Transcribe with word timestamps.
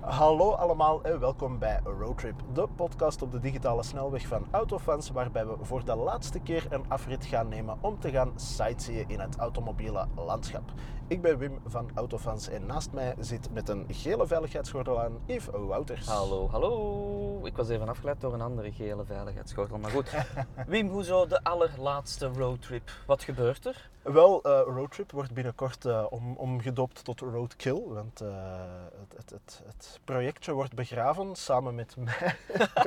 Hallo 0.00 0.50
allemaal 0.50 1.02
en 1.02 1.20
welkom 1.20 1.58
bij 1.58 1.80
Roadtrip, 1.84 2.34
de 2.52 2.68
podcast 2.76 3.22
op 3.22 3.32
de 3.32 3.40
digitale 3.40 3.82
snelweg 3.82 4.26
van 4.26 4.46
Autofans, 4.50 5.10
waarbij 5.10 5.46
we 5.46 5.56
voor 5.60 5.84
de 5.84 5.94
laatste 5.94 6.40
keer 6.40 6.66
een 6.70 6.84
afrit 6.88 7.24
gaan 7.24 7.48
nemen 7.48 7.76
om 7.80 8.00
te 8.00 8.10
gaan 8.10 8.32
sightseeën 8.36 9.08
in 9.08 9.20
het 9.20 9.36
automobiele 9.36 10.06
landschap. 10.16 10.62
Ik 11.08 11.22
ben 11.22 11.38
Wim 11.38 11.60
van 11.66 11.90
Autofans 11.94 12.48
en 12.48 12.66
naast 12.66 12.92
mij 12.92 13.14
zit 13.20 13.52
met 13.52 13.68
een 13.68 13.86
gele 13.88 14.26
veiligheidsgordel 14.26 15.00
aan 15.00 15.18
Yves 15.26 15.46
Wouters. 15.52 16.06
Hallo, 16.06 16.48
hallo. 16.50 17.40
Ik 17.44 17.56
was 17.56 17.68
even 17.68 17.88
afgeleid 17.88 18.20
door 18.20 18.32
een 18.34 18.40
andere 18.40 18.72
gele 18.72 19.04
veiligheidsgordel. 19.04 19.78
Maar 19.78 19.90
goed. 19.90 20.10
Wim, 20.66 20.88
hoezo 20.88 21.26
de 21.26 21.44
allerlaatste 21.44 22.26
roadtrip? 22.26 22.90
Wat 23.06 23.22
gebeurt 23.22 23.66
er? 23.66 23.90
Wel, 24.02 24.42
eh, 24.42 24.60
Roadtrip 24.66 25.10
wordt 25.10 25.32
binnenkort 25.32 25.84
uh, 25.84 26.06
om, 26.10 26.36
omgedoopt 26.36 27.04
tot 27.04 27.20
Roadkill, 27.20 27.82
want 27.86 28.22
uh, 28.22 28.28
het, 28.98 29.14
het, 29.16 29.30
het, 29.30 29.62
het, 29.66 30.00
projectje 30.04 30.52
wordt 30.52 30.74
begraven 30.74 31.36
samen 31.36 31.74
met 31.74 31.96
mij. 31.96 32.36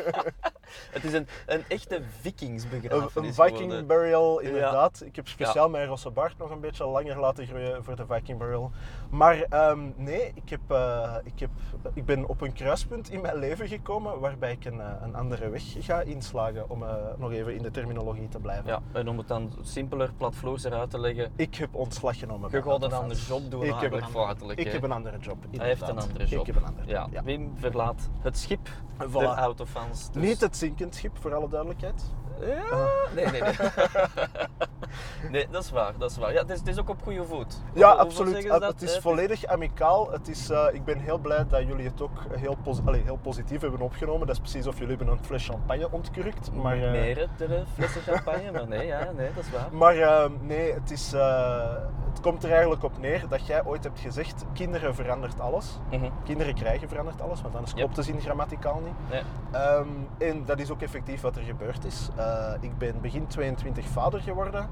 het 0.95 1.03
is 1.03 1.13
een, 1.13 1.27
een 1.45 1.63
echte 1.67 2.01
vikingsbegrafenis 2.21 3.15
Een, 3.15 3.23
een 3.25 3.33
viking 3.33 3.57
geworden. 3.57 3.87
burial, 3.87 4.39
inderdaad. 4.39 4.97
Ja. 4.99 5.05
Ik 5.05 5.15
heb 5.15 5.27
speciaal 5.27 5.65
Ja. 5.65 5.71
mijn 5.71 5.87
rosse 5.87 6.09
baard 6.09 6.37
nog 6.37 6.49
een 6.49 6.59
beetje 6.59 6.85
langer 6.85 7.19
laten 7.19 7.47
groeien 7.47 7.83
voor 7.83 7.95
de 7.95 8.04
viking 8.07 8.37
burial. 8.39 8.71
Maar 9.09 9.41
ehm, 9.49 9.79
nee, 9.95 10.31
ik, 10.33 10.49
heb, 10.49 10.59
eh, 10.67 11.15
ik, 11.23 11.39
heb, 11.39 11.49
ik 11.93 12.05
ben 12.05 12.27
op 12.27 12.41
een 12.41 12.53
kruispunt 12.53 13.09
in 13.09 13.21
mijn 13.21 13.35
leven 13.37 13.67
gekomen 13.67 14.19
waarbij 14.19 14.51
ik 14.51 14.65
een, 14.65 14.81
eh, 14.81 14.87
een 15.01 15.15
andere 15.15 15.49
weg 15.49 15.63
ga 15.79 16.01
inslagen, 16.01 16.69
om 16.69 16.83
eh, 16.83 16.93
nog 17.17 17.31
even 17.31 17.55
in 17.55 17.61
de 17.61 17.71
terminologie 17.71 18.27
te 18.27 18.39
blijven. 18.39 18.65
Ja, 18.67 18.81
en 18.91 19.09
om 19.09 19.17
het 19.17 19.27
dan 19.27 19.51
simpeler, 19.61 20.13
platvloers 20.17 20.63
eruit 20.63 20.89
te 20.89 20.99
leggen. 20.99 21.31
Ik 21.35 21.55
heb 21.55 21.75
ontslag 21.75 22.19
genomen. 22.19 22.49
Je 22.51 22.61
gaat 22.61 22.83
een 22.83 22.93
andere 22.93 23.19
job 23.27 23.51
doen 23.51 23.63
Ik 23.63 23.73
heb 23.79 23.91
een 23.93 24.03
andere- 24.03 24.55
Ik 24.55 24.71
heb 24.71 24.83
een 24.83 24.91
andere 24.91 25.17
job. 25.19 25.37
Hij 25.57 25.67
heeft 25.67 25.81
een 25.89 25.99
andere 25.99 26.25
job. 26.25 26.39
Ik 26.39 26.53
heb 26.53 26.55
een 26.55 26.65
andere 26.69 26.87
Ja, 26.87 27.01
job. 27.01 27.13
Ja. 27.13 27.23
Wim 27.23 27.51
verlaat 27.55 28.09
het 28.21 28.37
schip 28.37 28.67
Voilà. 28.97 29.11
der 29.11 29.25
autofans. 29.27 30.11
dus- 30.11 30.23
Niet 30.23 30.41
het 30.41 30.57
zinkend 30.57 30.95
schip, 30.95 31.17
voor 31.17 31.33
alle 31.35 31.49
duidelijkheid. 31.49 32.03
Ja, 32.39 32.87
nee, 33.15 33.25
nee, 33.25 33.41
nee. 33.41 33.51
nee, 35.31 35.47
dat 35.51 35.63
is 35.63 35.71
waar, 35.71 35.93
dat 35.97 36.11
is 36.11 36.17
waar. 36.17 36.33
Ja, 36.33 36.41
het 36.41 36.49
is, 36.49 36.59
het 36.59 36.67
is 36.67 36.79
ook 36.79 36.89
op 36.89 37.01
goede 37.03 37.23
voet. 37.23 37.57
Ja, 37.73 37.89
Hoe- 37.91 37.99
absoluut. 37.99 38.41
ze 38.41 38.47
dat? 38.47 38.63
Het 38.63 38.81
is 38.81 38.95
Eh, 38.95 39.01
volledig 39.01 39.45
amicaal. 39.45 40.11
Het 40.11 40.27
is, 40.27 40.49
eh, 40.49 40.65
ik 40.71 40.83
ben 40.85 40.99
heel 40.99 41.17
blij 41.17 41.45
dat 41.49 41.67
jullie 41.67 41.85
het 41.85 42.01
ook 42.01 42.19
heel, 42.31 42.57
pos 42.63 42.79
allee, 42.85 43.01
heel 43.03 43.17
positief 43.21 43.61
hebben 43.61 43.79
opgenomen. 43.81 44.27
Dat 44.27 44.35
is 44.35 44.41
precies 44.41 44.67
of 44.67 44.79
jullie 44.79 44.95
hebben 44.95 45.13
een 45.13 45.23
fles 45.25 45.45
champagne 45.47 45.87
ontkurkt. 45.91 46.51
Maar, 46.53 46.83
eh, 46.83 46.91
Meerdere 46.91 47.63
flessen 47.73 48.01
champagne, 48.01 48.51
maar 48.51 48.67
nee, 48.67 48.85
ja, 48.87 49.11
nee, 49.15 49.29
dat 49.35 49.43
is 49.43 49.51
waar. 49.51 49.67
maar 49.71 49.97
eh, 49.97 50.29
nee, 50.41 50.73
het, 50.73 50.91
is, 50.91 51.13
eh, 51.13 51.73
het 52.09 52.19
komt 52.21 52.43
er 52.43 52.51
eigenlijk 52.51 52.83
op 52.83 52.97
neer 52.99 53.23
dat 53.29 53.47
jij 53.47 53.65
ooit 53.65 53.83
hebt 53.83 53.99
gezegd: 53.99 54.45
kinderen 54.53 54.95
verandert 54.95 55.39
alles. 55.39 55.79
Mhm. 55.91 56.05
Kinderen 56.23 56.53
krijgen 56.55 56.89
verandert 56.89 57.21
alles, 57.21 57.41
want 57.41 57.53
anders 57.53 57.71
Yep. 57.73 57.79
klopt 57.79 57.95
de 57.95 58.03
zin 58.03 58.21
grammaticaal 58.21 58.81
niet. 58.83 58.93
Nee. 59.09 59.21
Ehm, 59.51 59.87
en 60.17 60.45
dat 60.45 60.59
is 60.59 60.71
ook 60.71 60.81
effectief 60.81 61.21
wat 61.21 61.35
er 61.35 61.41
gebeurd 61.43 61.85
is. 61.85 62.09
Eh, 62.25 62.53
ik 62.59 62.77
ben 62.77 63.01
begin 63.01 63.27
22 63.27 63.85
vader 63.87 64.21
geworden 64.21 64.67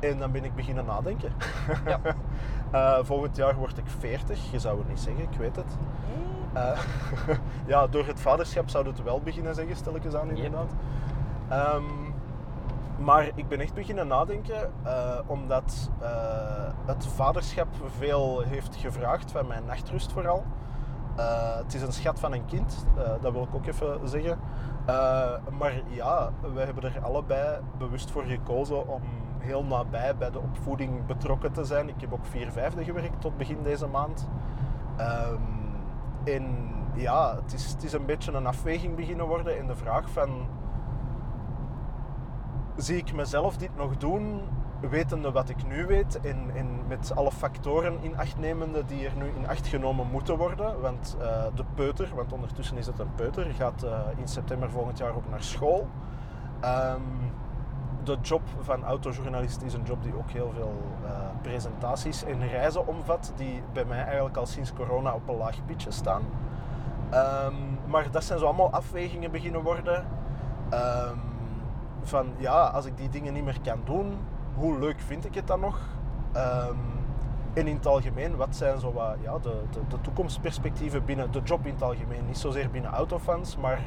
en 0.00 0.18
dan 0.18 0.32
ben 0.32 0.44
ik 0.44 0.54
beginnen 0.54 0.84
nadenken. 0.84 1.32
Ja. 1.86 2.00
Eh, 2.70 2.98
volgend 3.02 3.36
jaar 3.36 3.54
word 3.54 3.78
ik 3.78 3.84
40, 3.98 4.50
je 4.50 4.58
zou 4.58 4.78
het 4.78 4.88
niet 4.88 5.00
zeggen, 5.00 5.22
ik 5.22 5.38
weet 5.38 5.56
het. 5.56 5.76
Eh, 6.52 6.78
ja, 7.72 7.86
door 7.86 8.06
het 8.06 8.20
vaderschap 8.20 8.68
zou 8.68 8.86
het 8.86 9.02
wel 9.02 9.20
beginnen 9.20 9.54
zeggen, 9.54 9.76
stel 9.76 9.96
ik 9.96 10.04
eens 10.04 10.14
aan 10.14 10.28
inderdaad. 10.30 10.72
Ehm, 11.48 11.82
maar 12.98 13.30
ik 13.34 13.48
ben 13.48 13.60
echt 13.60 13.74
beginnen 13.74 14.06
nadenken, 14.06 14.72
omdat 15.26 15.90
het 16.86 17.06
vaderschap 17.06 17.68
veel 17.98 18.40
heeft 18.40 18.76
gevraagd 18.76 19.30
van 19.30 19.46
mijn 19.46 19.64
nachtrust 19.64 20.12
vooral. 20.12 20.44
Het 21.62 21.74
is 21.74 21.82
een 21.82 21.92
schat 21.92 22.20
van 22.20 22.32
een 22.32 22.44
kind, 22.44 22.86
dat 23.20 23.32
wil 23.32 23.42
ik 23.42 23.54
ook 23.54 23.66
even 23.66 24.08
zeggen. 24.08 24.38
Eh, 24.86 25.32
maar 25.58 25.72
ja, 25.88 26.30
we 26.54 26.60
hebben 26.60 26.84
er 26.84 27.00
allebei 27.02 27.58
bewust 27.78 28.10
voor 28.10 28.22
gekozen 28.22 28.88
om 28.88 29.02
heel 29.38 29.64
nabij 29.64 30.16
bij 30.16 30.30
de 30.30 30.38
opvoeding 30.38 31.06
betrokken 31.06 31.52
te 31.52 31.64
zijn. 31.64 31.88
Ik 31.88 32.00
heb 32.00 32.12
ook 32.12 32.26
vier 32.26 32.50
vijfde 32.52 32.84
gewerkt 32.84 33.20
tot 33.20 33.36
begin 33.36 33.62
deze 33.62 33.86
maand. 33.86 34.28
Ehm, 34.96 35.42
en 36.24 36.72
ja, 36.94 37.36
het 37.36 37.52
is, 37.52 37.72
het 37.72 37.82
is 37.82 37.92
een 37.92 38.06
beetje 38.06 38.32
een 38.32 38.46
afweging 38.46 38.96
beginnen 38.96 39.26
worden 39.26 39.58
in 39.58 39.66
de 39.66 39.76
vraag 39.76 40.10
van... 40.10 40.48
Zie 42.76 42.96
ik 42.96 43.14
mezelf 43.14 43.56
dit 43.56 43.76
nog 43.76 43.96
doen, 43.96 44.40
wetende 44.80 45.32
wat 45.32 45.48
ik 45.48 45.66
nu 45.66 45.86
weet 45.86 46.20
en, 46.20 46.52
met 46.88 47.12
alle 47.14 47.32
factoren 47.32 47.98
in 48.00 48.18
acht 48.18 48.38
nemende 48.38 48.84
die 48.84 49.06
er 49.06 49.16
nu 49.16 49.26
in 49.36 49.48
acht 49.48 49.66
genomen 49.66 50.06
moeten 50.10 50.36
worden. 50.36 50.80
Want 50.80 51.16
eh, 51.20 51.44
de 51.54 51.64
peuter, 51.74 52.08
want 52.14 52.32
ondertussen 52.32 52.76
is 52.76 52.86
het 52.86 52.98
een 52.98 53.14
peuter, 53.14 53.44
gaat 53.44 53.82
eh, 53.82 53.98
in 54.16 54.28
september 54.28 54.70
volgend 54.70 54.98
jaar 54.98 55.14
ook 55.14 55.28
naar 55.30 55.42
school. 55.42 55.88
Ehm, 56.60 57.00
de 58.04 58.18
job 58.22 58.42
van 58.60 58.84
autojournalist 58.84 59.62
is 59.62 59.74
een 59.74 59.84
job 59.84 60.02
die 60.02 60.16
ook 60.16 60.30
heel 60.30 60.52
veel 60.54 60.82
eh, 61.04 61.10
presentaties 61.42 62.24
en 62.24 62.48
reizen 62.48 62.86
omvat, 62.86 63.32
die 63.36 63.62
bij 63.72 63.84
mij 63.84 64.04
eigenlijk 64.04 64.36
al 64.36 64.46
sinds 64.46 64.72
corona 64.72 65.12
op 65.12 65.28
een 65.28 65.36
laag 65.36 65.64
pitje 65.66 65.90
staan. 65.90 66.22
Ehm, 67.10 67.54
maar 67.86 68.10
dat 68.10 68.24
zijn 68.24 68.38
zo 68.38 68.44
allemaal 68.44 68.70
afwegingen 68.70 69.30
beginnen 69.30 69.62
worden. 69.62 70.06
Ehm, 70.70 71.18
van 72.02 72.26
ja, 72.36 72.66
als 72.66 72.84
ik 72.84 72.96
die 72.96 73.08
dingen 73.08 73.32
niet 73.32 73.44
meer 73.44 73.60
kan 73.62 73.80
doen, 73.84 74.16
hoe 74.54 74.78
leuk 74.78 75.00
vind 75.00 75.24
ik 75.24 75.34
het 75.34 75.46
dan 75.46 75.60
nog? 75.60 75.80
Ehm, 76.32 76.74
en 77.52 77.66
in 77.66 77.76
het 77.76 77.86
algemeen, 77.86 78.36
wat 78.36 78.56
zijn 78.56 78.80
zo 78.80 78.92
wat, 78.92 79.16
ja, 79.22 79.38
de, 79.38 79.62
de, 79.70 79.80
de 79.88 80.00
toekomstperspectieven 80.00 81.04
binnen 81.04 81.30
de 81.32 81.40
job 81.44 81.66
in 81.66 81.72
het 81.72 81.82
algemeen? 81.82 82.26
Niet 82.26 82.38
zozeer 82.38 82.70
binnen 82.70 82.90
autofans, 82.90 83.56
maar 83.56 83.80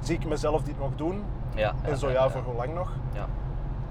zie 0.00 0.16
ik 0.16 0.26
mezelf 0.26 0.62
dit 0.62 0.78
nog 0.78 0.90
doen? 0.96 1.22
Ja, 1.54 1.74
En 1.82 1.96
zo 1.98 2.10
ja, 2.10 2.30
voor 2.30 2.42
hoe 2.42 2.54
lang 2.54 2.74
nog? 2.74 2.92
Ja. 3.12 3.26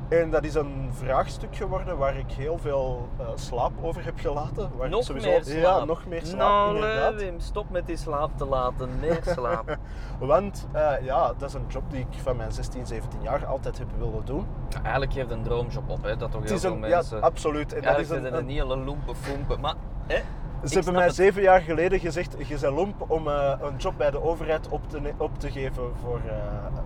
En 0.09 0.29
dat 0.29 0.43
is 0.43 0.55
een 0.55 0.89
vraagstuk 0.91 1.55
geworden 1.55 1.97
waar 1.97 2.17
ik 2.17 2.31
heel 2.31 2.57
veel 2.57 3.07
eh, 3.19 3.25
slaap 3.35 3.71
over 3.81 4.05
heb 4.05 4.19
gelaten. 4.19 4.69
Waar 4.77 4.87
ik 4.91 5.03
sowieso, 5.03 5.29
meer 5.29 5.43
slaap. 5.43 5.79
Ja, 5.79 5.85
nog 5.85 6.05
meer 6.05 6.25
slaap, 6.25 6.37
Nou, 6.39 6.75
inderdaad. 6.75 7.15
Wim, 7.15 7.39
stop 7.39 7.69
met 7.69 7.85
die 7.87 7.97
slaap 7.97 8.37
te 8.37 8.45
laten. 8.45 8.89
Meer 8.99 9.19
slaap. 9.35 9.77
Want 10.19 10.67
eh, 10.71 10.91
ja, 11.01 11.33
dat 11.37 11.49
is 11.49 11.53
een 11.55 11.65
job 11.67 11.83
die 11.91 11.99
ik 11.99 12.19
van 12.21 12.35
mijn 12.35 12.51
16, 12.51 12.85
17 12.85 13.21
jaar 13.21 13.45
altijd 13.45 13.77
heb 13.77 13.87
willen 13.97 14.25
doen. 14.25 14.47
Eigenlijk 14.83 15.13
geeft 15.13 15.31
een 15.31 15.43
droomjob 15.43 15.89
op, 15.89 16.03
hè. 16.03 16.17
Dat 16.17 16.31
toch 16.31 16.43
heel 16.43 16.59
veel 16.59 16.71
een, 16.71 16.79
mensen... 16.79 17.17
ja, 17.17 17.23
absoluut. 17.23 17.73
En 17.73 17.81
dat 17.81 17.99
is 17.99 18.09
een, 18.09 18.25
een- 18.25 18.33
een 18.33 18.49
hele 18.49 18.77
loempe 18.77 19.15
foempe. 19.15 19.57
Maar, 19.57 19.75
hè? 20.07 20.15
ze 20.15 20.67
ik 20.67 20.73
hebben 20.73 20.93
mij 20.93 21.03
het. 21.05 21.15
zeven 21.15 21.41
jaar 21.41 21.61
geleden 21.61 21.99
gezegd, 21.99 22.35
je 22.47 22.57
bent 22.61 22.73
lomp 22.75 23.05
om 23.11 23.27
eh, 23.27 23.53
een 23.61 23.77
job 23.77 23.93
bij 23.97 24.11
de 24.11 24.21
overheid 24.21 24.67
op 24.69 24.89
te, 24.89 25.01
op 25.17 25.39
te 25.39 25.51
geven 25.51 25.83
voor 26.03 26.19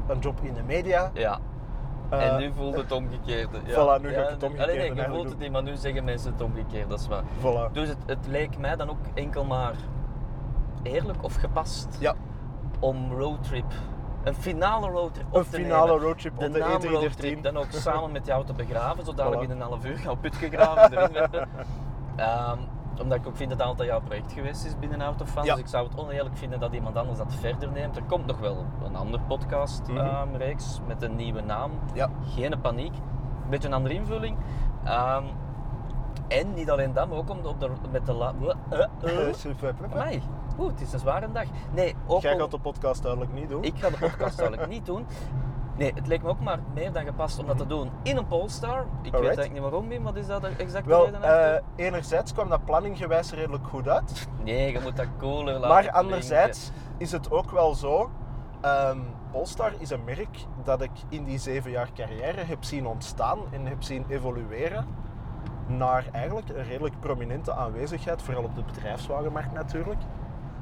een 0.07 0.19
job 0.19 0.39
in 0.41 0.53
de 0.53 0.63
media. 0.63 1.11
Ja. 1.13 1.39
Eh, 2.11 2.27
en 2.33 2.39
nu 2.39 2.51
voelt 2.55 2.75
het 2.75 2.91
omgekeerde. 2.91 3.57
Ja. 3.65 3.71
Voilà, 3.73 4.01
nu 4.01 4.09
ga 4.13 4.21
ik 4.21 4.29
het 4.29 4.43
omgekeerde 4.43 4.71
Allee, 4.73 4.93
nee, 4.93 5.05
voelt 5.07 5.29
het 5.29 5.39
niet, 5.39 5.51
maar 5.51 5.63
nu 5.63 5.75
zeggen 5.75 6.03
mensen 6.03 6.31
het 6.31 6.41
omgekeerd, 6.41 6.89
dat 6.89 6.99
is 6.99 7.07
waar. 7.07 7.23
Voilà. 7.39 7.71
Dus 7.71 7.87
het, 7.87 7.97
het 8.05 8.27
leek 8.27 8.57
mij 8.57 8.75
dan 8.75 8.89
ook 8.89 8.97
enkel 9.13 9.43
maar 9.43 9.73
eerlijk 10.83 11.23
of 11.23 11.35
gepast 11.35 11.87
Ja, 11.99 12.13
om 12.79 13.13
roadtrip, 13.13 13.65
een 14.23 14.35
finale 14.35 14.89
roadtrip 14.89 15.25
op 15.29 15.35
een 15.35 15.43
te 15.43 15.49
finale 15.49 15.85
nemen. 15.87 16.03
roadtrip 16.03 16.39
de 16.39 16.45
op 16.45 16.53
de 16.53 16.59
E 16.59 16.61
naam 16.61 16.81
roadtrip 16.83 17.37
E313. 17.37 17.41
dan 17.41 17.57
ook 17.57 17.71
samen 17.71 18.11
met 18.11 18.25
jou 18.25 18.45
te 18.45 18.53
begraven, 18.53 19.05
zo 19.05 19.13
dadelijk 19.13 19.41
Voilà. 19.41 19.45
in 19.45 19.51
een 19.51 19.61
half 19.61 19.85
uur 19.85 19.97
gaan 19.97 20.19
put 20.19 20.35
gegraven 20.35 20.97
erin 20.97 21.13
werpen. 21.29 21.49
Ehm, 22.15 22.57
omdat 22.99 23.17
ik 23.17 23.27
ook 23.27 23.35
vind 23.35 23.49
dat 23.49 23.59
het 23.59 23.67
altijd 23.67 23.89
jouw 23.89 24.01
project 24.01 24.31
geweest 24.33 24.65
is 24.65 24.79
binnen 24.79 25.01
Autofans. 25.01 25.47
Ja. 25.47 25.53
Dus 25.53 25.63
ik 25.63 25.69
zou 25.69 25.87
het 25.87 25.99
oneerlijk 25.99 26.37
vinden 26.37 26.59
dat 26.59 26.73
iemand 26.73 26.95
anders 26.95 27.17
dat 27.17 27.33
verder 27.33 27.71
neemt. 27.71 27.95
Er 27.97 28.03
komt 28.03 28.25
nog 28.25 28.39
wel 28.39 28.65
een 28.83 28.95
ander 28.95 29.19
podcast 29.27 29.87
Mhm. 29.87 29.97
ehm, 29.97 30.27
met 30.87 31.01
een 31.01 31.15
nieuwe 31.15 31.41
naam. 31.41 31.71
Ja. 31.93 32.09
Geen 32.35 32.61
paniek. 32.61 32.93
Een 33.43 33.49
beetje 33.49 33.67
een 33.67 33.73
andere 33.73 33.93
invulling. 33.95 34.37
Ehm, 34.83 35.23
en 36.27 36.53
niet 36.53 36.69
alleen 36.71 36.93
dat, 36.93 37.09
maar 37.09 37.17
ook 37.17 37.29
om 37.29 37.39
op 37.45 37.59
de, 37.59 37.69
met 37.91 38.05
de... 38.05 38.13
La, 38.13 38.33
uh, 38.41 38.47
uh. 39.03 39.33
Amai, 39.91 40.21
oeh, 40.59 40.71
het 40.71 40.81
is 40.81 40.93
een 40.93 40.99
zware 40.99 41.31
dag. 41.31 41.45
Nee, 41.73 41.95
ook 42.07 42.21
Jij 42.21 42.37
gaat 42.37 42.51
de 42.51 42.59
podcast 42.59 43.01
duidelijk 43.01 43.33
niet 43.33 43.49
doen. 43.49 43.63
ik 43.63 43.77
ga 43.77 43.89
de 43.89 43.97
podcast 43.99 44.37
duidelijk 44.37 44.69
niet 44.69 44.85
doen. 44.85 45.05
Nee, 45.77 45.91
het 45.95 46.07
leek 46.07 46.21
me 46.23 46.29
ook 46.29 46.39
maar 46.39 46.59
meer 46.73 46.91
dan 46.91 47.05
gepast 47.05 47.39
om 47.39 47.47
dat 47.47 47.57
te 47.57 47.67
doen 47.67 47.89
in 48.03 48.17
een 48.17 48.27
Polestar. 48.27 48.85
Ik 49.01 49.11
weet 49.11 49.21
eigenlijk 49.23 49.51
niet 49.51 49.61
waarom, 49.61 49.87
Wim. 49.87 50.03
Wat 50.03 50.15
is 50.15 50.27
dat 50.27 50.41
de 50.41 50.47
exacte 50.57 50.89
Wel, 50.89 51.05
reden 51.05 51.21
achter? 51.21 51.53
eh, 51.55 51.61
enerzijds 51.85 52.33
kwam 52.33 52.49
dat 52.49 52.65
planninggewijs 52.65 53.31
redelijk 53.33 53.67
goed 53.67 53.87
uit. 53.87 54.27
Nee, 54.43 54.71
je 54.71 54.79
moet 54.79 54.95
dat 54.97 55.07
cooler 55.17 55.53
laten 55.59 55.67
Maar 55.69 55.79
klinken. 55.81 55.99
anderzijds 56.01 56.71
is 56.97 57.11
het 57.11 57.31
ook 57.31 57.51
wel 57.51 57.75
zo. 57.75 58.09
ehm, 58.61 58.99
Polestar 59.31 59.71
is 59.77 59.89
een 59.89 60.03
merk 60.03 60.37
dat 60.63 60.81
ik 60.81 60.91
in 61.09 61.23
die 61.23 61.37
zeven 61.37 61.71
jaar 61.71 61.89
carrière 61.93 62.41
heb 62.43 62.63
zien 62.63 62.85
ontstaan 62.87 63.39
en 63.51 63.65
heb 63.65 63.83
zien 63.83 64.05
evolueren 64.09 64.85
naar 65.67 66.05
eigenlijk 66.11 66.49
een 66.49 66.63
redelijk 66.63 66.99
prominente 66.99 67.53
aanwezigheid, 67.53 68.21
vooral 68.21 68.43
op 68.43 68.55
de 68.55 68.63
bedrijfswagenmarkt 68.63 69.53
natuurlijk. 69.53 69.99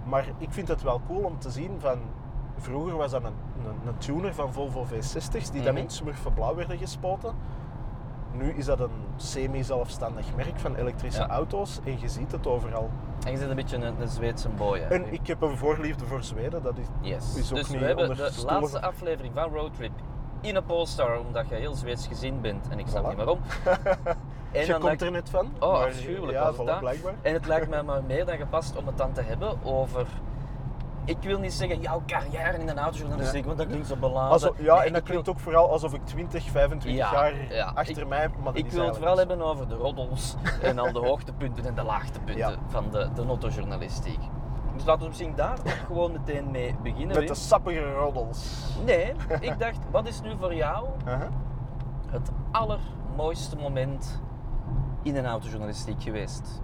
Maar 0.05 0.25
ik 0.37 0.51
vind 0.51 0.67
het 0.67 0.81
wel 0.81 1.01
cool 1.07 1.23
om 1.23 1.39
te 1.39 1.49
zien 1.51 1.75
van 1.79 1.99
vroeger 2.61 2.95
was 2.97 3.11
dat 3.11 3.23
een, 3.23 3.33
een, 3.65 3.87
een 3.87 3.97
tuner 3.97 4.33
van 4.33 4.53
Volvo 4.53 4.85
V60's 4.85 5.51
die 5.51 5.61
dan 5.61 5.73
Mhm. 5.73 5.83
in 5.83 5.89
smurfenblauw 5.89 6.55
werden 6.55 6.77
gespoten. 6.77 7.33
nu 8.31 8.51
is 8.53 8.65
dat 8.65 8.79
een 8.79 8.91
semi-zelfstandig 9.15 10.35
merk 10.35 10.59
van 10.59 10.75
elektrische 10.75 11.21
Ja. 11.21 11.27
auto's 11.29 11.79
en 11.85 11.99
je 11.99 12.07
ziet 12.07 12.31
het 12.31 12.47
overal. 12.47 12.89
En 13.25 13.31
je 13.31 13.37
zit 13.37 13.49
een 13.49 13.55
beetje 13.55 13.75
een, 13.77 14.01
een 14.01 14.07
Zweedse 14.07 14.49
boy. 14.49 14.79
hè. 14.79 14.85
En 14.85 15.13
ik 15.13 15.27
heb 15.27 15.41
een 15.41 15.57
voorliefde 15.57 16.05
voor 16.05 16.23
Zweden, 16.23 16.63
dat 16.63 16.77
is 16.77 16.85
Yes. 17.01 17.35
is 17.35 17.51
ook 17.51 17.57
dus 17.57 17.69
niet 17.69 17.79
we 17.79 17.85
hebben 17.85 18.09
onder 18.09 18.25
de 18.25 18.31
stoelen 18.31 18.59
laatste 18.61 18.81
aflevering 18.81 19.33
van 19.33 19.49
Roadtrip 19.53 19.91
in 20.41 20.55
een 20.55 20.63
Polestar, 20.65 21.19
omdat 21.19 21.49
je 21.49 21.55
heel 21.55 21.75
Zweeds 21.75 22.07
gezien 22.07 22.41
bent 22.41 22.67
en 22.69 22.79
ik 22.79 22.87
snap 22.87 23.03
Voilà. 23.03 23.07
niet 23.07 23.17
waarom. 23.17 23.39
En 24.51 24.61
je 24.61 24.65
dan 24.65 24.73
komt 24.75 24.83
lijkt- 24.83 25.01
er 25.01 25.11
net 25.11 25.29
van. 25.29 25.51
Oh, 25.59 25.71
maar- 25.71 25.87
afschuwelijk 25.87 26.37
Ja, 26.37 26.43
was 26.43 26.57
het 26.57 26.61
voilà, 26.65 26.69
dat. 26.69 26.79
blijkbaar. 26.79 27.13
En 27.21 27.33
het 27.33 27.45
lijkt 27.47 27.69
mij 27.75 27.83
maar 27.83 28.03
meer 28.03 28.25
dan 28.25 28.37
gepast 28.37 28.75
om 28.77 28.87
het 28.87 28.97
dan 28.97 29.11
te 29.11 29.21
hebben 29.21 29.63
over. 29.63 30.05
Ik 31.09 31.17
wil 31.21 31.39
niet 31.39 31.53
zeggen 31.53 31.81
jouw 31.81 32.01
carrière 32.07 32.57
in 32.57 32.65
de 32.65 32.73
autojournalistiek, 32.73 33.39
Ja. 33.41 33.45
want 33.45 33.57
dat 33.57 33.67
klinkt 33.67 33.87
zo 33.87 33.95
beladen. 33.95 34.31
Also, 34.31 34.53
ja, 34.57 34.75
Nee, 34.75 34.85
en 34.85 34.93
dat 34.93 35.03
klinkt 35.03 35.25
wil- 35.25 35.33
ook 35.33 35.39
vooral 35.39 35.69
alsof 35.71 35.93
ik 35.93 36.05
20, 36.05 36.43
25 36.49 36.99
Ja, 37.01 37.11
jaar 37.11 37.53
ja. 37.53 37.71
achter 37.75 37.97
Ik- 38.01 38.07
mij 38.07 38.19
heb. 38.21 38.31
Maar 38.43 38.55
Ik 38.55 38.71
wil 38.71 38.85
het 38.85 38.95
vooral 38.97 39.17
hebben 39.17 39.41
over 39.41 39.67
de 39.67 39.75
roddels 39.75 40.35
en 40.61 40.79
al 40.79 40.91
de 40.91 40.99
hoogtepunten 40.99 41.65
en 41.65 41.75
de 41.75 41.83
laagtepunten 41.83 42.59
van 42.67 42.85
de, 42.91 43.09
de 43.15 43.25
autojournalistiek. 43.25 44.19
Dus 44.75 44.85
laten 44.85 45.01
we 45.01 45.07
misschien 45.07 45.35
daar 45.35 45.57
gewoon 45.85 46.11
meteen 46.11 46.51
mee 46.51 46.75
beginnen. 46.83 47.17
Met 47.17 47.27
de 47.27 47.35
sappige 47.35 47.91
roddels. 47.93 48.65
Nee, 48.85 49.13
ik 49.39 49.59
dacht, 49.59 49.77
wat 49.91 50.07
is 50.07 50.21
nu 50.21 50.31
voor 50.39 50.55
jou 50.55 50.87
Uh-huh. 51.07 51.27
het 52.09 52.29
allermooiste 52.51 53.55
moment 53.55 54.21
in 55.03 55.15
een 55.15 55.25
autojournalistiek 55.25 56.03
geweest? 56.03 56.61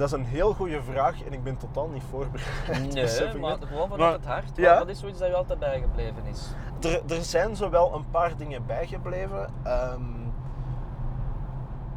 Dat 0.00 0.08
is 0.12 0.18
een 0.18 0.24
heel 0.24 0.52
goede 0.54 0.82
vraag 0.82 1.22
en 1.24 1.32
ik 1.32 1.42
ben 1.42 1.56
totaal 1.56 1.88
niet 1.88 2.02
voorbereid. 2.10 2.92
Nee, 2.94 3.28
ik 3.28 3.40
maar 3.40 3.58
net. 3.58 3.68
gewoon 3.68 3.88
vanuit 3.88 3.98
Maar- 3.98 4.12
het 4.12 4.24
hart. 4.26 4.56
ja. 4.56 4.78
Wat 4.78 4.88
is 4.88 4.98
zoiets 4.98 5.18
dat 5.18 5.28
je 5.28 5.34
altijd 5.34 5.58
bijgebleven 5.58 6.24
is? 6.26 6.48
Er, 6.80 7.02
er 7.16 7.22
zijn 7.22 7.56
zo 7.56 7.70
wel 7.70 7.94
een 7.94 8.10
paar 8.10 8.36
dingen 8.36 8.66
bijgebleven. 8.66 9.48
Ehm, 9.62 10.02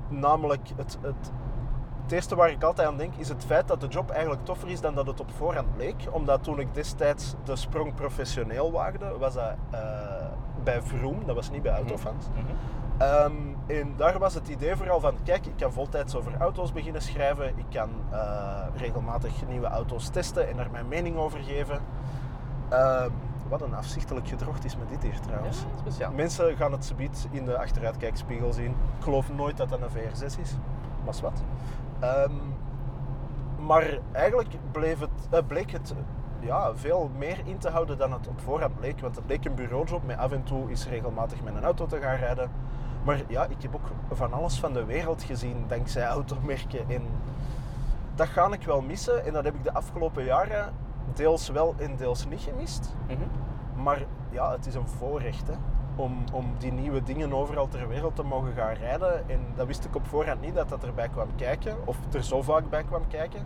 namelijk, 0.07 0.69
het, 0.75 0.97
het, 1.01 1.31
het 2.03 2.11
eerste 2.11 2.35
waar 2.35 2.49
ik 2.51 2.63
altijd 2.63 2.87
aan 2.87 2.97
denk 2.97 3.15
is 3.15 3.29
het 3.29 3.45
feit 3.45 3.67
dat 3.67 3.81
de 3.81 3.87
job 3.87 4.09
eigenlijk 4.09 4.45
toffer 4.45 4.69
is 4.69 4.81
dan 4.81 4.95
dat 4.95 5.07
het 5.07 5.19
op 5.19 5.31
voorhand 5.31 5.75
bleek. 5.75 5.95
Omdat 6.11 6.43
toen 6.43 6.59
ik 6.59 6.73
destijds 6.73 7.33
de 7.43 7.55
sprong 7.55 7.95
professioneel 7.95 8.71
waagde, 8.71 9.17
was 9.17 9.33
dat 9.33 9.53
eh, 9.71 9.79
bij 10.63 10.81
Vroom, 10.81 11.25
dat 11.25 11.35
was 11.35 11.49
niet 11.51 11.61
bij 11.61 11.73
Autofans. 11.75 12.25
Ehm, 12.97 13.33
en 13.67 13.93
daar 13.97 14.19
was 14.19 14.33
het 14.33 14.47
idee 14.47 14.75
vooral 14.75 14.99
van, 14.99 15.15
kijk, 15.23 15.45
ik 15.45 15.57
kan 15.57 15.73
voltijds 15.73 16.15
over 16.15 16.37
auto's 16.39 16.71
beginnen 16.71 17.01
schrijven. 17.01 17.47
Ik 17.57 17.65
kan 17.69 17.89
eh, 18.11 18.65
regelmatig 18.75 19.47
nieuwe 19.47 19.67
auto's 19.67 20.09
testen 20.09 20.49
en 20.49 20.57
daar 20.57 20.71
mijn 20.71 20.87
mening 20.87 21.17
over 21.17 21.39
geven. 21.39 21.79
Ehm, 22.69 23.09
wat 23.49 23.61
een 23.61 23.75
afzichtelijk 23.75 24.27
gedrocht 24.27 24.65
is 24.65 24.77
met 24.77 24.89
dit 24.89 25.03
hier 25.03 25.19
trouwens. 25.19 25.59
Ja, 25.59 25.77
speciaal. 25.79 26.11
Mensen 26.11 26.55
gaan 26.55 26.71
het 26.71 26.85
subiet 26.85 27.27
in 27.31 27.45
de 27.45 27.57
achteruitkijkspiegel 27.57 28.53
zien. 28.53 28.69
Ik 28.97 29.03
geloof 29.03 29.33
nooit 29.33 29.57
dat 29.57 29.69
dat 29.69 29.81
een 29.81 29.89
VR6 29.89 30.39
is, 30.39 30.57
maar 31.03 31.13
is 31.13 31.21
wat. 31.21 31.43
Ehm, 31.99 32.31
maar 33.65 33.99
eigenlijk 34.11 34.49
bleef 34.71 34.99
het, 34.99 35.27
eh, 35.29 35.39
bleek 35.47 35.71
het 35.71 35.93
ja, 36.39 36.75
veel 36.75 37.09
meer 37.17 37.37
in 37.43 37.57
te 37.57 37.69
houden 37.69 37.97
dan 37.97 38.13
het 38.13 38.27
op 38.27 38.41
voorhand 38.41 38.73
leek. 38.79 38.99
Want 38.99 39.15
het 39.15 39.25
leek 39.27 39.45
een 39.45 39.55
bureaujob 39.55 40.05
met 40.05 40.17
af 40.17 40.31
en 40.31 40.43
toe 40.43 40.71
is 40.71 40.87
regelmatig 40.87 41.43
met 41.43 41.55
een 41.55 41.63
auto 41.63 41.85
te 41.85 41.99
gaan 41.99 42.15
rijden. 42.15 42.51
Maar 43.03 43.21
ja, 43.27 43.45
ik 43.45 43.61
heb 43.61 43.75
ook 43.75 43.91
van 44.11 44.33
alles 44.33 44.59
van 44.59 44.73
de 44.73 44.85
wereld 44.85 45.23
gezien 45.23 45.65
dankzij 45.67 46.05
automerken. 46.05 46.89
En 46.89 47.01
dat 48.15 48.27
ga 48.27 48.51
ik 48.51 48.63
wel 48.63 48.81
missen. 48.81 49.25
En 49.25 49.33
dat 49.33 49.43
heb 49.43 49.55
ik 49.55 49.63
de 49.63 49.73
afgelopen 49.73 50.23
jaren 50.23 50.73
deels 51.13 51.49
wel 51.49 51.75
en 51.77 51.95
deels 51.95 52.25
niet 52.27 52.41
gemist. 52.41 52.95
Mhm. 53.07 53.83
Maar 53.83 54.05
ja, 54.29 54.51
het 54.51 54.65
is 54.65 54.75
een 54.75 54.87
voorrecht 54.87 55.47
hè, 55.47 55.53
om, 55.95 56.23
om 56.33 56.55
die 56.57 56.71
nieuwe 56.71 57.03
dingen 57.03 57.33
overal 57.33 57.67
ter 57.67 57.87
wereld 57.87 58.15
te 58.15 58.23
mogen 58.23 58.53
gaan 58.53 58.73
rijden. 58.73 59.29
En 59.29 59.39
dat 59.55 59.67
wist 59.67 59.85
ik 59.85 59.95
op 59.95 60.07
voorhand 60.07 60.41
niet 60.41 60.55
dat 60.55 60.69
dat 60.69 60.83
erbij 60.83 61.09
kwam 61.09 61.35
kijken, 61.35 61.77
of 61.85 61.97
er 62.11 62.23
zo 62.23 62.41
vaak 62.41 62.69
bij 62.69 62.83
kwam 62.83 63.07
kijken. 63.07 63.45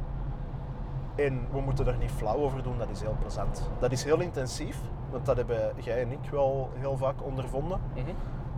En 1.15 1.47
we 1.51 1.61
moeten 1.61 1.87
er 1.87 1.97
niet 1.97 2.11
flauw 2.11 2.37
over 2.37 2.63
doen, 2.63 2.77
dat 2.77 2.89
is 2.89 3.01
heel 3.01 3.15
plezant. 3.19 3.69
Dat 3.79 3.91
is 3.91 4.03
heel 4.03 4.19
intensief, 4.19 4.79
want 5.09 5.25
dat 5.25 5.37
hebben 5.37 5.71
jij 5.75 6.01
en 6.01 6.11
ik 6.11 6.29
wel 6.31 6.69
heel 6.73 6.97
vaak 6.97 7.23
ondervonden. 7.23 7.79
Mhm. 7.93 8.11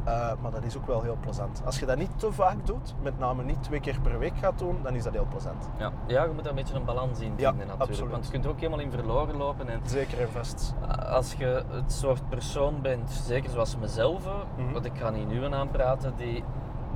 Uh, 0.08 0.32
maar 0.42 0.52
dat 0.52 0.64
is 0.64 0.78
ook 0.78 0.88
wel 0.88 1.02
heel 1.02 1.18
plezant. 1.20 1.62
Als 1.66 1.80
je 1.80 1.86
dat 1.86 1.98
niet 1.98 2.20
te 2.20 2.32
vaak 2.32 2.66
doet, 2.66 2.96
met 3.02 3.20
name 3.20 3.44
niet 3.44 3.64
twee 3.64 3.80
keer 3.80 4.00
per 4.02 4.20
week 4.20 4.38
gaat 4.38 4.60
doen, 4.60 4.78
dan 4.84 4.96
is 4.96 5.04
dat 5.04 5.14
heel 5.14 5.26
plezant. 5.30 5.70
Ja. 5.78 5.92
ja, 6.08 6.24
je 6.24 6.30
moet 6.34 6.40
daar 6.44 6.50
een 6.50 6.56
beetje 6.56 6.76
een 6.76 6.86
balans 6.86 7.20
in 7.20 7.34
Ja, 7.36 7.50
vinden 7.50 7.68
natuurlijk. 7.68 7.82
absoluut. 7.90 8.12
Want 8.12 8.26
je 8.26 8.32
kunt 8.32 8.46
er 8.46 8.52
ook 8.52 8.58
helemaal 8.60 8.80
in 8.80 8.92
verloren 8.92 9.36
lopen. 9.38 9.70
En 9.70 9.80
Zeker 9.86 10.20
en 10.22 10.30
vast. 10.30 10.74
als 11.10 11.34
je 11.34 11.64
het 11.70 11.92
soort 11.94 12.30
persoon 12.30 12.82
bent, 12.82 13.10
zeker 13.10 13.50
zoals 13.50 13.78
mezelf, 13.78 14.24
Mhm. 14.58 14.72
want 14.74 14.86
ik 14.86 14.98
ga 14.98 15.10
niet 15.10 15.28
nu 15.28 15.54
aan 15.54 15.70
praten, 15.72 16.14
die 16.18 16.44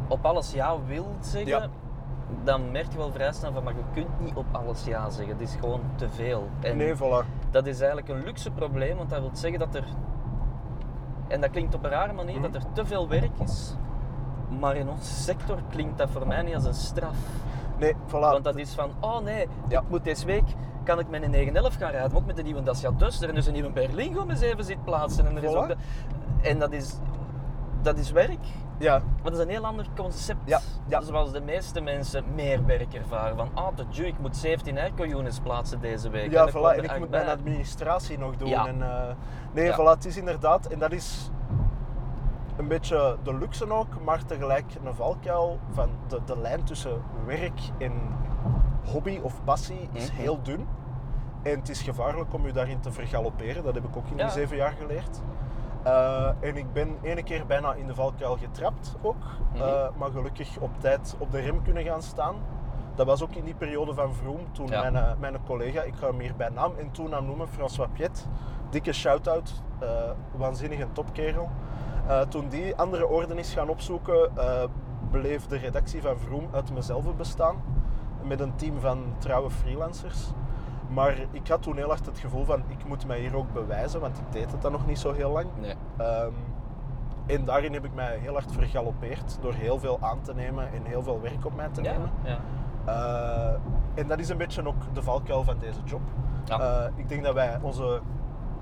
op 0.07 0.25
alles 0.25 0.51
ja 0.51 0.75
wil 0.85 1.07
zeggen, 1.19 1.47
Ja. 1.51 1.67
dan 2.43 2.71
merk 2.71 2.91
je 2.91 2.97
wel 2.97 3.11
vrij 3.11 3.31
snel 3.31 3.51
van, 3.53 3.63
maar 3.63 3.73
je 3.73 3.83
kunt 3.93 4.19
niet 4.19 4.35
op 4.35 4.45
alles 4.51 4.83
ja 4.85 5.09
zeggen. 5.09 5.33
Het 5.37 5.41
is 5.49 5.55
gewoon 5.59 5.81
te 5.95 6.09
veel. 6.09 6.49
En 6.59 6.77
Nee, 6.77 6.95
voilà. 6.95 7.25
dat 7.51 7.65
is 7.67 7.77
eigenlijk 7.79 8.09
een 8.09 8.23
luxe 8.23 8.51
probleem, 8.51 8.97
want 8.97 9.09
dat 9.09 9.19
wil 9.19 9.29
zeggen 9.33 9.59
dat 9.59 9.75
er, 9.75 9.83
en 11.27 11.41
dat 11.41 11.49
klinkt 11.49 11.75
op 11.75 11.83
een 11.83 11.89
rare 11.89 12.13
manier, 12.13 12.39
Mhm. 12.39 12.51
dat 12.51 12.55
er 12.55 12.71
te 12.73 12.85
veel 12.85 13.07
werk 13.07 13.39
is. 13.43 13.75
Maar 14.59 14.75
in 14.75 14.89
onze 14.89 15.13
sector 15.13 15.57
klinkt 15.69 15.97
dat 15.97 16.09
voor 16.09 16.27
mij 16.27 16.41
niet 16.41 16.55
als 16.55 16.65
een 16.65 16.73
straf. 16.73 17.15
Nee, 17.77 17.93
voilà. 18.07 18.09
Want 18.09 18.43
dat 18.43 18.55
is 18.57 18.73
van, 18.73 18.91
oh 18.99 19.19
nee, 19.19 19.47
Ja. 19.67 19.79
ik 19.79 19.89
moet 19.89 20.03
deze 20.03 20.25
week 20.25 20.43
kan 20.83 20.99
ik 20.99 21.09
met 21.09 21.23
een 21.23 21.29
911 21.31 21.75
gaan 21.75 21.91
rijden, 21.91 22.11
maar 22.11 22.19
ook 22.21 22.25
met 22.27 22.35
de 22.35 22.43
nieuwe 22.43 22.63
Dacia 22.63 22.91
Duster 22.97 23.29
en 23.29 23.35
dus 23.35 23.45
een 23.45 23.53
nieuwe 23.53 23.69
Berlingo 23.71 24.25
met 24.25 24.39
zeven 24.39 24.63
zit 24.63 24.83
plaatsen. 24.83 25.25
En, 25.25 25.35
er 25.37 25.43
is 25.43 25.51
Voilà. 25.51 25.55
ook 25.57 25.67
de- 25.67 25.75
en 26.41 26.59
dat 26.59 26.71
is, 26.71 26.97
dat 27.81 27.97
is 27.97 28.11
werk, 28.11 28.45
Ja, 28.77 28.97
maar 28.97 29.31
dat 29.31 29.33
is 29.33 29.39
een 29.39 29.49
heel 29.49 29.65
ander 29.65 29.85
concept. 29.95 30.39
Ja, 30.45 30.59
ja. 30.87 31.01
Zoals 31.01 31.31
de 31.31 31.41
meeste 31.41 31.81
mensen 31.81 32.23
meer 32.35 32.65
werk 32.65 32.93
ervaren. 32.93 33.35
Van, 33.37 33.49
ah, 33.53 33.75
de 33.75 34.05
ik 34.07 34.19
moet 34.19 34.37
17 34.37 34.77
airco-units 34.77 35.39
plaatsen 35.39 35.81
deze 35.81 36.09
week. 36.09 36.31
Ja, 36.31 36.49
voilà. 36.49 36.53
er 36.53 36.77
En 36.77 36.83
ik 36.83 36.99
moet 36.99 37.09
bij. 37.09 37.23
mijn 37.25 37.37
administratie 37.37 38.17
nog 38.17 38.35
doen. 38.37 38.47
Ja. 38.49 38.67
En, 38.67 38.81
eh, 38.81 39.13
nee, 39.51 39.65
Ja. 39.65 39.73
voilà, 39.75 39.95
het 39.95 40.05
is 40.05 40.17
inderdaad, 40.17 40.65
en 40.65 40.79
dat 40.79 40.91
is 40.91 41.29
een 42.57 42.67
beetje 42.67 43.17
de 43.23 43.37
luxe 43.37 43.71
ook, 43.71 44.03
maar 44.03 44.25
tegelijk 44.25 44.65
een 44.85 44.93
valkuil 44.95 45.59
van 45.71 45.89
de, 46.07 46.19
de 46.25 46.37
lijn 46.39 46.63
tussen 46.63 47.01
werk 47.25 47.59
en 47.77 47.91
hobby 48.85 49.19
of 49.21 49.43
passie 49.43 49.89
is 49.91 50.11
Mhm. 50.11 50.21
heel 50.21 50.41
dun. 50.41 50.67
En 51.43 51.59
het 51.59 51.69
is 51.69 51.81
gevaarlijk 51.81 52.33
om 52.33 52.45
je 52.45 52.51
daarin 52.51 52.79
te 52.79 52.91
vergalopperen, 52.91 53.63
dat 53.63 53.73
heb 53.73 53.83
ik 53.83 53.97
ook 53.97 54.07
in 54.09 54.17
die 54.17 54.29
zeven 54.29 54.57
jaar 54.57 54.73
geleerd. 54.79 55.21
Eh, 55.83 56.27
en 56.39 56.57
ik 56.57 56.73
ben 56.73 56.97
ene 57.01 57.23
keer 57.23 57.45
bijna 57.45 57.73
in 57.73 57.87
de 57.87 57.95
valkuil 57.95 58.37
getrapt 58.37 58.95
ook, 59.01 59.15
Mhm. 59.53 59.63
eh, 59.63 59.87
maar 59.97 60.11
gelukkig 60.11 60.57
op 60.59 60.69
tijd 60.79 61.15
op 61.17 61.31
de 61.31 61.39
rem 61.39 61.61
kunnen 61.63 61.83
gaan 61.83 62.01
staan. 62.01 62.35
Dat 62.95 63.05
was 63.05 63.23
ook 63.23 63.33
in 63.35 63.43
die 63.43 63.53
periode 63.53 63.93
van 63.93 64.13
Vroom, 64.13 64.39
toen 64.51 64.67
Ja. 64.67 64.81
mijn, 64.81 64.95
eh, 64.95 65.11
mijn 65.19 65.43
collega, 65.45 65.81
ik 65.81 65.95
ga 65.95 66.07
hem 66.07 66.19
hier 66.19 66.35
bij 66.35 66.49
naam 66.49 66.71
en 66.79 66.91
toenaam 66.91 67.25
noemen, 67.25 67.47
François 67.47 67.89
Piet, 67.93 68.27
dikke 68.69 68.93
shout-out, 68.93 69.61
waanzinnig 70.35 70.79
een 70.79 70.91
topkerel. 70.91 71.49
Toen 72.29 72.49
die 72.49 72.75
andere 72.75 73.07
orden 73.07 73.37
is 73.37 73.53
gaan 73.53 73.69
opzoeken, 73.69 74.31
bleef 75.11 75.45
de 75.47 75.57
redactie 75.57 76.01
van 76.01 76.17
Vroom 76.17 76.47
uit 76.51 76.73
mezelf 76.73 77.15
bestaan, 77.15 77.55
met 78.23 78.39
een 78.39 78.55
team 78.55 78.79
van 78.79 79.03
trouwe 79.17 79.49
freelancers. 79.49 80.31
Maar 80.87 81.17
ik 81.31 81.47
had 81.47 81.61
toen 81.61 81.75
heel 81.75 81.87
hard 81.87 82.05
het 82.05 82.19
gevoel 82.19 82.45
van, 82.45 82.63
ik 82.67 82.85
moet 82.87 83.07
mij 83.07 83.19
hier 83.19 83.35
ook 83.35 83.53
bewijzen, 83.53 83.99
want 83.99 84.17
ik 84.17 84.31
deed 84.31 84.51
het 84.51 84.61
dan 84.61 84.71
nog 84.71 84.85
niet 84.85 84.99
zo 84.99 85.11
heel 85.11 85.31
lang. 85.31 85.47
Nee. 85.61 85.75
Ehm, 85.97 86.31
en 87.25 87.45
daarin 87.45 87.73
heb 87.73 87.85
ik 87.85 87.93
mij 87.93 88.17
heel 88.17 88.33
hard 88.33 88.51
vergalopeerd 88.51 89.37
door 89.41 89.53
heel 89.53 89.79
veel 89.79 89.97
aan 90.01 90.21
te 90.21 90.33
nemen 90.33 90.73
en 90.73 90.85
heel 90.85 91.03
veel 91.03 91.21
werk 91.21 91.45
op 91.45 91.55
mij 91.55 91.69
te 91.71 91.81
nemen. 91.81 92.11
ja. 92.23 92.37
Eh, 92.85 93.53
en 93.93 94.07
dat 94.07 94.19
is 94.19 94.29
een 94.29 94.37
beetje 94.37 94.67
ook 94.67 94.93
de 94.93 95.03
valkuil 95.03 95.43
van 95.43 95.59
deze 95.59 95.79
job. 95.85 96.01
Ja. 96.45 96.59
Eh, 96.59 96.91
ik 96.95 97.09
denk 97.09 97.23
dat 97.23 97.33
wij 97.33 97.59
onze 97.61 98.01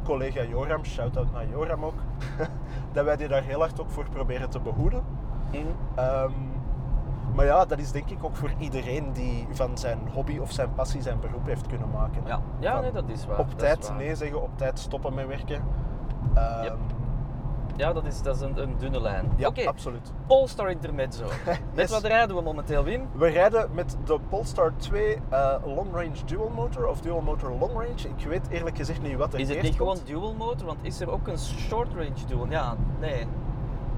collega 0.03 0.43
Joram, 0.43 0.85
shout-out 0.85 1.31
naar 1.31 1.47
Joram 1.47 1.85
ook, 1.85 1.99
dat 2.93 3.05
wij 3.05 3.15
die 3.17 3.27
daar 3.27 3.43
heel 3.43 3.59
hard 3.59 3.81
ook 3.81 3.89
voor 3.89 4.09
proberen 4.09 4.49
te 4.49 4.59
behoeden. 4.59 5.03
Mhm. 5.51 5.59
Ehm, 5.95 6.31
maar 7.33 7.45
ja, 7.45 7.65
dat 7.65 7.79
is 7.79 7.91
denk 7.91 8.09
ik 8.09 8.23
ook 8.23 8.35
voor 8.35 8.51
iedereen 8.57 9.13
die 9.13 9.47
van 9.51 9.77
zijn 9.77 9.99
hobby 10.13 10.37
of 10.37 10.51
zijn 10.51 10.73
passie 10.73 11.01
zijn 11.01 11.19
beroep 11.19 11.45
heeft 11.45 11.67
kunnen 11.67 11.89
maken. 11.89 12.21
Ja, 12.25 12.41
ja 12.59 12.73
Van 12.73 12.81
nee, 12.81 12.91
dat 12.91 13.03
is 13.07 13.25
waar. 13.25 13.39
Op 13.39 13.47
is 13.47 13.53
tijd 13.55 13.87
waar. 13.87 13.97
nee 13.97 14.15
zeggen, 14.15 14.41
op 14.41 14.57
tijd 14.57 14.79
stoppen 14.79 15.13
met 15.13 15.27
werken. 15.27 15.63
Ehm, 16.33 16.63
Yep. 16.63 16.77
Ja, 17.75 17.93
dat 17.93 18.05
is, 18.05 18.21
dat 18.21 18.35
is 18.35 18.41
een, 18.41 18.61
een 18.61 18.75
dunne 18.77 19.01
lijn. 19.01 19.31
Ja, 19.35 19.51
absoluut. 19.65 20.11
Polestar 20.27 20.69
Intermezzo. 20.69 21.23
Met 21.45 21.59
Yes. 21.75 21.91
wat 21.91 22.03
rijden 22.03 22.35
we 22.35 22.41
momenteel, 22.41 22.83
Wim? 22.83 23.07
We 23.11 23.27
rijden 23.27 23.69
met 23.73 23.97
de 24.05 24.19
Polestar 24.29 24.73
2 24.77 25.17
eh, 25.29 25.55
Long 25.65 25.87
Range 25.93 26.25
Dual 26.25 26.49
Motor 26.49 26.87
of 26.87 27.01
Dual 27.01 27.21
Motor 27.21 27.51
Long 27.59 27.71
Range. 27.73 28.15
Ik 28.17 28.25
weet 28.27 28.47
eerlijk 28.49 28.77
gezegd 28.77 29.01
niet 29.01 29.15
wat 29.15 29.33
er 29.33 29.39
Is 29.39 29.47
het 29.47 29.57
eerst 29.57 29.69
niet 29.69 29.77
gewoon 29.77 29.97
dual 30.05 30.33
motor? 30.33 30.65
Want 30.67 30.79
is 30.81 30.99
er 30.99 31.11
ook 31.11 31.27
een 31.27 31.39
short 31.39 31.93
range 31.93 32.25
dual? 32.27 32.47
Ja, 32.49 32.75
nee. 32.99 33.27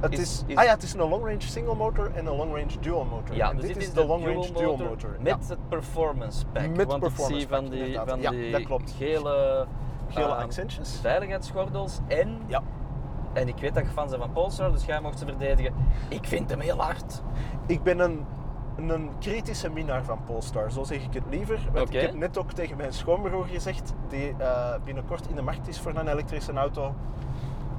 Het 0.10 0.14
is- 0.14 0.20
is, 0.20 0.44
is- 0.48 0.56
ah 0.56 0.64
ja, 0.64 0.70
het 0.72 0.84
is 0.84 0.94
een 0.94 1.00
Long 1.10 1.24
Range 1.26 1.42
Single 1.42 1.76
Motor 1.76 2.12
en 2.16 2.26
een 2.26 2.36
Long 2.36 2.52
Range 2.52 2.80
Dual 2.80 3.06
Motor. 3.06 3.36
Ja, 3.36 3.50
en 3.50 3.56
dus 3.58 3.68
dit, 3.68 3.78
is 3.78 3.94
de 3.94 4.06
Long 4.06 4.26
Range 4.26 4.52
Dual 4.52 4.78
Motor. 4.78 5.16
Met 5.20 5.50
het 5.50 5.70
performance 5.70 6.46
pack. 6.46 6.68
Met 6.76 6.88
Want 6.88 7.00
performance 7.00 7.34
ik 7.34 7.40
zie 7.40 7.48
pack, 7.48 7.60
van 7.62 7.70
die, 7.70 7.80
inderdaad. 7.80 8.10
van 8.10 8.22
Ja, 8.22 8.30
die 8.30 8.52
dat 8.52 8.64
klopt. 8.64 8.92
gele, 8.98 9.66
Gele 10.10 10.26
eh, 10.26 10.38
accentjes. 10.38 11.00
veiligheidsgordels 11.02 12.00
en 12.08 12.38
Ja. 12.48 12.62
En 13.34 13.48
ik 13.48 13.58
weet 13.58 13.74
dat 13.74 13.84
je 13.84 13.90
fan 13.90 14.08
bent 14.10 14.22
van 14.22 14.32
Polestar, 14.32 14.72
dus 14.72 14.86
jij 14.86 15.02
mocht 15.02 15.20
ze 15.20 15.26
verdedigen. 15.26 15.74
Ik 16.10 16.26
vind 16.28 16.50
hem 16.50 16.60
heel 16.60 16.78
hard. 16.82 17.22
Ik 17.66 17.84
ben 17.84 18.00
een, 18.00 18.26
een 18.78 19.10
kritische 19.20 19.70
minnaar 19.70 20.04
van 20.04 20.20
Polestar, 20.26 20.72
zo 20.72 20.84
zeg 20.84 21.04
ik 21.04 21.14
het 21.14 21.24
liever. 21.30 21.60
Want 21.74 21.94
ik 21.94 22.02
heb 22.02 22.14
net 22.14 22.38
ook 22.38 22.52
tegen 22.52 22.78
mijn 22.78 22.94
schoonbroer 22.94 23.46
gezegd, 23.46 23.94
die 24.10 24.34
eh, 24.38 24.74
binnenkort 24.84 25.28
in 25.30 25.36
de 25.36 25.42
markt 25.42 25.68
is 25.68 25.80
voor 25.80 25.96
een 25.96 26.08
elektrische 26.08 26.54
auto. 26.54 26.94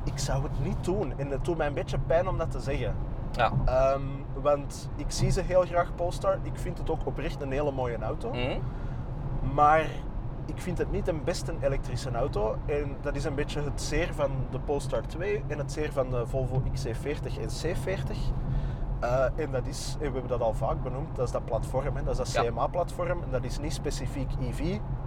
Ik 0.05 0.19
zou 0.19 0.43
het 0.43 0.65
niet 0.65 0.85
doen. 0.85 1.13
En 1.17 1.31
het 1.31 1.45
doet 1.45 1.57
mij 1.57 1.67
een 1.67 1.75
beetje 1.75 1.99
pijn 1.99 2.29
om 2.29 2.39
dat 2.39 2.51
te 2.51 2.61
zeggen. 2.61 2.95
Ja. 3.33 3.53
Ehm, 3.65 4.03
want 4.43 4.89
ik 4.97 5.11
zie 5.11 5.31
ze 5.31 5.41
heel 5.41 5.63
graag 5.63 5.95
Polestar. 5.95 6.39
Ik 6.43 6.57
vind 6.57 6.79
het 6.79 6.91
ook 6.91 7.07
oprecht 7.07 7.43
een 7.43 7.51
hele 7.51 7.73
mooie 7.73 7.99
auto. 7.99 8.31
Mhm. 8.31 8.59
Maar 9.55 9.87
ik 10.47 10.61
vind 10.61 10.79
het 10.79 10.91
niet 10.91 11.05
de 11.05 11.15
beste 11.15 11.53
elektrische 11.61 12.11
auto. 12.11 12.57
En 12.67 12.97
dat 13.01 13.17
is 13.17 13.25
een 13.25 13.35
beetje 13.35 13.61
het 13.61 13.83
zeer 13.83 14.15
van 14.15 14.31
de 14.51 14.59
Polestar 14.59 15.03
2 15.07 15.45
en 15.47 15.59
het 15.59 15.73
zeer 15.73 15.93
van 15.93 16.11
de 16.11 16.27
Volvo 16.27 16.63
XC40 16.73 17.39
en 17.41 17.49
C40. 17.63 18.17
Eh, 19.01 19.25
en 19.37 19.51
dat 19.51 19.67
is, 19.67 19.93
en 19.93 19.99
we 19.99 20.13
hebben 20.13 20.29
dat 20.29 20.41
al 20.41 20.55
vaak 20.55 20.83
benoemd, 20.83 21.17
dat 21.17 21.27
is 21.27 21.33
dat 21.33 21.45
platform, 21.45 21.97
hè, 21.97 22.03
dat 22.03 22.21
is 22.21 22.33
dat. 22.33 22.45
CMA-platform. 22.45 23.23
En 23.23 23.31
dat 23.31 23.45
is 23.45 23.59
niet 23.59 23.73
specifiek 23.73 24.31
EV. 24.41 24.59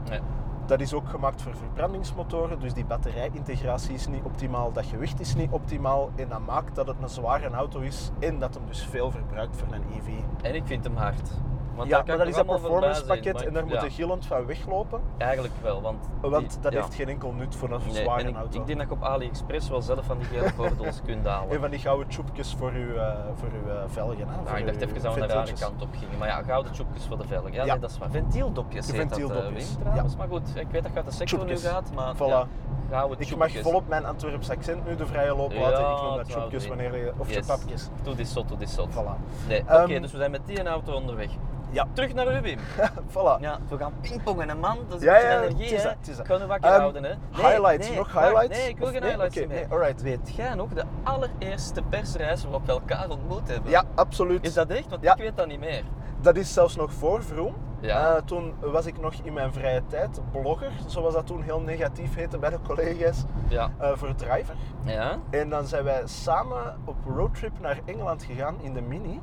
Nee. 0.09 0.19
Dat 0.67 0.81
is 0.81 0.93
ook 0.93 1.09
gemaakt 1.09 1.41
voor 1.41 1.55
verbrandingsmotoren, 1.55 2.59
dus 2.59 2.73
die 2.73 2.85
batterijintegratie 2.85 3.93
is 3.93 4.07
niet 4.07 4.23
optimaal, 4.23 4.71
dat 4.71 4.85
gewicht 4.85 5.19
is 5.19 5.35
niet 5.35 5.51
optimaal. 5.51 6.11
En 6.15 6.29
dat 6.29 6.45
maakt 6.45 6.75
dat 6.75 6.87
het 6.87 6.95
een 7.01 7.09
zware 7.09 7.49
auto 7.49 7.79
is 7.79 8.11
en 8.19 8.39
dat 8.39 8.53
hem 8.53 8.63
dus 8.67 8.85
veel 8.85 9.11
verbruikt 9.11 9.55
voor 9.57 9.73
een 9.73 9.83
EV. 9.97 10.09
En 10.41 10.55
ik 10.55 10.63
vind 10.65 10.83
hem 10.83 10.95
hard. 10.95 11.31
Want 11.77 11.89
ja, 11.89 12.03
maar 12.07 12.17
dat 12.17 12.27
is 12.27 12.35
dat 12.35 12.45
nog 12.45 12.55
allemaal 12.55 12.69
performance 12.69 12.99
voorbij 13.05 13.21
zijn, 13.23 13.33
pakket 13.33 13.47
en 13.47 13.53
daar 13.53 13.65
moet 13.65 13.81
je 13.81 13.89
gillend 14.01 14.25
van 14.25 14.45
weglopen. 14.45 15.01
Eigenlijk 15.17 15.53
wel, 15.61 15.81
want, 15.81 16.05
Want 16.21 16.49
die- 16.51 16.59
dat 16.61 16.73
heeft 16.73 16.95
geen 16.95 17.07
enkel 17.09 17.31
nut 17.31 17.55
voor 17.55 17.71
een 17.71 17.81
Nee, 17.85 18.03
zware 18.03 18.33
auto. 18.33 18.59
ik 18.59 18.65
denk 18.65 18.77
dat 18.79 18.87
ik 18.87 18.91
op 18.91 19.03
AliExpress 19.03 19.69
wel 19.69 19.81
zelf 19.81 20.05
van 20.05 20.17
die 20.17 20.27
gele 20.27 20.51
gordels 20.57 21.01
kunt 21.05 21.25
halen. 21.25 21.49
En 21.55 21.59
van 21.59 21.69
die 21.69 21.79
gouden 21.79 22.07
tjoepjes 22.07 22.55
voor 22.57 22.71
uw, 22.71 22.95
eh, 22.95 23.13
voor 23.35 23.49
uw 23.63 23.71
eh, 23.71 23.77
velgen. 23.87 24.27
Hè? 24.27 24.41
Nou, 24.43 24.57
ik 24.57 24.65
dacht 24.65 24.81
even 24.81 25.01
dat 25.01 25.13
we 25.13 25.19
naar 25.19 25.27
de 25.27 25.35
andere 25.35 25.57
kant 25.59 25.81
op 25.81 25.87
gingen. 25.91 26.17
Maar 26.17 26.27
ja, 26.27 26.41
gouden 26.43 26.71
tjoepjes 26.71 27.05
voor 27.05 27.17
de 27.17 27.27
velg. 27.27 27.51
Ja. 27.51 27.65
Nee, 27.65 27.79
dat 27.79 27.89
is 27.91 27.97
waar. 27.97 28.09
Ventieldopjes 28.09 28.85
De 28.85 28.91
heet 28.97 29.09
dat, 29.09 29.17
eh, 29.19 29.25
ventieldopjes, 29.25 29.75
ja. 29.95 30.05
Maar 30.17 30.27
goed, 30.27 30.49
ik 30.55 30.67
weet 30.71 30.81
dat 30.83 30.91
je 30.91 30.97
uit 30.97 31.05
de 31.05 31.11
sector 31.11 31.45
nu 31.45 31.57
gaat, 31.57 31.91
maar 31.93 32.15
Voilà. 32.15 32.19
ja, 32.19 32.47
gouden 32.89 33.19
Ik 33.19 33.37
mag 33.37 33.51
volop 33.61 33.87
mijn 33.87 34.05
Antwerps 34.05 34.49
accent 34.49 34.85
nu 34.87 34.95
de 34.95 35.05
vrije 35.05 35.35
loop 35.35 35.51
Ja, 35.51 35.59
laten. 35.59 35.79
Ik 35.79 35.85
noem 36.01 36.15
dat 36.17 36.51
het 36.51 36.61
zijn. 36.61 36.67
wanneer 36.69 36.97
je... 36.97 37.13
Of 37.17 37.33
Yes. 37.33 37.45
papjes. 37.45 37.87
Doe 38.03 38.15
dit 38.15 38.27
zot, 38.27 38.47
doe 38.47 38.57
dit 38.57 38.69
zot. 38.69 38.87
Voilà. 38.93 39.47
Nee, 39.47 39.61
oké, 39.61 39.71
Ehm, 39.73 40.01
dus 40.01 40.11
we 40.11 40.17
zijn 40.17 40.31
met 40.31 40.41
die 40.45 40.63
auto 40.67 40.93
onderweg. 40.93 41.29
Ja. 41.69 41.85
Terug 41.93 42.13
naar 42.13 42.41
Wim. 42.41 42.57
voilà. 43.13 43.39
Ja, 43.39 43.59
we 43.69 43.77
gaan 43.77 43.93
pingpongen, 44.01 44.49
hè, 44.49 44.55
man. 44.55 44.77
Dat 44.87 44.97
is 44.97 45.03
Ja, 45.03 45.33
een 45.35 45.43
energie, 45.43 45.75
is 45.75 45.83
dat. 45.83 45.95
Ik 46.19 46.41
u 46.41 46.45
wakker 46.45 46.69
Ehm, 46.69 46.79
houden, 46.79 47.03
hè. 47.03 47.13
highlights, 47.31 47.91
nog 47.91 48.13
highlights? 48.13 48.57
Nee, 48.57 48.69
ik 48.69 48.77
wil 48.77 48.85
Of 48.87 48.91
geen 48.93 49.01
nee? 49.01 49.09
highlights 49.09 49.37
Oké, 49.37 49.47
meer. 49.47 49.65
alright. 49.69 50.01
Weet 50.01 50.35
jij 50.35 50.53
nog 50.53 50.69
de 50.73 50.83
allereerste 51.03 51.81
persreis 51.81 52.43
waarop 52.43 52.65
we 52.65 52.71
elkaar 52.71 53.09
ontmoet 53.09 53.47
hebben? 53.47 53.69
Ja, 53.71 53.83
absoluut. 53.95 54.45
Is 54.45 54.53
dat 54.53 54.69
echt? 54.69 54.89
Want 54.89 55.03
ik 55.05 55.13
weet 55.17 55.37
dat 55.37 55.47
niet 55.47 55.59
meer. 55.59 55.83
Dat 56.21 56.35
is 56.35 56.53
zelfs 56.53 56.75
nog 56.75 56.93
voor 56.93 57.23
Vroom. 57.23 57.55
Ja. 57.79 58.15
Eh, 58.15 58.21
toen 58.25 58.53
was 58.59 58.85
ik 58.85 58.99
nog 59.01 59.13
in 59.23 59.33
mijn 59.33 59.53
vrije 59.53 59.81
tijd 59.87 60.21
blogger, 60.31 60.71
zoals 60.85 61.13
dat 61.13 61.25
toen 61.27 61.41
heel 61.41 61.59
negatief 61.59 62.15
heette 62.15 62.37
bij 62.37 62.49
de 62.49 62.57
collega's, 62.67 63.23
Ja. 63.47 63.69
eh, 63.77 63.91
voor 63.95 64.15
Driver. 64.15 64.55
Ja? 64.85 65.17
En 65.29 65.49
dan 65.49 65.65
zijn 65.67 65.83
wij 65.83 66.01
samen 66.05 66.77
op 66.85 66.95
roadtrip 67.15 67.59
naar 67.61 67.79
Engeland 67.85 68.23
gegaan 68.23 68.55
in 68.61 68.73
de 68.73 68.81
Mini. 68.81 69.21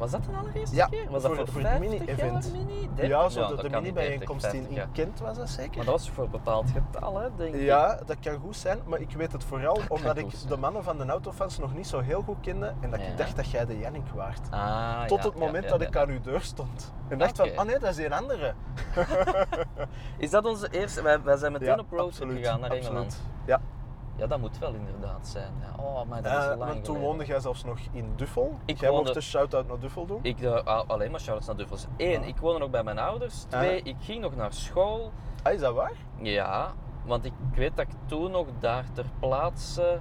Was 0.00 0.10
dat 0.10 0.24
de 0.24 0.30
allereerste 0.36 0.76
Ja, 0.76 0.86
keer? 0.86 1.10
Was 1.10 1.22
dat 1.22 1.34
voor- 1.34 1.36
voor, 1.36 1.48
voor 1.48 1.60
het 1.60 1.70
50 1.70 1.90
mini-event. 1.98 2.44
jaar 2.44 2.52
mini? 2.66 2.88
30? 2.94 3.06
Ja, 3.08 3.28
zo 3.28 3.40
de, 3.42 3.48
dat 3.54 3.60
de 3.64 3.70
kan 3.70 3.82
niet, 3.82 3.94
30, 3.94 4.10
mini-bijeenkomst 4.10 4.44
in, 4.46 4.50
50 4.64 4.82
in. 4.84 4.92
Kent 4.92 5.20
was 5.20 5.36
dat 5.36 5.48
zeker? 5.48 5.76
Maar 5.76 5.84
dat 5.84 5.94
was 5.94 6.10
voor 6.10 6.24
een 6.24 6.30
bepaald 6.30 6.66
getal, 6.70 7.18
hè, 7.18 7.28
denk 7.36 7.54
ik. 7.54 7.60
Ja, 7.62 7.98
dat 8.06 8.16
kan 8.20 8.38
goed 8.38 8.56
zijn, 8.56 8.78
maar 8.86 9.00
ik 9.00 9.12
weet 9.12 9.32
het 9.32 9.44
vooral 9.44 9.80
omdat 9.88 10.16
ik 10.16 10.26
zijn. 10.30 10.48
de 10.48 10.56
mannen 10.56 10.82
van 10.84 10.96
de 10.98 11.06
autofans 11.06 11.58
nog 11.58 11.74
niet 11.74 11.86
zo 11.86 12.00
heel 12.00 12.22
goed 12.22 12.36
kende 12.40 12.72
en 12.80 12.90
dat 12.90 13.00
Ja. 13.00 13.06
ik 13.06 13.16
dacht 13.16 13.36
dat 13.36 13.50
jij 13.50 13.66
de 13.66 13.78
Jannik 13.78 14.06
waart. 14.14 14.50
Ah, 14.50 15.02
Tot 15.04 15.18
ja, 15.22 15.24
het 15.28 15.38
moment 15.38 15.64
ja, 15.64 15.70
dat 15.70 15.80
ja, 15.80 15.86
ik 15.86 15.94
ja. 15.94 16.00
aan 16.00 16.08
uw 16.08 16.20
deur 16.20 16.40
stond. 16.40 16.92
En 17.08 17.18
dacht 17.18 17.40
Oké. 17.40 17.48
van, 17.54 17.58
oh 17.58 17.64
nee, 17.70 17.78
dat 17.78 17.98
is 17.98 18.04
een 18.04 18.12
andere. 18.12 18.54
Is 20.18 20.30
dat 20.30 20.44
onze 20.44 20.68
eerste? 20.70 21.02
Wij, 21.02 21.22
wij 21.22 21.36
zijn 21.36 21.52
meteen 21.52 21.68
Ja, 21.68 21.72
op 21.74 21.90
roadtrip 21.90 22.00
absoluut, 22.08 22.36
gegaan 22.38 22.60
naar 22.60 22.70
absoluut. 22.70 22.88
Engeland. 22.88 23.22
Ja, 23.46 23.60
Ja, 24.20 24.26
dat 24.26 24.38
moet 24.38 24.58
wel 24.58 24.72
inderdaad 24.74 25.26
zijn. 25.28 25.52
Ja. 25.60 25.82
Oh, 25.82 26.02
maar 26.08 26.22
dat 26.22 26.32
is 26.32 26.48
Eh, 26.48 26.56
lang 26.58 26.84
toen 26.84 26.98
woonde 26.98 27.24
jij 27.24 27.40
zelfs 27.40 27.64
nog 27.64 27.78
in 27.92 28.12
Duffel. 28.16 28.58
Ik 28.64 28.80
jij 28.80 28.88
woonde- 28.90 29.04
mocht 29.04 29.14
de 29.14 29.20
shout-out 29.20 29.68
naar 29.68 29.78
Duffel 29.78 30.06
doen. 30.06 30.18
Ik 30.22 30.40
uh, 30.40 30.52
al- 30.64 30.84
alleen 30.86 31.10
maar 31.10 31.20
shout-outs 31.20 31.46
naar 31.46 31.56
Duffels. 31.56 31.86
Eén, 31.96 32.20
Ah. 32.20 32.26
ik 32.28 32.36
woonde 32.36 32.58
nog 32.58 32.70
bij 32.70 32.82
mijn 32.82 32.98
ouders. 32.98 33.42
Twee, 33.42 33.80
Ah. 33.80 33.86
ik 33.86 33.96
ging 34.00 34.20
nog 34.20 34.36
naar 34.36 34.52
school. 34.52 35.12
Ah, 35.42 35.52
is 35.52 35.60
dat 35.60 35.74
waar? 35.74 35.92
Ja, 36.16 36.72
want 37.04 37.24
ik 37.24 37.32
weet 37.54 37.76
dat 37.76 37.86
ik 37.86 37.92
toen 38.06 38.30
nog 38.30 38.46
daar 38.58 38.84
ter 38.92 39.04
plaatse 39.20 40.00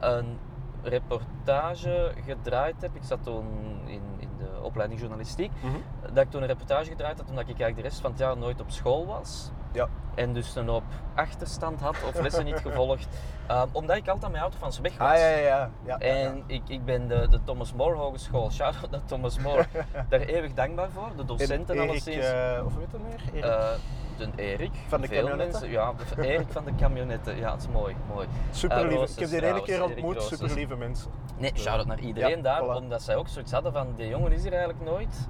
een 0.00 0.38
reportage 0.82 2.12
gedraaid 2.24 2.74
heb. 2.82 2.94
Ik 2.94 3.02
zat 3.04 3.22
toen 3.22 3.46
in, 3.86 4.02
in 4.18 4.28
de 4.38 4.48
opleiding 4.62 5.00
journalistiek. 5.00 5.52
Dat 6.12 6.24
ik 6.24 6.30
toen 6.30 6.40
een 6.40 6.46
reportage 6.48 6.90
gedraaid 6.90 7.18
had 7.18 7.28
omdat 7.28 7.42
ik 7.42 7.48
eigenlijk 7.48 7.76
de 7.76 7.82
rest 7.82 8.00
van 8.00 8.10
het 8.10 8.20
jaar 8.20 8.36
nooit 8.36 8.60
op 8.60 8.70
school 8.70 9.06
was. 9.06 9.50
Ja. 9.72 9.88
En 10.14 10.32
dus 10.32 10.54
een 10.56 10.68
hoop 10.68 10.82
achterstand 11.14 11.80
had 11.80 11.96
of 12.06 12.20
lessen 12.20 12.44
niet 12.44 12.58
gevolgd. 12.58 13.08
Um, 13.50 13.68
omdat 13.78 13.96
ik 13.96 14.08
altijd 14.08 14.32
met 14.32 14.40
autofans 14.40 14.78
weg 14.80 14.96
was. 14.96 15.08
Ah, 15.08 15.18
ja, 15.18 15.28
ja, 15.28 15.38
ja. 15.38 15.70
ja, 15.84 15.98
En 15.98 16.36
ja. 16.36 16.42
ik, 16.46 16.62
ik 16.66 16.84
ben 16.84 17.08
de, 17.08 17.26
de 17.30 17.42
Thomas 17.44 17.72
More 17.72 17.94
Hogeschool, 17.96 18.50
shout-out 18.50 18.90
naar 18.90 19.04
Thomas 19.04 19.38
More, 19.38 19.66
daar 20.08 20.20
eeuwig 20.20 20.54
dankbaar 20.54 20.88
voor. 20.90 21.08
De 21.16 21.24
docenten 21.24 21.78
alleszins. 21.78 22.24
eh, 22.24 22.62
of 22.64 22.74
weet 22.74 22.86
je 22.90 22.96
het 22.96 23.06
meer? 23.06 23.42
Erik? 23.42 23.44
Eh, 23.44 23.68
de 24.16 24.42
Erik. 24.42 24.72
Van 24.88 25.00
de 25.00 25.06
veel 25.08 25.16
camionetten? 25.24 25.60
mensen. 25.60 25.70
Ja, 25.70 25.92
de 26.16 26.26
Erik 26.32 26.48
van 26.50 26.64
de 26.64 26.74
camionetten. 26.74 27.36
Ja, 27.36 27.50
dat 27.50 27.60
is 27.60 27.68
mooi. 27.68 27.96
mooi. 28.14 28.26
super 28.50 28.76
eh, 28.76 28.82
lieve. 28.82 28.96
Roosters 28.96 29.26
Ik 29.26 29.32
heb 29.32 29.40
die 29.40 29.50
ene 29.50 29.62
keer 29.62 29.84
ontmoet, 29.84 30.22
super 30.22 30.54
lieve 30.54 30.76
mensen. 30.76 31.10
Nee, 31.38 31.52
shout-out 31.54 31.86
naar 31.86 32.00
iedereen 32.00 32.42
daar, 32.42 32.62
voilà. 32.62 32.76
omdat 32.76 33.02
zij 33.02 33.16
ook 33.16 33.28
zoiets 33.28 33.52
hadden 33.52 33.72
van, 33.72 33.94
die 33.96 34.08
jongen 34.08 34.32
is 34.32 34.42
hier 34.42 34.52
eigenlijk 34.52 34.84
nooit. 34.84 35.28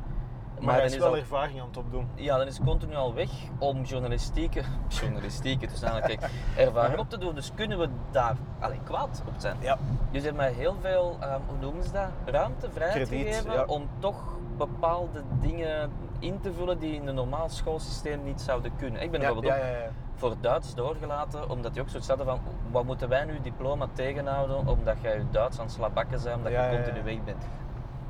Maar, 0.61 0.75
hij 0.75 0.83
dan 0.83 0.93
is 0.93 0.99
wel 0.99 1.09
al- 1.09 1.17
ervaring 1.17 1.61
aan 1.61 1.67
het 1.69 1.77
opdoen. 1.77 2.09
ja, 2.15 2.39
dan 2.39 2.47
is 2.47 2.61
continu 2.65 2.95
al 2.95 3.15
weg 3.15 3.31
om 3.59 3.83
journalistieke, 3.83 4.63
journalistieke 5.01 5.67
dus 5.67 5.83
eigenlijk 5.83 6.29
ervaring 6.57 6.99
op 6.99 7.11
te 7.11 7.19
doen. 7.19 7.35
Dus 7.35 7.53
kunnen 7.55 7.79
we 7.79 7.89
daar 8.11 8.37
alleen 8.61 8.83
kwaad 8.85 9.23
op 9.27 9.35
zijn. 9.37 9.57
Ja. 9.61 9.79
Dus 10.11 10.21
je 10.21 10.27
hebt 10.27 10.37
mij 10.37 10.53
heel 10.53 10.77
veel, 10.81 11.17
ehm, 11.21 11.41
hoe 11.47 11.59
noemen 11.61 11.85
ze 11.85 11.93
dat, 11.93 12.09
ruimte, 12.25 12.71
vrijheid 12.71 13.09
Krediet, 13.09 13.27
gegeven 13.27 13.53
ja. 13.53 13.65
om 13.65 13.89
toch 13.99 14.23
bepaalde 14.57 15.23
dingen 15.41 15.91
in 16.19 16.41
te 16.41 16.53
vullen 16.53 16.79
die 16.79 16.95
in 16.95 17.07
een 17.07 17.15
normaal 17.15 17.49
schoolsysteem 17.49 18.25
niet 18.25 18.41
zouden 18.41 18.73
kunnen. 18.77 19.03
Ik 19.03 19.11
ben 19.11 19.21
Ja, 19.21 19.27
bijvoorbeeld 19.27 19.55
ja, 19.63 19.67
ja, 19.69 19.77
ja. 19.79 19.89
voor 20.15 20.35
Duits 20.41 20.75
doorgelaten, 20.75 21.51
omdat 21.51 21.73
die 21.73 21.83
ook 21.83 21.89
zoiets 21.89 22.09
hadden 22.09 22.27
van, 22.27 22.41
wat 22.71 22.85
moeten 22.85 23.09
wij 23.09 23.25
nu 23.25 23.41
diploma 23.41 23.87
tegenhouden 23.93 24.67
omdat 24.67 24.97
jij 25.01 25.17
je 25.17 25.25
Duits 25.31 25.59
aan 25.59 25.65
het 25.65 25.75
slabakken 25.75 26.23
bent, 26.23 26.37
omdat 26.37 26.53
je 26.53 26.69
continu 26.71 26.99
ja. 26.99 27.03
weg 27.05 27.25
bent. 27.25 27.45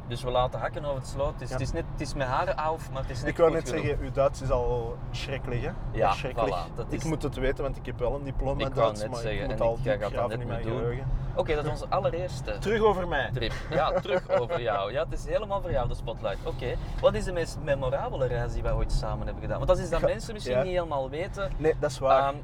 Dus 0.08 0.22
we 0.22 0.30
laten 0.30 0.60
hakken 0.60 0.84
over 0.84 0.98
het 0.98 1.06
sloot. 1.08 1.32
Het 1.32 1.42
is, 1.42 1.48
Ja. 1.48 1.54
het 1.54 1.62
is, 1.62 1.72
net, 1.72 1.84
het 1.92 2.00
is 2.00 2.14
met 2.14 2.26
haren 2.26 2.56
af, 2.56 2.90
maar 2.92 3.02
het 3.02 3.10
is 3.10 3.20
net 3.20 3.28
Ik 3.30 3.36
wou 3.36 3.50
net 3.52 3.68
genoeg. 3.68 3.84
zeggen, 3.84 4.04
uw 4.04 4.10
Duits 4.12 4.42
is 4.42 4.50
al 4.50 4.96
schrikkelijk, 5.10 5.62
hè? 5.62 5.70
Ja, 5.92 6.12
Schrikkelijk. 6.12 6.54
voilà, 6.56 6.88
Ik 6.88 7.04
moet 7.04 7.22
het 7.22 7.34
weten, 7.34 7.64
want 7.64 7.76
ik 7.76 7.86
heb 7.86 7.98
wel 7.98 8.14
een 8.14 8.24
diploma 8.24 8.66
Ik 8.66 8.74
Duits, 8.74 9.00
net 9.00 9.10
maar 9.10 9.20
zeggen, 9.20 9.40
ik 9.42 9.48
moet 9.50 9.60
en 9.60 9.66
al 9.66 9.78
ik- 9.82 10.00
dat 10.14 10.28
net 10.28 10.44
moeten 10.44 10.62
doen. 10.62 11.02
Oké, 11.34 11.54
dat 11.54 11.64
is 11.64 11.70
onze 11.70 11.86
allereerste 11.88 12.58
Terug 12.58 12.82
over 12.82 13.08
mij. 13.08 13.30
trip. 13.32 13.52
Ja, 13.70 14.00
terug 14.00 14.28
over 14.30 14.60
jou. 14.60 14.92
Ja, 14.92 15.04
het 15.04 15.12
is 15.12 15.26
helemaal 15.26 15.60
voor 15.60 15.70
jou 15.70 15.88
de 15.88 15.94
spotlight. 15.94 16.38
Oké, 16.46 16.74
wat 17.00 17.14
is 17.14 17.24
de 17.24 17.32
meest 17.32 17.58
memorabele 17.62 18.26
reis 18.26 18.52
die 18.52 18.62
wij 18.62 18.72
ooit 18.72 18.92
samen 18.92 19.24
hebben 19.24 19.42
gedaan? 19.42 19.56
Want 19.56 19.68
dat 19.68 19.78
is 19.78 19.90
dat 19.90 20.00
mensen 20.00 20.32
misschien 20.34 20.56
ja. 20.56 20.62
niet 20.62 20.72
helemaal 20.72 21.10
weten. 21.10 21.50
Nee, 21.56 21.74
dat 21.80 21.90
is 21.90 21.98
waar. 21.98 22.28
Ehm, 22.28 22.36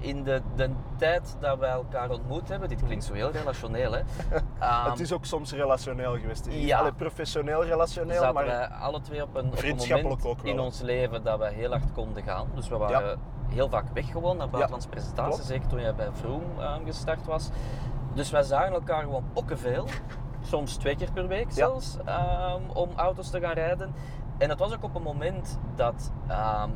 in 0.00 0.24
de, 0.24 0.42
de 0.56 0.70
tijd 0.96 1.36
dat 1.40 1.58
wij 1.58 1.70
elkaar 1.70 2.10
ontmoet 2.10 2.48
hebben, 2.48 2.68
dit 2.68 2.84
klinkt 2.84 3.04
zo 3.04 3.12
heel 3.12 3.30
relationeel 3.30 3.92
hè. 3.92 4.00
Het 4.90 5.00
is 5.00 5.12
ook 5.12 5.24
soms 5.24 5.52
relationeel 5.52 6.18
geweest. 6.18 6.46
Ja. 6.50 6.78
Allee, 6.78 6.92
professioneel 6.92 7.64
relationeel, 7.64 8.18
zaten 8.20 8.34
maar 8.34 8.44
wij 8.44 8.66
alle 8.66 9.00
twee 9.00 9.22
op 9.22 9.34
een, 9.34 9.46
op 9.46 9.52
een 9.52 9.58
Vriendschappelijk 9.58 10.22
moment 10.22 10.38
ook 10.38 10.42
wel, 10.42 10.52
in 10.52 10.60
ons 10.60 10.80
leven 10.80 11.22
dat 11.22 11.38
wij 11.38 11.52
heel 11.52 11.70
hard 11.70 11.92
konden 11.92 12.22
gaan. 12.22 12.46
Dus 12.54 12.68
we 12.68 12.76
waren 12.76 13.18
heel 13.48 13.68
vaak 13.68 13.84
weg 13.94 14.10
gewoon 14.10 14.36
naar 14.36 14.48
buitenlandse 14.48 14.88
presentaties, 14.88 15.34
klopt. 15.34 15.50
zeker 15.50 15.68
toen 15.68 15.80
jij 15.80 15.94
bij 15.94 16.08
Vroom 16.12 16.42
gestart 16.84 17.26
was. 17.26 17.50
Dus 18.14 18.30
wij 18.30 18.42
zagen 18.42 18.72
elkaar 18.72 19.02
gewoon 19.02 19.24
pokkenveel, 19.32 19.86
soms 20.42 20.76
twee 20.76 20.96
keer 20.96 21.12
per 21.12 21.28
week 21.28 21.52
zelfs, 21.52 21.96
ehm, 22.04 22.62
om 22.72 22.90
auto's 22.96 23.30
te 23.30 23.40
gaan 23.40 23.52
rijden. 23.52 23.94
En 24.38 24.48
dat 24.48 24.58
was 24.58 24.74
ook 24.74 24.84
op 24.84 24.94
een 24.94 25.02
moment 25.02 25.58
dat, 25.74 26.12
ehm, 26.26 26.70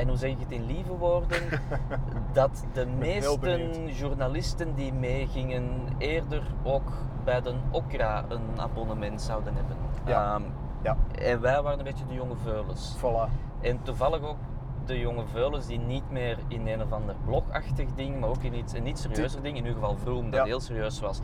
en 0.00 0.08
hoe 0.08 0.16
zeg 0.16 0.30
ik 0.30 0.38
het 0.38 0.50
in 0.50 0.66
lieve 0.66 0.96
woorden, 0.96 1.42
dat 2.32 2.64
de 2.72 2.86
meeste 2.86 3.92
journalisten 3.92 4.74
die 4.74 4.92
meegingen 4.92 5.70
eerder 5.98 6.42
ook 6.62 6.92
bij 7.24 7.40
de 7.40 7.54
Okra 7.70 8.24
een 8.28 8.60
abonnement 8.60 9.22
zouden 9.22 9.54
hebben. 9.54 9.76
Ja. 10.06 10.34
Ehm, 10.34 10.42
ja, 10.82 10.96
en 11.18 11.40
wij 11.40 11.62
waren 11.62 11.78
een 11.78 11.84
beetje 11.84 12.06
de 12.06 12.14
jonge 12.14 12.36
veulens. 12.42 12.96
voilà. 12.98 13.30
En 13.60 13.82
toevallig 13.82 14.20
ook 14.22 14.36
de 14.84 14.98
jonge 14.98 15.24
veulens 15.32 15.66
die 15.66 15.78
niet 15.78 16.10
meer 16.10 16.38
in 16.48 16.66
een 16.66 16.82
of 16.82 16.92
ander 16.92 17.14
blogachtig 17.24 17.86
ding, 17.94 18.20
maar 18.20 18.28
ook 18.28 18.42
in 18.42 18.54
iets, 18.54 18.72
een 18.72 18.86
iets 18.86 19.02
serieuzer 19.02 19.42
ding, 19.42 19.56
in 19.56 19.62
ieder 19.64 19.80
geval 19.80 19.96
Vroom, 19.96 20.30
dat 20.30 20.40
Ja. 20.40 20.44
heel 20.44 20.60
serieus 20.60 21.00
was, 21.00 21.20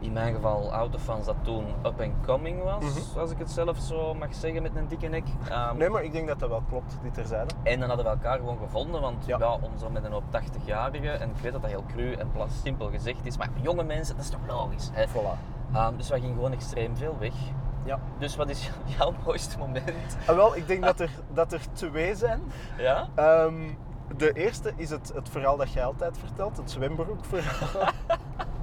in 0.00 0.12
mijn 0.12 0.34
geval 0.34 0.72
autofans 0.72 1.26
dat 1.26 1.36
toen 1.42 1.66
up 1.84 2.00
and 2.00 2.12
coming 2.26 2.62
was, 2.62 2.82
Mhm. 2.84 3.18
als 3.18 3.30
ik 3.30 3.38
het 3.38 3.50
zelf 3.50 3.78
zo 3.78 4.14
mag 4.14 4.34
zeggen 4.34 4.62
met 4.62 4.76
een 4.76 4.88
dikke 4.88 5.06
nek. 5.06 5.24
Ehm, 5.48 5.76
Nee, 5.76 5.88
maar 5.88 6.04
ik 6.04 6.12
denk 6.12 6.28
dat 6.28 6.38
dat 6.38 6.48
wel 6.48 6.62
klopt, 6.68 6.98
die 7.02 7.10
terzijde. 7.10 7.54
En 7.62 7.78
dan 7.80 7.88
hadden 7.88 8.06
we 8.06 8.12
elkaar 8.12 8.36
gewoon 8.38 8.58
gevonden, 8.58 9.00
want 9.00 9.26
Ja. 9.26 9.38
ja. 9.38 9.52
om 9.54 9.70
zo 9.78 9.90
met 9.90 10.04
een 10.04 10.12
hoop 10.12 10.24
80-jarigen, 10.30 11.20
en 11.20 11.30
ik 11.30 11.36
weet 11.36 11.52
dat 11.52 11.62
dat 11.62 11.70
heel 11.70 11.84
cru 11.94 12.12
en 12.12 12.30
plat 12.32 12.48
simpel 12.62 12.90
gezegd 12.90 13.26
is, 13.26 13.36
maar 13.36 13.48
jonge 13.60 13.82
mensen, 13.82 14.16
dat 14.16 14.24
is 14.24 14.30
toch 14.30 14.40
logisch. 14.48 14.90
Hè? 14.92 15.04
Voilà. 15.08 15.38
Ehm, 15.72 15.96
dus 15.96 16.08
wij 16.08 16.20
gingen 16.20 16.34
gewoon 16.34 16.52
extreem 16.52 16.96
veel 16.96 17.16
weg. 17.18 17.34
Ja. 17.84 17.98
Dus 18.18 18.36
wat 18.36 18.48
is 18.48 18.70
jouw 18.98 19.12
mooiste 19.24 19.58
moment? 19.58 20.16
Ah, 20.26 20.36
wel, 20.36 20.56
ik 20.56 20.66
denk 20.66 20.84
dat 20.84 21.00
er, 21.00 21.10
dat 21.32 21.52
er 21.52 21.60
twee 21.72 22.14
zijn. 22.14 22.40
Ja? 22.78 23.08
Ehm, 23.14 23.54
de 24.16 24.32
eerste 24.32 24.72
is 24.76 24.90
het, 24.90 25.12
het 25.14 25.28
verhaal 25.28 25.56
dat 25.56 25.72
jij 25.72 25.84
altijd 25.84 26.18
vertelt, 26.18 26.56
het 26.56 26.70
zwembroekverhaal. 26.70 27.92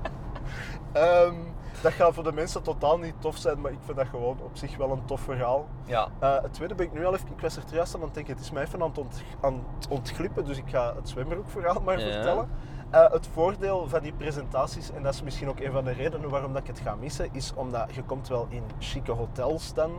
Ehm, 0.94 1.36
dat 1.82 1.92
gaat 1.94 2.14
voor 2.14 2.24
de 2.24 2.34
mensen 2.34 2.64
totaal 2.64 2.98
niet 2.98 3.14
tof 3.20 3.38
zijn, 3.38 3.62
maar 3.62 3.72
ik 3.72 3.78
vind 3.86 3.98
dat 3.98 4.08
gewoon 4.08 4.38
op 4.44 4.50
zich 4.58 4.78
wel 4.78 4.92
een 4.92 5.06
tof 5.06 5.22
verhaal. 5.22 5.66
Ja. 5.86 6.08
Eh, 6.20 6.42
het 6.42 6.54
tweede 6.54 6.76
ben 6.76 6.86
ik 6.86 6.94
nu 6.94 7.06
al 7.06 7.14
even, 7.14 7.28
ik 7.36 7.40
was 7.42 7.56
er 7.58 7.64
juist 7.72 7.96
aan 7.96 8.02
het 8.02 8.14
denken, 8.14 8.34
het 8.34 8.44
is 8.44 8.52
mij 8.52 8.64
even 8.64 8.82
aan 8.82 8.88
het, 8.90 8.98
ont- 8.98 9.24
aan 9.42 9.64
het 9.76 9.88
ontglippen, 9.88 10.46
dus 10.46 10.58
ik 10.58 10.70
ga 10.70 10.96
het 10.96 11.10
zwembroekverhaal 11.10 11.82
maar 11.82 12.00
Ja. 12.00 12.12
vertellen. 12.14 12.50
Eh, 12.90 13.12
het 13.12 13.28
voordeel 13.34 13.88
van 13.90 14.02
die 14.02 14.14
presentaties, 14.14 14.92
en 14.92 15.04
dat 15.04 15.14
is 15.14 15.22
misschien 15.24 15.50
ook 15.50 15.60
een 15.60 15.72
van 15.72 15.84
de 15.84 15.92
redenen 15.92 16.30
waarom 16.30 16.54
dat 16.54 16.62
ik 16.62 16.68
het 16.68 16.80
ga 16.80 16.96
missen, 16.96 17.30
is 17.32 17.54
omdat 17.56 17.94
je 17.96 18.04
komt 18.04 18.28
wel 18.28 18.46
in 18.50 18.64
chique 18.80 19.12
hotels 19.14 19.74
dan. 19.74 19.92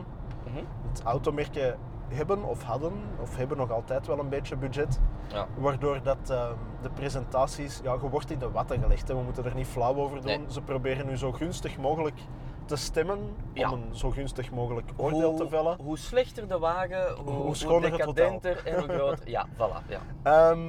Mhm. 0.44 0.64
Het 0.88 1.02
automerken 1.02 1.78
hebben 2.08 2.44
of 2.44 2.62
hadden, 2.62 2.92
of 3.20 3.36
hebben 3.36 3.56
nog 3.56 3.70
altijd 3.70 4.06
wel 4.06 4.18
een 4.18 4.28
beetje 4.28 4.56
budget. 4.56 5.00
ja. 5.32 5.46
Waardoor 5.56 6.02
dat 6.02 6.30
ehm, 6.30 6.52
de 6.82 6.90
presentaties, 6.90 7.80
ja, 7.82 7.92
je 7.92 8.08
wordt 8.08 8.30
in 8.30 8.38
de 8.38 8.50
watten 8.50 8.80
gelegd. 8.80 9.08
Hè. 9.08 9.14
We 9.14 9.22
moeten 9.22 9.44
er 9.44 9.54
niet 9.54 9.66
flauw 9.66 9.94
over 9.94 10.16
doen. 10.16 10.24
Nee. 10.26 10.40
Ze 10.48 10.60
proberen 10.60 11.06
nu 11.06 11.16
zo 11.16 11.32
gunstig 11.32 11.78
mogelijk 11.78 12.18
te 12.64 12.76
stemmen 12.76 13.18
Ja. 13.52 13.70
om 13.72 13.82
een 13.82 13.94
zo 13.96 14.10
gunstig 14.10 14.50
mogelijk 14.50 14.90
oordeel 14.96 15.34
te 15.36 15.48
vellen. 15.48 15.76
Hoe 15.82 15.98
slechter 15.98 16.48
de 16.48 16.58
wagen, 16.58 17.14
hoe, 17.14 17.24
Hoe 17.32 17.42
hoe 17.42 17.54
schoner 17.56 17.92
het 17.92 18.00
hotel. 18.04 18.14
decadenter 18.40 18.66
en 18.72 18.78
hoe 18.80 18.88
groter. 18.96 19.28
Ja, 19.36 19.46
voilà. 19.54 19.88
Ja. 19.88 20.00
Ehm, 20.22 20.60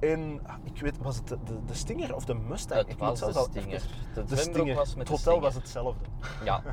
en 0.00 0.40
ah, 0.46 0.54
ik 0.64 0.80
weet, 0.80 0.98
was 1.02 1.16
het 1.16 1.28
de, 1.28 1.38
de, 1.44 1.64
de 1.66 1.74
Stinger 1.74 2.14
of 2.14 2.24
de 2.24 2.34
Mustang? 2.34 2.80
Het 2.80 2.90
ik 2.90 2.98
was 2.98 3.20
de 3.20 3.32
Stinger. 3.32 3.74
even- 3.74 3.88
De 4.14 4.24
De 4.24 4.36
Stinger. 4.36 4.74
was 4.74 4.94
met 4.94 5.08
het 5.08 5.18
hotel 5.24 5.40
was 5.40 5.54
hetzelfde. 5.54 6.04
Ja. 6.44 6.62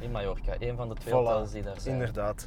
In 0.00 0.10
Mallorca, 0.10 0.54
een 0.58 0.76
van 0.76 0.88
de 0.88 0.94
twee 0.94 1.12
Voilà, 1.12 1.16
hotels 1.16 1.50
die 1.50 1.62
daar 1.62 1.80
zijn. 1.80 1.94
Inderdaad. 1.94 2.46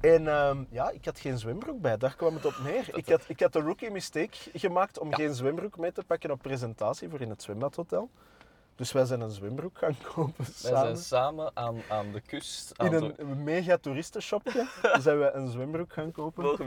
En 0.00 0.28
ehm, 0.28 0.64
ja, 0.70 0.90
ik 0.90 1.04
had 1.04 1.18
geen 1.18 1.38
zwembroek 1.38 1.80
bij, 1.80 1.96
daar 1.96 2.16
kwam 2.16 2.34
het 2.34 2.44
op 2.46 2.54
neer. 2.64 2.88
Ik 2.96 3.08
had, 3.08 3.20
ik 3.26 3.40
had 3.40 3.52
de 3.52 3.60
rookie 3.60 3.90
mistake 3.90 4.36
gemaakt 4.54 4.98
om 4.98 5.14
geen 5.14 5.34
zwembroek 5.34 5.78
mee 5.78 5.92
te 5.92 6.02
pakken 6.06 6.30
op 6.30 6.42
presentatie 6.42 7.08
voor 7.08 7.20
in 7.20 7.30
het 7.30 7.42
zwembadhotel. 7.42 8.10
Dus 8.76 8.92
wij 8.92 9.04
zijn 9.04 9.20
een 9.20 9.30
zwembroek 9.30 9.78
gaan 9.78 9.96
kopen 10.14 10.34
Wij 10.36 10.46
samen. 10.54 10.80
zijn 10.80 10.96
samen 10.96 11.50
aan, 11.54 11.76
aan 11.88 12.12
de 12.12 12.20
kust. 12.20 12.72
Aan 12.76 12.94
In 12.94 13.00
de- 13.00 13.14
een 13.16 13.42
mega 13.42 13.76
toeristenshopje 13.78 14.66
zijn 15.00 15.18
we 15.18 15.30
een 15.30 15.48
zwembroek 15.48 15.92
gaan 15.92 16.12
kopen. 16.12 16.44
Voor. 16.56 16.66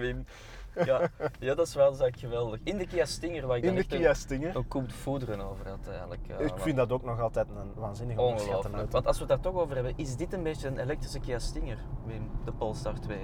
Ja. 0.86 1.10
ja, 1.40 1.56
dat 1.56 1.68
is 1.68 1.74
wel 1.76 1.98
dat 1.98 2.08
is 2.14 2.20
geweldig. 2.20 2.60
In 2.64 2.78
de 2.78 2.88
Kia 2.88 3.06
Stinger, 3.06 3.48
waar 3.48 3.58
ik 3.58 3.64
In 3.64 3.76
de 3.76 3.84
Kia 3.84 4.14
Stinger. 4.14 4.56
een 4.56 4.68
koep 4.68 4.92
voederen 4.92 5.42
over 5.42 5.70
had 5.70 5.88
eigenlijk. 5.90 6.22
Ik 6.40 6.54
vind 6.58 6.76
dat 6.78 6.92
ook 6.92 7.04
nog 7.04 7.20
altijd 7.22 7.48
een 7.50 7.72
waanzinnig 7.76 8.18
onderschatte 8.18 8.48
ongelooflijk. 8.58 8.76
auto. 8.76 8.92
Want 8.92 9.06
als 9.08 9.16
we 9.20 9.24
het 9.26 9.44
daar 9.44 9.52
toch 9.54 9.62
over 9.62 9.76
hebben, 9.76 9.94
is 9.96 10.16
dit 10.16 10.34
een 10.34 10.44
beetje 10.44 10.68
een 10.68 10.78
elektrische 10.80 11.20
Kia 11.20 11.40
Stinger, 11.40 11.78
Wim, 12.06 12.30
de 12.46 12.52
Polestar 12.52 13.00
2? 13.00 13.18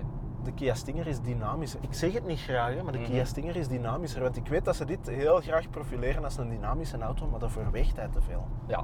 De 0.44 0.54
Kia 0.54 0.74
Stinger 0.74 1.08
is 1.08 1.22
dynamischer. 1.22 1.80
Ik 1.84 1.94
zeg 1.94 2.14
het 2.14 2.26
niet 2.26 2.40
graag, 2.40 2.82
maar 2.84 2.92
de 2.92 2.98
Mhm. 3.00 3.08
Kia 3.12 3.26
Stinger 3.26 3.56
is 3.56 3.68
dynamischer. 3.68 4.22
Want 4.22 4.36
ik 4.38 4.48
weet 4.48 4.66
dat 4.66 4.76
ze 4.76 4.86
dit 4.86 5.08
heel 5.08 5.40
graag 5.42 5.70
profileren 5.70 6.24
als 6.24 6.38
een 6.38 6.50
dynamische 6.50 6.98
auto, 6.98 7.28
maar 7.28 7.40
daarvoor 7.40 7.72
weegt 7.72 7.96
hij 7.96 8.08
te 8.08 8.22
veel. 8.22 8.48
Ja. 8.68 8.84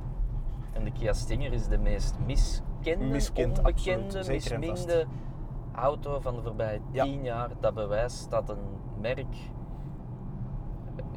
En 0.74 0.84
de 0.84 0.92
Kia 0.92 1.14
Stinger 1.14 1.54
is 1.54 1.68
de 1.68 1.78
meest 1.78 2.16
miskende, 2.26 3.06
Miskend, 3.06 3.58
onbekende, 3.58 4.24
misminde 4.28 5.06
auto 5.80 6.20
van 6.20 6.36
de 6.36 6.42
voorbije 6.42 6.80
Ja. 6.92 7.04
tien 7.04 7.24
jaar. 7.24 7.50
Dat 7.60 7.74
bewijst 7.74 8.30
dat 8.30 8.50
een 8.50 8.78
merk 9.02 9.36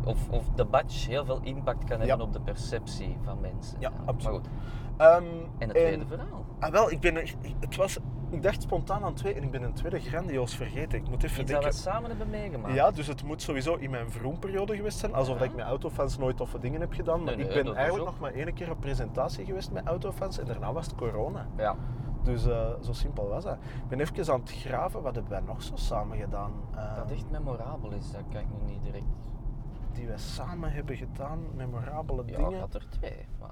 of, 0.04 0.28
of 0.30 0.48
de 0.54 0.64
badge 0.64 1.10
heel 1.10 1.24
veel 1.24 1.40
impact 1.42 1.84
kan 1.84 1.98
hebben 1.98 2.16
Ja. 2.18 2.22
op 2.24 2.32
de 2.32 2.40
perceptie 2.40 3.16
van 3.24 3.40
mensen. 3.40 3.76
Ja, 3.80 3.90
absoluut. 4.04 4.38
goed. 4.38 4.48
Ehm, 4.96 5.22
En 5.58 5.68
het 5.68 5.76
tweede 5.76 6.06
verhaal. 6.06 6.44
Ah, 6.60 6.70
wel, 6.70 6.90
ik, 6.90 7.00
ben, 7.00 7.14
het 7.60 7.76
was, 7.76 7.98
ik 8.30 8.42
dacht 8.42 8.62
spontaan 8.62 9.02
aan 9.04 9.14
twee 9.14 9.34
en 9.34 9.42
ik 9.42 9.50
ben 9.50 9.62
een 9.62 9.72
tweede 9.72 10.00
grandioos 10.00 10.54
vergeten. 10.56 10.98
Ik 10.98 11.08
moet 11.08 11.22
even 11.22 11.40
Iets 11.40 11.50
dat 11.52 11.60
denken. 11.62 11.78
we 11.82 11.84
samen 11.90 12.08
hebben 12.08 12.30
meegemaakt. 12.30 12.74
Ja, 12.74 12.90
dus 12.90 13.06
het 13.06 13.22
moet 13.24 13.42
sowieso 13.42 13.74
in 13.74 13.90
mijn 13.90 14.10
vroemperiode 14.10 14.76
geweest 14.76 14.98
zijn. 14.98 15.14
Alsof 15.14 15.34
Ja. 15.34 15.40
dat 15.40 15.48
ik 15.50 15.56
met 15.56 15.64
autofans 15.66 16.18
nooit 16.18 16.36
toffe 16.36 16.58
dingen 16.58 16.80
heb 16.80 16.92
gedaan. 16.92 17.22
Maar 17.24 17.36
Nee, 17.36 17.46
nee, 17.46 17.56
ik 17.58 17.64
ben 17.64 17.74
eigenlijk 17.74 18.06
nog 18.06 18.18
maar 18.20 18.32
één 18.32 18.54
keer 18.54 18.70
op 18.70 18.80
presentatie 18.80 19.44
geweest 19.44 19.72
met 19.72 19.86
autofans 19.86 20.38
en 20.38 20.46
daarna 20.46 20.72
was 20.72 20.86
het 20.86 20.94
corona. 20.94 21.46
Ja. 21.56 21.76
Dus 22.22 22.46
eh, 22.46 22.70
zo 22.80 22.92
simpel 22.92 23.28
was 23.28 23.44
dat. 23.44 23.54
Ik 23.54 23.88
ben 23.88 24.00
even 24.00 24.32
aan 24.32 24.40
het 24.40 24.50
graven, 24.52 25.02
wat 25.02 25.14
hebben 25.14 25.32
wij 25.32 25.40
nog 25.40 25.62
zo 25.62 25.76
samen 25.76 26.18
gedaan? 26.18 26.52
eh, 26.76 26.96
Dat 26.96 27.10
echt 27.10 27.30
memorabel 27.30 27.90
is, 27.90 28.10
dat 28.12 28.22
kan 28.30 28.40
ik 28.40 28.46
nu 28.58 28.72
niet 28.72 28.82
direct... 28.82 29.04
Die 29.92 30.06
wij 30.06 30.18
samen 30.18 30.72
hebben 30.72 30.96
gedaan, 30.96 31.46
memorabele 31.54 32.22
Ja, 32.26 32.30
ik 32.32 32.36
dingen. 32.44 32.60
had 32.60 32.74
er 32.74 32.86
twee. 32.88 33.26
Maar, 33.40 33.50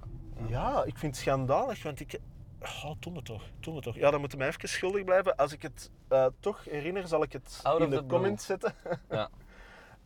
Ja, 0.49 0.85
ik 0.85 0.99
vind 0.99 1.15
het 1.15 1.25
schandalig, 1.25 1.83
want 1.83 2.01
ik... 2.01 2.21
Oh, 2.63 2.91
doe 2.99 3.15
het 3.17 3.25
toch, 3.25 3.43
doe 3.61 3.75
het 3.75 3.83
toch. 3.85 3.95
Ja, 3.95 4.11
dan 4.11 4.21
moeten 4.21 4.39
mij 4.39 4.49
even 4.49 4.69
schuldig 4.69 5.05
blijven. 5.05 5.37
Als 5.37 5.53
ik 5.53 5.63
het 5.63 5.91
eh, 6.09 6.27
toch 6.41 6.65
herinner, 6.65 7.07
zal 7.09 7.23
ik 7.23 7.33
het 7.33 7.61
Out 7.63 7.81
in 7.81 7.91
de 7.91 7.97
blue. 7.97 8.09
comments 8.09 8.47
zetten. 8.47 8.75
Ja. 9.11 9.29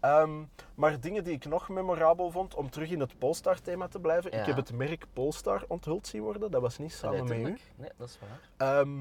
Ehm, 0.04 0.42
maar 0.74 1.00
dingen 1.00 1.24
die 1.24 1.32
ik 1.32 1.44
nog 1.44 1.68
memorabel 1.68 2.30
vond, 2.30 2.54
om 2.54 2.70
terug 2.70 2.90
in 2.90 3.00
het 3.00 3.18
Polestar-thema 3.18 3.88
te 3.88 4.00
blijven. 4.00 4.30
Ja. 4.30 4.40
Ik 4.40 4.46
heb 4.46 4.56
het 4.56 4.72
merk 4.72 5.06
Polestar 5.12 5.64
onthuld 5.68 6.06
zien 6.06 6.22
worden. 6.22 6.50
Dat 6.50 6.60
was 6.60 6.78
niet 6.78 6.92
samen 6.92 7.24
met 7.24 7.38
u. 7.38 7.56
Nee, 7.76 7.90
dat 7.96 8.08
is 8.08 8.18
waar. 8.18 8.78
Ehm, 8.78 8.98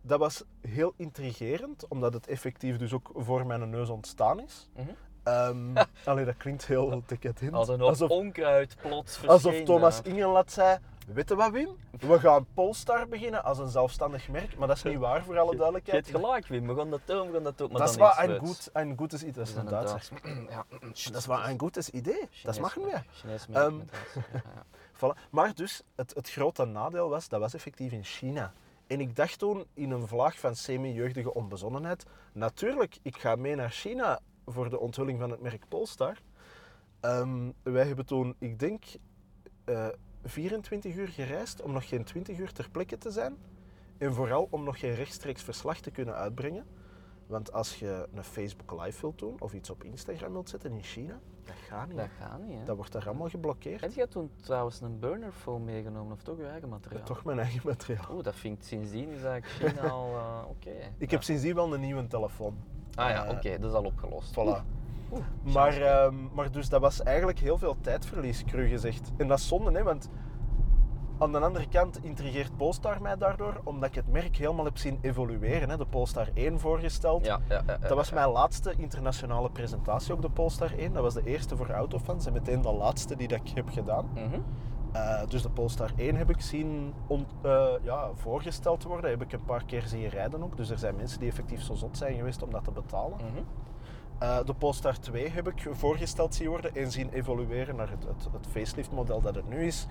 dat 0.00 0.18
was 0.18 0.44
heel 0.60 0.94
intrigerend, 0.96 1.88
omdat 1.88 2.12
het 2.12 2.26
effectief 2.26 2.76
dus 2.76 2.92
ook 2.92 3.10
voor 3.14 3.46
mijn 3.46 3.70
neus 3.70 3.88
ontstaan 3.88 4.40
is. 4.40 4.68
Ehm 5.22 5.76
allee, 6.04 6.24
dat 6.24 6.36
klinkt 6.36 6.66
heel 6.66 7.02
decadent. 7.06 7.52
Als 7.52 7.68
een 7.68 7.80
alsof, 7.80 8.10
onkruid 8.10 8.76
plots 8.80 9.12
verscheen 9.16 9.30
alsof 9.30 9.62
Thomas. 9.62 10.02
Ingelat 10.02 10.52
zei, 10.52 10.78
weet 11.06 11.28
je 11.28 11.34
wat 11.34 11.50
Wim? 11.50 11.68
We 12.00 12.18
gaan 12.20 12.46
Polestar 12.54 13.08
beginnen 13.08 13.44
als 13.44 13.58
een 13.58 13.68
zelfstandig 13.68 14.28
merk. 14.28 14.56
Maar 14.58 14.68
dat 14.68 14.76
is 14.76 14.82
niet 14.82 14.98
waar, 14.98 15.24
voor 15.24 15.38
alle 15.38 15.42
Je 15.42 15.46
hebt 15.48 15.58
duidelijkheid. 15.58 16.08
gelijk, 16.08 16.46
Wim. 16.46 16.66
We 16.66 16.74
gaan 16.74 16.90
dat 16.90 17.00
doen, 17.04 17.26
we 17.26 17.32
gaan 17.32 17.42
dat 17.42 17.58
doen. 17.58 17.70
Maar 17.70 17.78
dat 17.80 17.88
is 17.88 17.96
in 17.96 18.30
een 18.30 18.38
goed, 18.38 18.70
een. 18.72 18.96
Dat 18.96 19.12
is 19.12 19.20
Dat 19.20 19.36
een 19.36 19.42
is 19.42 19.54
een 19.54 19.66
Duitser. 19.66 20.20
Ja. 20.50 20.64
Dat 20.80 21.16
is 21.16 21.26
wat 21.26 21.46
een 21.46 21.58
gutes 21.60 21.90
idee. 21.90 22.28
Dat 22.42 22.60
mag 22.60 22.74
weer. 22.74 23.04
Chinees 23.10 23.46
merk 23.46 23.64
Ehm, 23.66 23.76
met 23.76 23.90
Duits. 23.90 24.14
Ja, 24.14 24.40
ja. 24.44 24.64
Voilà. 25.14 25.30
Maar 25.30 25.54
dus, 25.54 25.82
het, 25.94 26.14
het 26.14 26.30
grote 26.30 26.64
nadeel 26.64 27.08
was, 27.08 27.28
dat 27.28 27.40
was 27.40 27.54
effectief 27.54 27.92
in 27.92 28.04
China. 28.04 28.52
En 28.86 29.00
ik 29.00 29.16
dacht 29.16 29.38
toen, 29.38 29.64
in 29.74 29.90
een 29.90 30.06
vlaag 30.08 30.38
van 30.38 30.56
semi-jeugdige 30.56 31.34
onbezonnenheid, 31.34 32.06
natuurlijk, 32.32 32.96
ik 33.02 33.16
ga 33.16 33.36
mee 33.36 33.54
naar 33.54 33.70
China 33.70 34.20
voor 34.46 34.70
de 34.70 34.78
onthulling 34.78 35.18
van 35.20 35.30
het 35.30 35.40
merk 35.40 35.68
Polestar. 35.68 36.16
Ehm, 37.00 37.50
wij 37.62 37.86
hebben 37.86 38.06
toen, 38.06 38.34
ik 38.38 38.58
denk, 38.58 38.84
eh 39.64 39.88
24 40.28 40.94
uur 40.96 41.08
gereisd 41.08 41.62
om 41.62 41.72
nog 41.72 41.88
geen 41.88 42.04
20 42.04 42.38
uur 42.38 42.52
ter 42.52 42.70
plekke 42.70 42.98
te 42.98 43.10
zijn. 43.10 43.36
En 43.98 44.14
vooral 44.14 44.46
om 44.50 44.64
nog 44.64 44.78
geen 44.78 44.94
rechtstreeks 44.94 45.42
verslag 45.42 45.78
te 45.80 45.90
kunnen 45.90 46.14
uitbrengen. 46.14 46.66
Want 47.26 47.52
als 47.52 47.78
je 47.78 48.08
een 48.14 48.24
Facebook 48.24 48.82
Live 48.82 49.00
wilt 49.00 49.18
doen 49.18 49.36
of 49.40 49.54
iets 49.54 49.70
op 49.70 49.84
Instagram 49.84 50.32
wilt 50.32 50.48
zetten 50.48 50.72
in 50.72 50.82
China, 50.82 51.20
dat 51.44 51.54
gaat 51.68 51.88
niet. 51.88 51.96
Dat 51.96 52.08
gaat 52.18 52.40
niet, 52.42 52.58
hè. 52.58 52.64
Dat 52.64 52.76
wordt 52.76 52.92
daar 52.92 53.06
allemaal 53.06 53.28
geblokkeerd. 53.28 53.80
Heb 53.80 53.92
jij 53.92 54.06
toen 54.06 54.30
trouwens 54.40 54.80
een 54.80 54.98
burner 54.98 55.32
phone 55.32 55.64
meegenomen 55.64 56.12
of 56.12 56.22
toch 56.22 56.38
je 56.38 56.46
eigen 56.46 56.68
materiaal? 56.68 57.04
Toch 57.04 57.24
mijn 57.24 57.38
eigen 57.38 57.60
materiaal. 57.64 58.06
Oeh, 58.14 58.22
dat 58.24 58.34
vind 58.36 58.58
ik 58.58 58.64
sindsdien 58.64 59.08
is 59.10 59.22
eigenlijk 59.22 59.72
China 59.74 59.88
al 59.98 60.14
eh, 60.14 60.42
oké. 60.48 60.70
Ik 60.98 61.10
Ja. 61.10 61.14
heb 61.16 61.22
sindsdien 61.22 61.54
wel 61.54 61.74
een 61.74 61.80
nieuwe 61.80 62.06
telefoon. 62.06 62.56
Ah 62.94 63.10
ja, 63.10 63.24
eh, 63.24 63.36
oké, 63.36 63.58
dat 63.58 63.70
is 63.70 63.76
al 63.76 63.84
opgelost. 63.84 64.32
Voilà. 64.32 64.64
Oeh, 65.12 65.20
Maar, 65.54 65.76
ehm, 65.80 66.14
maar 66.34 66.50
dus 66.50 66.68
dat 66.68 66.80
was 66.80 67.02
eigenlijk 67.02 67.38
heel 67.38 67.58
veel 67.58 67.76
tijdverlies, 67.80 68.44
cru 68.44 68.68
gezegd. 68.68 69.10
En 69.16 69.28
dat 69.28 69.38
is 69.38 69.48
zonde, 69.48 69.72
hè, 69.72 69.82
want 69.82 70.08
aan 71.18 71.32
de 71.32 71.38
andere 71.40 71.68
kant 71.68 72.04
intrigeert 72.04 72.56
Polestar 72.56 73.02
mij 73.02 73.16
daardoor, 73.16 73.60
omdat 73.64 73.88
ik 73.88 73.94
het 73.94 74.08
merk 74.12 74.36
helemaal 74.36 74.64
heb 74.64 74.76
zien 74.78 74.98
evolueren. 75.02 75.70
Hè. 75.70 75.76
De 75.76 75.86
Polestar 75.86 76.28
1 76.34 76.60
voorgesteld. 76.60 77.24
ja, 77.26 77.40
ja, 77.48 77.62
ja, 77.66 77.76
Dat 77.78 77.96
was 77.96 78.12
mijn 78.12 78.28
laatste 78.30 78.74
internationale 78.76 79.50
presentatie 79.50 80.12
op 80.14 80.22
de 80.22 80.30
Polestar 80.30 80.70
1. 80.78 80.92
Dat 80.92 81.02
was 81.02 81.14
de 81.14 81.24
eerste 81.24 81.56
voor 81.56 81.70
autofans 81.70 82.26
en 82.26 82.32
meteen 82.32 82.62
de 82.62 82.72
laatste 82.72 83.16
die 83.16 83.28
dat 83.28 83.40
ik 83.44 83.48
heb 83.54 83.68
gedaan. 83.68 84.08
Mhm. 84.14 84.40
Eh, 84.92 85.26
dus 85.28 85.42
de 85.42 85.50
Polestar 85.50 85.90
1 85.96 86.16
heb 86.16 86.30
ik 86.30 86.40
zien 86.40 86.94
on- 87.06 87.26
eh, 87.42 87.66
ja, 87.82 88.10
voorgesteld 88.14 88.82
worden. 88.82 89.10
Heb 89.10 89.22
ik 89.22 89.32
een 89.32 89.44
paar 89.44 89.64
keer 89.64 89.82
zien 89.82 90.08
rijden 90.08 90.42
ook. 90.42 90.56
Dus 90.56 90.70
er 90.70 90.78
zijn 90.78 90.96
mensen 90.96 91.18
die 91.20 91.28
effectief 91.28 91.62
zo 91.62 91.74
zot 91.74 91.96
zijn 91.96 92.16
geweest 92.16 92.42
om 92.42 92.50
dat 92.50 92.64
te 92.64 92.70
betalen. 92.70 93.16
Mhm. 93.18 93.42
Eh, 94.18 94.38
de 94.44 94.54
Polestar 94.54 94.98
2 94.98 95.28
heb 95.30 95.48
ik 95.48 95.66
voorgesteld 95.72 96.34
zien 96.34 96.48
worden 96.48 96.74
en 96.74 96.90
zien 96.92 97.10
evolueren 97.12 97.76
naar 97.76 97.88
het, 97.90 98.04
het, 98.04 98.28
het 98.32 98.46
facelift 98.50 98.90
model 98.90 99.20
dat 99.20 99.34
het 99.34 99.48
nu 99.48 99.66
is. 99.66 99.86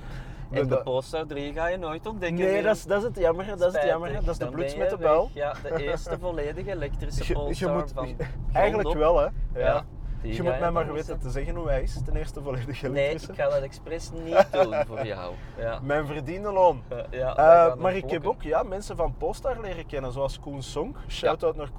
En 0.52 0.68
de 0.68 0.76
De- 0.76 0.82
Polestar 0.84 1.26
3 1.26 1.54
ga 1.54 1.68
je 1.68 1.78
nooit 1.78 2.06
ontdekken. 2.08 2.38
nee, 2.46 2.64
dat 2.64 2.76
is, 2.76 2.84
dat 2.84 2.98
is 2.98 3.04
het 3.08 3.18
jammer. 3.18 3.46
Dat 3.58 3.60
is 3.60 3.74
het 3.80 3.84
jammer. 3.84 4.14
Dat 4.14 4.28
is 4.28 4.38
de 4.38 4.46
ben 4.50 4.60
met 4.60 4.72
je 4.74 4.88
de 4.90 4.98
bel. 4.98 5.30
Ja, 5.34 5.54
de 5.64 5.84
eerste 5.84 6.20
volledig 6.22 6.66
elektrische 6.68 7.22
Je- 7.24 7.28
je 7.28 7.34
Polestar 7.36 7.74
moet- 7.76 7.92
van 7.96 8.16
Eigenlijk 8.54 8.90
op. 8.90 8.96
wel, 8.96 9.18
hè? 9.18 9.24
Ja. 9.26 9.32
Ja. 9.54 9.86
Die 10.26 10.36
Je 10.36 10.44
moet 10.44 10.60
mij 10.60 10.72
maar 10.72 10.94
weten 10.94 11.20
te 11.20 11.30
zeggen 11.30 11.56
hoe 11.56 11.68
hij 11.70 11.82
is, 11.82 12.02
ten 12.06 12.16
eerste 12.16 12.42
volledig 12.42 12.82
Nee, 12.82 12.92
elektrische. 12.92 13.32
ik 13.32 13.38
ga 13.38 13.50
dat 13.50 13.62
expres 13.62 14.12
niet 14.12 14.48
doen 14.52 14.74
voor 14.88 15.06
jou. 15.06 15.34
Ja. 15.58 15.80
Mijn 15.84 16.06
verdiende 16.06 16.52
loon. 16.52 16.82
Ja, 17.12 17.36
Eh, 17.36 17.76
maar 17.76 17.96
ik 17.96 18.10
heb 18.10 18.28
ook 18.28 18.42
ja, 18.42 18.64
mensen 18.64 18.96
van 18.96 19.16
Polestar 19.18 19.62
leren 19.62 19.86
kennen, 19.86 20.12
zoals 20.12 20.40
Koen 20.40 20.62
Song. 20.64 20.96
Shout-out 21.08 21.56
naar 21.56 21.70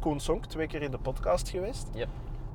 Koen- 0.00 0.20
Song, 0.20 0.40
twee 0.40 0.66
keer 0.66 0.82
in 0.82 0.90
de 0.90 0.98
podcast 0.98 1.48
geweest. 1.48 1.88
Yep. 1.92 2.08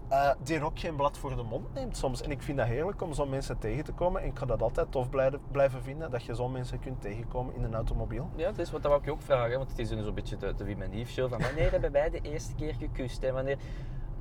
Eh, 0.10 0.30
die 0.44 0.64
ook 0.64 0.80
geen 0.80 0.96
blad 0.96 1.18
voor 1.18 1.36
de 1.36 1.44
mond 1.44 1.74
neemt 1.74 1.98
soms. 1.98 2.22
En 2.22 2.32
ik 2.32 2.42
vind 2.42 2.58
dat 2.58 2.68
heerlijk 2.68 3.02
om 3.02 3.14
zo'n 3.14 3.30
mensen 3.30 3.58
tegen 3.58 3.84
te 3.84 3.92
komen. 3.92 4.22
En 4.22 4.28
ik 4.28 4.38
ga 4.38 4.46
dat 4.46 4.62
altijd 4.62 4.92
tof 4.92 5.10
blijven, 5.52 5.82
vinden, 5.84 6.12
dat 6.12 6.24
je 6.24 6.36
zo'n 6.36 6.52
mensen 6.52 6.80
kunt 6.80 7.02
tegenkomen 7.02 7.56
in 7.56 7.64
een 7.64 7.74
automobiel. 7.76 8.30
Ja, 8.36 8.46
dat 8.46 8.58
is 8.60 8.72
wat 8.72 8.82
dat 8.82 8.90
wou 8.92 9.00
ik 9.04 9.08
je 9.08 9.14
ook 9.14 9.22
vragen, 9.22 9.58
want 9.58 9.70
het 9.70 9.80
is 9.80 9.90
een 9.92 10.04
zo'n 10.04 10.14
beetje 10.14 10.38
de, 10.38 10.56
de 10.56 10.64
Wim 10.64 10.82
en 10.82 10.98
Yves 10.98 11.14
show 11.14 11.30
van 11.30 11.42
wanneer 11.42 11.72
hebben 11.72 11.92
wij 11.92 12.10
de 12.10 12.20
eerste 12.22 12.56
keer 12.56 12.74
gekust 12.80 13.24
en 13.24 13.34
wanneer... 13.34 13.58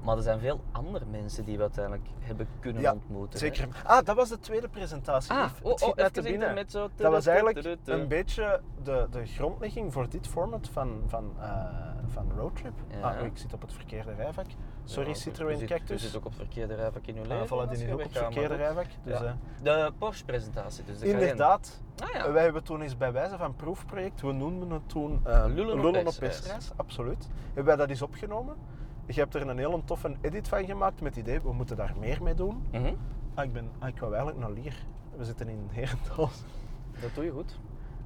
Maar 0.03 0.17
er 0.17 0.23
zijn 0.23 0.39
veel 0.41 0.61
andere 0.73 1.05
mensen 1.11 1.45
die 1.45 1.57
we 1.57 1.63
uiteindelijk 1.63 2.07
hebben 2.21 2.49
kunnen 2.61 2.83
Ja, 2.83 2.93
ontmoeten. 2.93 3.33
hè. 3.41 3.47
Zeker. 3.47 3.69
Ah, 3.85 4.05
dat 4.05 4.17
was 4.17 4.29
de 4.29 4.39
tweede 4.39 4.69
presentatie. 4.69 5.33
Ah, 5.33 5.51
oh, 5.63 5.73
oh, 5.81 6.05
te 6.07 6.23
binnen. 6.23 6.55
met 6.55 6.71
zo... 6.71 6.89
Dat 6.95 7.13
was 7.13 7.27
eigenlijk 7.27 7.79
een 7.85 8.09
beetje 8.09 8.61
de, 8.83 9.07
de 9.11 9.27
grondlegging 9.27 9.93
voor 9.93 10.09
dit 10.09 10.27
format 10.27 10.69
van, 10.73 11.03
van, 11.07 11.33
eh, 11.41 11.65
van 12.07 12.33
Roadtrip. 12.37 12.73
Ja. 12.89 13.01
Ah, 13.11 13.21
oh, 13.21 13.27
ik 13.27 13.39
zit 13.39 13.53
op 13.53 13.61
het 13.61 13.73
verkeerde 13.73 14.15
rijvak. 14.15 14.47
Sorry, 14.85 15.09
Ja, 15.09 15.15
Citroën 15.15 15.67
Cactus. 15.67 16.03
Je 16.03 16.09
zit 16.09 16.17
ook 16.17 16.25
op 16.25 16.31
het 16.33 16.41
verkeerde 16.41 16.75
rijvak 16.75 17.07
in 17.07 17.15
je 17.15 17.21
Ah, 17.21 17.27
leven. 17.29 17.47
voilà, 17.47 17.69
die 17.71 17.79
je 17.79 17.85
is 17.87 17.93
ook 17.93 17.99
op 17.99 18.05
het 18.05 18.19
verkeerde 18.19 18.55
rijvak. 18.55 18.87
Dus, 19.03 19.19
Ja. 19.19 19.25
eh, 19.25 19.33
De 19.63 19.93
Porsche-presentatie, 19.99 20.85
dus 20.85 21.01
inderdaad, 21.01 21.81
Ah 22.03 22.09
ja. 22.13 22.33
wij 22.33 22.43
hebben 22.43 22.63
toen 22.63 22.81
eens 22.81 22.97
bij 22.97 23.13
wijze 23.13 23.37
van 23.37 23.57
proefproject, 23.57 24.21
we 24.21 24.33
noemden 24.33 24.71
het 24.71 24.89
toen 24.89 25.21
eh 25.25 25.45
Lullen 25.47 26.07
op 26.07 26.07
op 26.07 26.15
absoluut. 26.77 27.29
Hebben 27.47 27.65
wij 27.65 27.77
dat 27.77 27.89
eens 27.89 28.03
opgenomen. 28.03 28.57
Je 29.09 29.21
hebt 29.21 29.35
er 29.35 29.49
een 29.49 29.59
hele 29.59 29.85
toffe 29.85 30.16
edit 30.21 30.49
van 30.49 30.64
gemaakt 30.64 31.01
met 31.01 31.14
het 31.16 31.25
idee, 31.25 31.40
we 31.40 31.53
moeten 31.53 31.77
daar 31.77 31.94
meer 31.99 32.23
mee 32.23 32.35
doen. 32.35 32.66
Mhm. 32.71 32.94
Ah, 33.35 33.44
ik, 33.44 33.53
ben, 33.53 33.71
ah, 33.79 33.88
ik 33.88 34.01
wou 34.01 34.14
eigenlijk 34.14 34.47
naar 34.47 34.53
Lier. 34.53 34.75
We 35.16 35.25
zitten 35.25 35.49
in 35.49 35.68
Herentals. 35.73 36.42
Dat 37.01 37.14
doe 37.14 37.25
je 37.25 37.31
goed. 37.31 37.59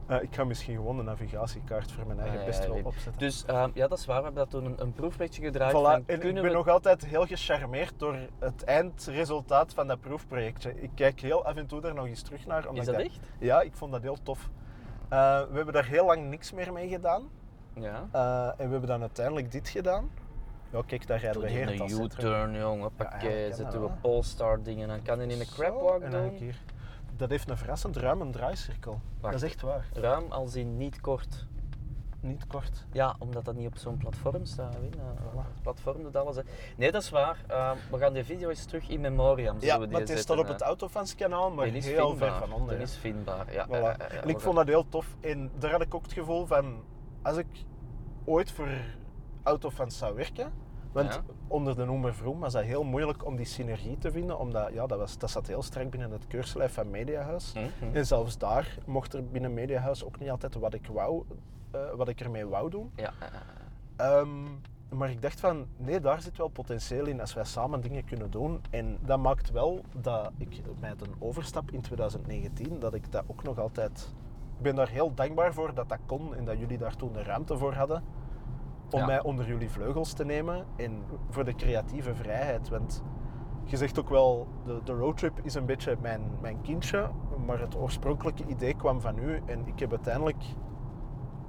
Eh, 0.07 0.23
ik 0.23 0.35
ga 0.35 0.45
misschien 0.45 0.77
gewoon 0.77 0.97
de 0.97 1.03
navigatiekaart 1.03 1.93
voor 1.93 2.07
mijn 2.07 2.19
eigen 2.19 2.39
Ah, 2.39 2.45
ja, 2.45 2.51
best 2.51 2.63
ja, 2.63 2.67
wel 2.67 2.77
nee. 2.77 2.87
opzetten. 2.87 3.19
Dus 3.19 3.45
ehm, 3.45 3.71
ja, 3.75 3.89
dat 3.89 3.99
is 3.99 4.07
waar. 4.07 4.19
We 4.19 4.25
hebben 4.25 4.43
dat 4.43 4.51
toen 4.51 4.65
een, 4.65 4.83
een 4.83 4.93
proefprojectje 4.93 5.43
gedraaid. 5.43 5.75
Voilà, 5.75 6.07
en 6.07 6.23
ik 6.23 6.35
ben 6.35 6.43
we... 6.43 6.51
nog 6.51 6.69
altijd 6.69 7.07
heel 7.07 7.27
gecharmeerd 7.27 7.93
door 7.97 8.17
het 8.39 8.65
eindresultaat 8.65 9.75
van 9.75 9.87
dat 9.87 10.01
proefprojectje. 10.01 10.81
Ik 10.81 10.91
kijk 10.95 11.21
heel 11.21 11.45
af 11.45 11.57
en 11.57 11.67
toe 11.67 11.81
daar 11.81 11.95
nog 11.95 12.07
eens 12.07 12.23
terug 12.23 12.47
naar. 12.47 12.69
omdat 12.69 12.83
Is 12.83 12.89
ik 12.89 12.97
dat 12.97 13.07
echt? 13.07 13.21
Ja, 13.39 13.61
ik 13.61 13.75
vond 13.75 13.93
dat 13.93 14.03
heel 14.03 14.19
tof. 14.23 14.51
Eh, 15.09 15.41
we 15.41 15.57
hebben 15.57 15.75
daar 15.75 15.87
heel 15.87 16.07
lang 16.07 16.29
niks 16.29 16.53
meer 16.53 16.73
mee 16.73 16.89
gedaan. 16.89 17.29
Ja. 17.75 18.09
Eh, 18.13 18.47
en 18.47 18.67
we 18.67 18.71
hebben 18.71 18.87
dan 18.87 19.01
uiteindelijk 19.01 19.53
dit 19.53 19.69
gedaan. 19.69 20.11
Ja, 20.73 20.83
kijk, 20.87 21.07
daar 21.07 21.19
rijden 21.21 21.43
we 21.43 21.51
Herentals 21.51 21.93
een. 21.93 22.05
U-turn, 22.05 22.53
jongen. 22.55 22.91
eigenlijk 22.91 22.97
Pakket, 22.97 23.49
kan 23.49 23.57
zet 23.57 23.73
dat 23.73 23.81
we. 23.81 23.89
Polestar 24.01 24.63
dingen. 24.63 24.89
Dan 24.89 25.03
kan 25.03 25.21
je 25.21 25.27
in 25.27 25.41
een 25.41 25.47
crapwalk 25.47 26.11
doen. 26.11 26.29
hier. 26.29 26.57
Dat 27.17 27.31
heeft 27.31 27.51
een 27.51 27.57
verrassend 27.57 27.97
ruime 27.97 28.31
draaicirkel. 28.31 29.01
Wacht. 29.21 29.33
Dat 29.33 29.43
is 29.43 29.49
echt 29.51 29.61
waar. 29.61 29.87
Ruim 29.93 30.33
als 30.33 30.55
in 30.55 30.77
niet 30.77 31.01
kort. 31.01 31.47
Niet 32.21 32.47
kort. 32.47 32.85
Ja, 32.93 33.17
omdat 33.19 33.45
dat 33.45 33.55
niet 33.55 33.67
op 33.67 33.77
zo'n 33.77 33.97
platform 33.97 34.45
staat. 34.45 34.75
Eh, 34.75 34.81
Voilà. 34.81 35.63
Platform 35.63 36.03
doet 36.03 36.17
alles. 36.17 36.37
Hè. 36.37 36.43
Nee, 36.77 36.93
dat 36.93 37.03
is 37.03 37.11
waar. 37.11 37.45
Ehm, 37.49 37.77
we 37.91 37.99
gaan 37.99 38.13
die 38.13 38.25
video 38.25 38.49
eens 38.49 38.65
terug 38.65 38.89
in 38.89 39.01
memoriam. 39.01 39.57
Ja, 39.61 39.75
we 39.75 39.81
die 39.81 39.89
maar 39.91 39.99
het 40.01 40.09
zetten, 40.09 40.19
staat 40.25 40.39
op 40.39 40.45
eh. 40.45 40.51
het 40.51 40.61
Autofans 40.63 41.15
kanaal, 41.15 41.51
maar 41.51 41.67
is 41.67 41.87
heel 41.87 42.09
vindbaar. 42.09 42.31
ver 42.31 42.39
van 42.49 42.53
onder. 42.53 42.75
Die 42.75 42.85
is 42.85 42.97
vindbaar, 42.97 43.53
ja. 43.53 43.67
Voilà. 43.67 43.71
ja, 43.71 43.79
ja, 43.79 43.97
ja, 43.99 44.09
en 44.09 44.29
ik 44.29 44.41
vond 44.41 44.57
dat 44.57 44.67
heel 44.67 44.89
tof. 44.89 45.07
En 45.21 45.51
daar 45.59 45.71
had 45.71 45.83
ik 45.83 45.95
ook 45.95 46.03
het 46.03 46.13
gevoel 46.13 46.47
van, 46.47 46.83
als 47.23 47.37
ik 47.37 47.47
ooit 48.25 48.53
voor 48.53 48.69
Autofans 49.43 49.99
zou 49.99 50.15
werken, 50.15 50.53
want 50.93 51.15
Ja. 51.15 51.21
onder 51.49 51.77
de 51.77 51.85
noemer 51.85 52.15
Vroom 52.15 52.41
was 52.41 52.53
dat 52.53 52.63
heel 52.63 52.85
moeilijk 52.85 53.27
om 53.27 53.37
die 53.37 53.47
synergie 53.47 53.99
te 53.99 54.11
vinden, 54.11 54.39
omdat 54.39 54.73
ja, 54.73 54.87
dat, 54.87 54.99
was, 54.99 55.19
dat 55.19 55.31
zat 55.31 55.47
heel 55.47 55.63
strak 55.63 55.91
binnen 55.91 56.11
het 56.11 56.27
keurslijf 56.27 56.73
van 56.75 56.91
Mediahuis. 56.91 57.53
Mhm. 57.53 57.97
En 57.97 58.07
zelfs 58.07 58.39
daar 58.39 58.79
mocht 58.87 59.13
er 59.13 59.25
binnen 59.29 59.55
Mediahuis 59.55 60.05
ook 60.05 60.19
niet 60.19 60.31
altijd 60.31 60.55
wat 60.55 60.75
ik, 60.75 60.87
wou, 60.87 61.25
eh, 61.71 61.81
wat 61.95 62.09
ik 62.09 62.21
ermee 62.21 62.47
wou 62.47 62.71
doen. 62.71 62.91
Ja. 62.97 63.13
Ehm, 63.97 64.29
maar 64.89 65.11
ik 65.11 65.23
dacht 65.23 65.41
van, 65.41 65.67
nee, 65.77 66.01
daar 66.01 66.21
zit 66.23 66.37
wel 66.37 66.49
potentieel 66.49 67.07
in 67.07 67.21
als 67.21 67.35
wij 67.35 67.45
samen 67.45 67.81
dingen 67.81 68.05
kunnen 68.05 68.31
doen. 68.31 68.61
En 68.71 68.99
dat 69.01 69.19
maakt 69.19 69.51
wel 69.51 69.85
dat 70.01 70.31
ik 70.37 70.61
met 70.81 71.01
een 71.01 71.15
overstap 71.19 71.71
in 71.71 71.81
2019, 71.81 72.79
dat 72.79 72.95
ik 72.95 73.13
dat 73.13 73.25
ook 73.27 73.43
nog 73.43 73.59
altijd... 73.59 74.13
Ik 74.57 74.63
ben 74.63 74.75
daar 74.75 74.89
heel 74.89 75.15
dankbaar 75.15 75.55
voor 75.55 75.75
dat 75.75 75.89
dat 75.89 75.99
kon 76.07 76.35
en 76.35 76.45
dat 76.45 76.59
jullie 76.59 76.79
daar 76.79 76.97
toen 76.97 77.13
de 77.13 77.23
ruimte 77.23 77.59
voor 77.59 77.75
hadden. 77.75 78.03
Om 78.93 79.01
Ja. 79.01 79.07
mij 79.07 79.23
onder 79.23 79.47
jullie 79.47 79.71
vleugels 79.71 80.13
te 80.13 80.25
nemen 80.25 80.65
en 80.77 81.03
voor 81.31 81.45
de 81.45 81.55
creatieve 81.55 82.15
vrijheid. 82.15 82.69
Want 82.69 83.03
je 83.65 83.77
zegt 83.77 83.99
ook 83.99 84.09
wel, 84.09 84.47
de, 84.65 84.81
de 84.85 84.93
roadtrip 84.93 85.39
is 85.43 85.55
een 85.55 85.67
beetje 85.67 85.97
mijn, 86.01 86.23
mijn 86.41 86.61
kindje, 86.61 87.11
maar 87.47 87.61
het 87.61 87.77
oorspronkelijke 87.77 88.45
idee 88.47 88.75
kwam 88.75 89.01
van 89.01 89.19
u. 89.19 89.41
En 89.47 89.67
ik 89.67 89.79
heb 89.79 89.91
uiteindelijk 89.91 90.45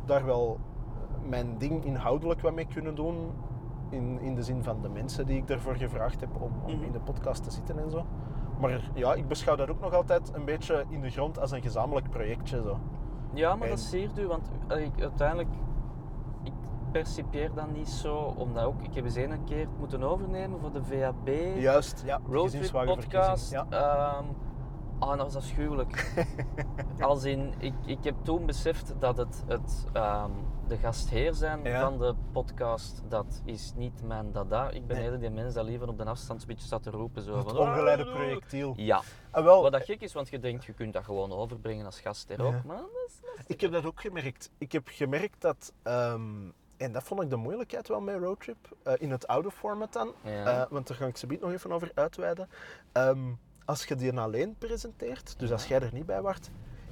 daar 0.06 0.26
wel 0.26 0.60
mijn 1.30 1.58
ding 1.58 1.86
inhoudelijk 1.86 2.42
wat 2.42 2.54
mee 2.54 2.68
kunnen 2.68 2.96
doen. 2.96 3.32
In, 3.90 4.20
in 4.20 4.36
de 4.36 4.44
zin 4.44 4.64
van 4.64 4.82
de 4.82 4.90
mensen 4.90 5.26
die 5.26 5.38
ik 5.38 5.48
daarvoor 5.48 5.76
gevraagd 5.76 6.20
heb 6.20 6.30
om, 6.42 6.52
om 6.66 6.74
Mhm. 6.76 6.84
in 6.84 6.92
de 6.92 7.00
podcast 7.00 7.44
te 7.44 7.52
zitten 7.52 7.80
en 7.80 7.92
zo. 7.92 8.06
Maar 8.60 8.92
ja, 8.94 9.14
ik 9.14 9.28
beschouw 9.28 9.56
dat 9.56 9.70
ook 9.70 9.80
nog 9.80 9.94
altijd 9.94 10.32
een 10.34 10.46
beetje 10.46 10.86
in 10.90 11.02
de 11.02 11.10
grond 11.10 11.40
als 11.40 11.52
een 11.52 11.62
gezamenlijk 11.62 12.10
projectje. 12.10 12.62
Zo. 12.62 12.80
Ja, 13.34 13.56
maar 13.56 13.64
En- 13.68 13.70
dat 13.70 13.80
siert 13.80 14.20
u, 14.20 14.28
want 14.28 14.50
eh, 14.68 14.90
uiteindelijk, 15.00 15.50
ik 16.96 17.02
percipieer 17.04 17.54
dat 17.54 17.72
niet 17.72 17.90
zo, 17.90 18.16
omdat 18.16 18.64
ook, 18.64 18.82
ik 18.82 18.94
heb 18.94 19.04
eens 19.06 19.16
een 19.16 19.44
keer 19.44 19.60
het 19.60 19.78
moeten 19.80 20.04
overnemen 20.04 20.60
voor 20.60 20.72
de 20.72 20.84
VAB 20.84 21.28
Juist, 21.58 22.02
ja. 22.06 22.20
Roadtrip 22.30 22.72
podcast. 22.86 23.52
Ja. 23.52 23.66
Ehm, 23.70 24.26
ah, 25.00 25.10
dat 25.10 25.18
was 25.18 25.36
afschuwelijk. 25.36 26.14
Als 27.00 27.24
in, 27.24 27.54
ik, 27.58 27.74
ik 27.86 28.04
heb 28.04 28.16
toen 28.24 28.46
beseft 28.46 28.94
dat 29.00 29.18
het, 29.18 29.44
het 29.48 29.86
ehm, 29.94 30.32
de 30.68 30.78
gastheer 30.78 31.34
zijn 31.34 31.64
Ja. 31.64 31.82
van 31.82 31.98
de 32.00 32.16
podcast, 32.32 33.02
dat 33.08 33.42
is 33.46 33.74
niet 33.76 34.04
mijn 34.04 34.32
dada. 34.32 34.70
Ik 34.70 34.88
ben 34.88 34.96
Nee. 34.96 35.06
eerder 35.06 35.20
die 35.20 35.30
mens 35.30 35.54
dat 35.54 35.66
liever 35.66 35.88
op 35.88 35.98
de 35.98 36.06
afstand 36.06 36.42
een 36.42 36.48
beetje 36.48 36.66
staat 36.66 36.84
te 36.84 36.90
roepen. 36.90 37.22
Zo, 37.22 37.36
Het 37.38 37.44
van, 37.50 37.58
ongeleide 37.58 38.06
"Ah, 38.06 38.14
projectiel. 38.14 38.74
Ja, 38.76 39.02
Ah, 39.32 39.44
wel, 39.44 39.62
wat 39.62 39.72
dat 39.72 39.84
gek 39.84 40.02
is, 40.02 40.14
want 40.14 40.30
je 40.30 40.40
denkt, 40.40 40.66
je 40.66 40.74
kunt 40.74 40.94
dat 40.94 41.04
gewoon 41.04 41.32
overbrengen 41.32 41.86
als 41.86 42.00
gastheer 42.00 42.42
ook. 42.46 42.52
Ja. 42.54 42.62
Maar 42.66 42.78
dat 42.78 42.90
is. 43.08 43.46
Ik 43.48 43.62
heb 43.62 43.72
dat 43.72 43.86
ook 43.86 44.02
gemerkt. 44.02 44.52
Ik 44.58 44.72
heb 44.72 44.88
gemerkt 44.92 45.42
dat, 45.42 45.74
ehm, 45.84 46.50
en 46.84 46.91
dat 46.91 47.04
vond 47.04 47.22
ik 47.22 47.30
de 47.30 47.36
moeilijkheid 47.36 47.88
wel 47.88 48.02
met 48.02 48.19
Roadtrip, 48.19 48.76
eh, 48.84 48.93
in 48.98 49.12
het 49.12 49.28
oude 49.28 49.52
format 49.52 49.93
dan, 49.93 50.12
Ja. 50.24 50.46
eh, 50.62 50.69
want 50.69 50.88
daar 50.88 50.98
ga 50.98 51.06
ik 51.06 51.17
ze 51.17 51.38
nog 51.41 51.52
even 51.52 51.72
over 51.72 51.91
uitweiden. 51.96 52.50
Ehm, 52.91 53.19
als 53.65 53.86
je 53.86 53.96
die 53.96 54.19
alleen 54.19 54.56
presenteert, 54.58 55.39
dus 55.39 55.52
als 55.52 55.67
jij 55.67 55.82
er 55.82 55.93
niet 55.93 56.06
bij 56.06 56.22
was, 56.22 56.38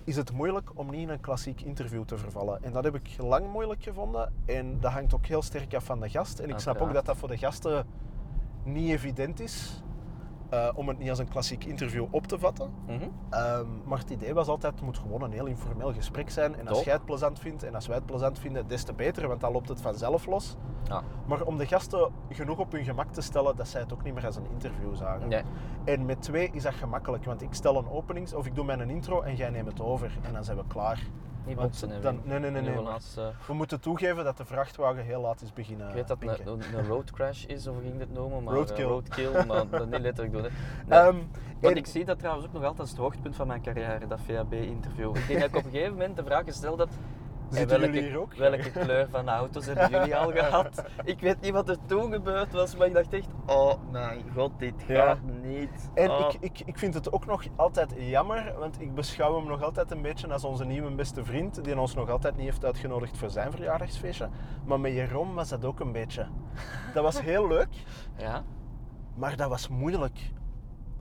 is 0.04 0.16
het 0.16 0.32
moeilijk 0.32 0.70
om 0.74 0.90
niet 0.90 1.02
in 1.02 1.10
een 1.10 1.20
klassiek 1.20 1.62
interview 1.62 2.04
te 2.04 2.18
vervallen. 2.18 2.64
En 2.64 2.72
dat 2.72 2.84
heb 2.84 2.96
ik 2.96 3.16
lang 3.18 3.52
moeilijk 3.52 3.84
gevonden. 3.84 4.34
En 4.46 4.80
dat 4.80 4.92
hangt 4.92 5.14
ook 5.14 5.26
heel 5.26 5.42
sterk 5.42 5.74
af 5.74 5.84
van 5.84 6.00
de 6.00 6.10
gast. 6.10 6.40
En 6.40 6.50
ik 6.50 6.60
snap 6.60 6.82
ook 6.82 6.94
dat 6.94 7.06
dat 7.06 7.18
voor 7.18 7.28
de 7.28 7.38
gasten 7.38 7.86
niet 8.64 8.90
evident 8.90 9.40
is. 9.40 9.82
Eh, 10.52 10.70
om 10.76 10.88
het 10.88 10.98
niet 10.98 11.10
als 11.10 11.20
een 11.20 11.30
klassiek 11.30 11.66
interview 11.66 12.06
op 12.10 12.28
te 12.28 12.40
vatten. 12.40 12.72
Mhm. 12.86 12.96
Ehm, 13.30 13.66
maar 13.86 14.00
het 14.00 14.10
idee 14.10 14.34
was 14.34 14.48
altijd, 14.48 14.74
het 14.74 14.84
moet 14.84 14.98
gewoon 14.98 15.22
een 15.22 15.32
heel 15.32 15.46
informeel 15.46 15.94
gesprek 15.94 16.30
zijn. 16.30 16.56
En 16.56 16.68
als 16.68 16.84
jij 16.84 16.94
het 16.94 17.06
plezant 17.06 17.40
vindt 17.40 17.64
en 17.64 17.76
als 17.76 17.88
wij 17.88 17.96
het 17.96 18.06
plezant 18.06 18.40
vinden, 18.40 18.68
des 18.68 18.84
te 18.84 18.94
beter, 18.94 19.28
want 19.28 19.42
dan 19.42 19.52
loopt 19.52 19.70
het 19.70 19.82
vanzelf 19.82 20.26
los. 20.26 20.56
Ja. 20.84 21.04
Maar 21.26 21.42
om 21.42 21.58
de 21.58 21.66
gasten 21.66 22.12
genoeg 22.30 22.58
op 22.58 22.72
hun 22.72 22.84
gemak 22.84 23.14
te 23.14 23.22
stellen, 23.22 23.56
dat 23.56 23.68
zij 23.68 23.82
het 23.82 23.94
ook 23.94 24.04
niet 24.04 24.14
meer 24.14 24.26
als 24.26 24.36
een 24.36 24.50
interview 24.52 24.96
zagen. 24.96 25.30
Nee. 25.30 25.44
En 25.84 26.06
met 26.06 26.22
twee 26.22 26.50
is 26.52 26.64
dat 26.64 26.74
gemakkelijk, 26.74 27.26
want 27.26 27.42
ik 27.42 27.54
stel 27.54 27.78
een 27.78 27.90
openings, 27.90 28.34
of 28.34 28.46
ik 28.46 28.56
doe 28.56 28.66
mijn 28.66 28.90
intro 28.90 29.22
en 29.22 29.36
jij 29.36 29.50
neemt 29.50 29.68
het 29.68 29.82
over. 29.82 30.18
En 30.22 30.34
dan 30.34 30.44
zijn 30.44 30.58
we 30.58 30.64
klaar. 30.68 31.04
Niet 31.46 31.56
botsen, 31.56 31.90
hè, 31.90 32.00
dan- 32.00 32.22
nee, 32.24 32.40
nee, 32.40 32.52
nee, 32.52 32.62
nee, 32.62 32.76
We 33.48 33.54
moeten 33.54 33.80
toegeven 33.80 34.24
dat 34.24 34.38
de 34.38 34.46
vrachtwagen 34.46 35.04
heel 35.04 35.22
laat 35.22 35.42
is 35.42 35.54
beginnen 35.54 35.88
Ik 35.88 35.94
weet 35.94 36.08
dat 36.08 36.18
het 36.20 36.40
een, 36.40 36.48
een, 36.48 36.78
een 36.78 36.88
road 36.88 37.12
crash 37.12 37.46
is, 37.46 37.68
of 37.68 37.74
hoe 37.74 37.84
ging 37.84 37.98
dit 37.98 38.14
noemen? 38.14 38.44
Maar, 38.44 38.54
Roadkill. 38.54 38.86
roadkill, 38.86 39.46
maar 39.46 39.70
dat 39.70 39.90
niet 39.90 40.00
letterlijk 40.00 40.32
doen. 40.34 40.44
Hè. 40.44 40.50
Nee. 40.88 41.00
Ehm, 41.00 41.18
Want 41.60 41.76
ik 41.76 41.86
zie 41.88 42.06
dat 42.06 42.20
trouwens 42.20 42.46
ook 42.48 42.54
nog 42.54 42.62
altijd 42.62 42.80
als 42.82 42.90
het 42.90 43.00
hoogtepunt 43.00 43.36
van 43.36 43.48
mijn 43.48 43.62
carrière, 43.62 44.08
dat 44.08 44.20
VAB-interview. 44.28 45.16
Ik 45.16 45.28
denk 45.28 45.40
dat 45.40 45.50
ik 45.50 45.56
op 45.56 45.66
een 45.66 45.72
gegeven 45.72 45.92
moment 45.94 46.16
de 46.16 46.24
vraag 46.24 46.44
gesteld 46.46 46.80
heb, 46.80 46.90
en 47.58 47.68
welke, 47.68 47.86
jullie 47.86 48.02
hier 48.02 48.20
ook? 48.20 48.34
welke 48.34 48.72
kleur 48.72 49.10
van 49.10 49.30
auto's 49.30 49.66
hebben 49.66 49.90
jullie 49.90 50.16
al 50.16 50.32
gehad? 50.42 50.84
Ik 51.04 51.20
weet 51.20 51.42
niet 51.42 51.52
wat 51.52 51.70
er 51.70 51.78
toen 51.86 52.12
gebeurd 52.12 52.52
was, 52.52 52.76
maar 52.76 52.88
ik 52.88 52.94
dacht 52.94 53.14
echt, 53.14 53.28
oh 53.46 53.74
mijn 53.92 54.24
god, 54.36 54.52
dit 54.60 54.74
Ja. 54.88 55.06
gaat 55.06 55.22
niet. 55.42 55.90
En 55.94 56.10
Oh. 56.12 56.20
ik, 56.34 56.42
ik, 56.42 56.68
ik 56.68 56.78
vind 56.78 56.94
het 56.94 57.12
ook 57.12 57.26
nog 57.26 57.44
altijd 57.56 57.94
jammer, 57.98 58.54
want 58.60 58.82
ik 58.82 58.94
beschouw 58.94 59.36
hem 59.36 59.48
nog 59.48 59.64
altijd 59.64 59.92
een 59.92 60.02
beetje 60.02 60.28
als 60.34 60.44
onze 60.44 60.66
nieuwe 60.66 60.92
beste 60.92 61.24
vriend, 61.24 61.64
die 61.64 61.80
ons 61.80 61.94
nog 61.96 62.10
altijd 62.10 62.36
niet 62.36 62.46
heeft 62.46 62.66
uitgenodigd 62.66 63.18
voor 63.18 63.30
zijn 63.30 63.52
verjaardagsfeestje. 63.52 64.30
Maar 64.66 64.80
met 64.80 64.94
Jeroen 64.94 65.34
was 65.34 65.50
dat 65.50 65.66
ook 65.66 65.80
een 65.80 65.92
beetje. 65.92 66.28
Dat 66.94 67.04
was 67.04 67.22
heel 67.22 67.48
leuk, 67.48 67.70
Ja, 68.18 68.44
maar 69.16 69.36
dat 69.36 69.50
was 69.50 69.68
moeilijk. 69.68 70.20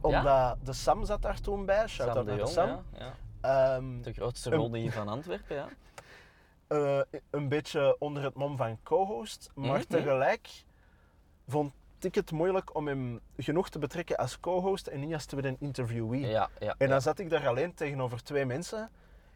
Omdat 0.01 0.57
de 0.65 0.73
Sam 0.73 1.05
zat 1.05 1.23
daar 1.23 1.41
toen 1.41 1.67
bij, 1.67 1.87
shout 1.87 2.09
Sam 2.09 2.17
out 2.17 2.17
de 2.17 2.23
naar 2.25 2.35
de 2.35 2.41
Jong, 2.41 2.49
Sam. 2.55 2.69
ja, 2.69 2.83
ja. 2.99 3.75
Ehm, 3.77 4.01
De 4.03 4.13
grootste 4.13 4.51
Een- 4.51 4.57
ronde 4.59 4.91
van 4.93 5.09
Antwerpen, 5.09 5.57
ja. 5.57 5.67
Eh, 6.71 7.01
een 7.31 7.49
beetje 7.49 7.97
onder 7.99 8.23
het 8.23 8.35
mom 8.35 8.57
van 8.57 8.79
co-host, 8.83 9.51
maar 9.55 9.79
Mhm. 9.79 9.89
tegelijk 9.89 10.49
vond 11.49 11.73
ik 12.01 12.15
het 12.15 12.31
moeilijk 12.33 12.75
om 12.75 12.87
hem 12.87 13.21
genoeg 13.37 13.69
te 13.71 13.79
betrekken 13.79 14.17
als 14.17 14.41
co-host 14.41 14.87
en 14.87 15.01
niet 15.01 15.13
als 15.13 15.25
tweede 15.25 15.57
interviewee. 15.59 16.21
Ja, 16.21 16.51
ja. 16.59 16.75
En 16.79 16.87
ja. 16.87 16.87
dan 16.87 17.01
zat 17.03 17.19
ik 17.19 17.31
daar 17.31 17.49
alleen 17.49 17.75
tegenover 17.75 18.23
twee 18.23 18.45
mensen. 18.47 18.91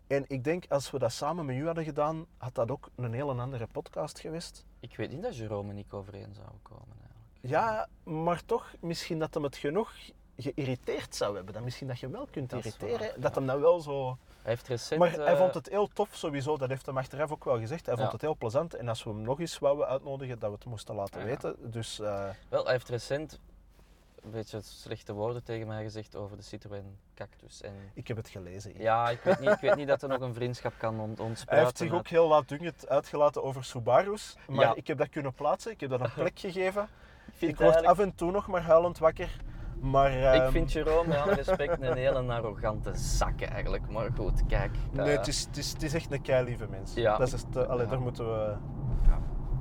En 0.07 0.25
ik 0.29 0.45
denk, 0.45 0.65
als 0.69 0.91
we 0.91 0.99
dat 0.99 1.13
samen 1.13 1.45
met 1.47 1.57
u 1.57 1.67
hadden 1.67 1.85
gedaan, 1.85 2.27
had 2.37 2.55
dat 2.55 2.71
ook 2.71 2.89
een 2.97 3.13
hele 3.13 3.35
andere 3.35 3.67
podcast 3.67 4.19
geweest. 4.21 4.65
Ik 4.81 4.97
weet 4.97 5.11
niet 5.13 5.23
dat 5.23 5.37
Jerome 5.37 5.71
en 5.71 5.79
ik 5.79 5.95
overeen 5.95 6.35
zouden 6.35 6.63
komen 6.63 6.97
eigenlijk. 7.01 7.29
Ja, 7.41 7.89
maar 8.13 8.45
toch, 8.45 8.75
misschien 8.81 9.19
dat 9.19 9.35
hem 9.35 9.43
het 9.43 9.57
genoeg 9.57 9.93
geïrriteerd 10.37 11.15
zou 11.15 11.35
hebben. 11.37 11.55
Dat 11.55 11.63
misschien 11.63 11.87
dat 11.89 11.99
je 11.99 12.09
wel 12.09 12.27
kunt 12.31 12.51
Dat 12.51 12.59
irriteren. 12.65 12.99
waar, 12.99 13.21
dat 13.21 13.35
hem 13.35 13.47
dan 13.47 13.61
wel 13.61 13.81
zo... 13.81 14.19
Hij 14.45 14.53
heeft 14.53 14.69
recent... 14.69 15.01
Maar 15.01 15.11
hij 15.13 15.25
eh, 15.25 15.37
vond 15.39 15.55
het 15.55 15.69
heel 15.69 15.89
tof 15.89 16.09
sowieso, 16.13 16.57
dat 16.57 16.69
heeft 16.69 16.87
hem 16.87 16.99
achteraf 16.99 17.31
ook 17.33 17.45
wel 17.45 17.59
gezegd. 17.59 17.87
Hij 17.87 17.95
vond 17.95 18.07
Ja. 18.07 18.13
het 18.13 18.21
heel 18.21 18.37
plezant. 18.37 18.75
En 18.75 18.89
als 18.89 19.03
we 19.05 19.11
hem 19.11 19.23
nog 19.23 19.41
eens 19.41 19.59
wouden 19.59 19.87
uitnodigen, 19.87 20.39
dat 20.39 20.51
we 20.51 20.57
het 20.57 20.65
moesten 20.65 20.95
laten 20.95 21.21
Ja. 21.21 21.27
weten. 21.27 21.57
Dus 21.71 22.01
eh, 22.01 22.29
Wel, 22.49 22.63
hij 22.65 22.73
heeft 22.73 22.89
recent 22.89 23.41
een 24.23 24.31
beetje 24.31 24.61
slechte 24.63 25.13
woorden 25.13 25.43
tegen 25.45 25.67
mij 25.67 25.83
gezegd 25.83 26.17
over 26.17 26.37
de 26.37 26.43
Citroën 26.43 26.97
Cactus. 27.15 27.61
En 27.61 27.73
ik 27.95 28.09
heb 28.09 28.17
het 28.17 28.29
gelezen. 28.29 28.71
hier. 28.73 28.81
ja, 28.81 29.11
ik 29.11 29.21
weet, 29.21 29.41
niet, 29.41 29.51
ik 29.51 29.61
weet 29.61 29.77
niet 29.77 29.89
dat 29.89 30.03
er 30.03 30.09
nog 30.09 30.21
een 30.21 30.35
vriendschap 30.35 30.73
kan 30.79 31.01
ont 31.01 31.19
Hij 31.19 31.27
ontspruiten. 31.27 31.67
heeft 31.67 31.79
zich 31.79 31.93
ook 32.01 32.07
heel 32.09 32.29
laatdunkend 32.29 32.89
uitgelaten 32.89 33.43
over 33.43 33.65
Subaru's. 33.65 34.37
Maar 34.49 34.65
Ja. 34.67 34.75
ik 34.75 34.87
heb 34.87 34.99
dat 34.99 35.09
kunnen 35.09 35.35
plaatsen. 35.35 35.71
Ik 35.73 35.81
heb 35.81 35.91
dat 35.91 36.01
een 36.01 36.13
plek 36.13 36.39
gegeven. 36.39 36.89
Ik 37.39 37.41
word 37.41 37.61
eigenlijk- 37.61 37.87
af 37.87 37.99
en 37.99 38.15
toe 38.15 38.31
nog 38.31 38.47
maar 38.47 38.63
huilend 38.63 38.99
wakker. 38.99 39.37
Maar, 39.81 40.13
Ik 40.13 40.41
ehm, 40.43 40.51
vind 40.51 40.73
Jerome 40.73 41.09
met 41.09 41.17
alle 41.19 41.35
respect 41.35 41.83
een 41.83 41.97
hele 41.97 42.33
arrogante 42.33 42.91
zak 42.95 43.41
eigenlijk. 43.41 43.91
Maar 43.91 44.11
goed, 44.17 44.47
kijk. 44.47 44.71
Nee, 44.93 45.11
eh, 45.11 45.17
het 45.17 45.27
is, 45.29 45.45
het, 45.45 45.57
is, 45.57 45.73
het 45.73 45.83
is 45.83 45.95
echt 45.95 46.13
een 46.13 46.23
kei 46.23 46.45
lieve 46.45 46.67
mens. 46.71 46.95
Ja. 46.95 47.17
Dat 47.17 47.33
is 47.33 47.43
het, 47.43 47.57
eh, 47.57 47.67
allee, 47.69 47.85
Ja. 47.85 47.91
daar 47.91 48.01
moeten 48.01 48.27
we... 48.27 48.55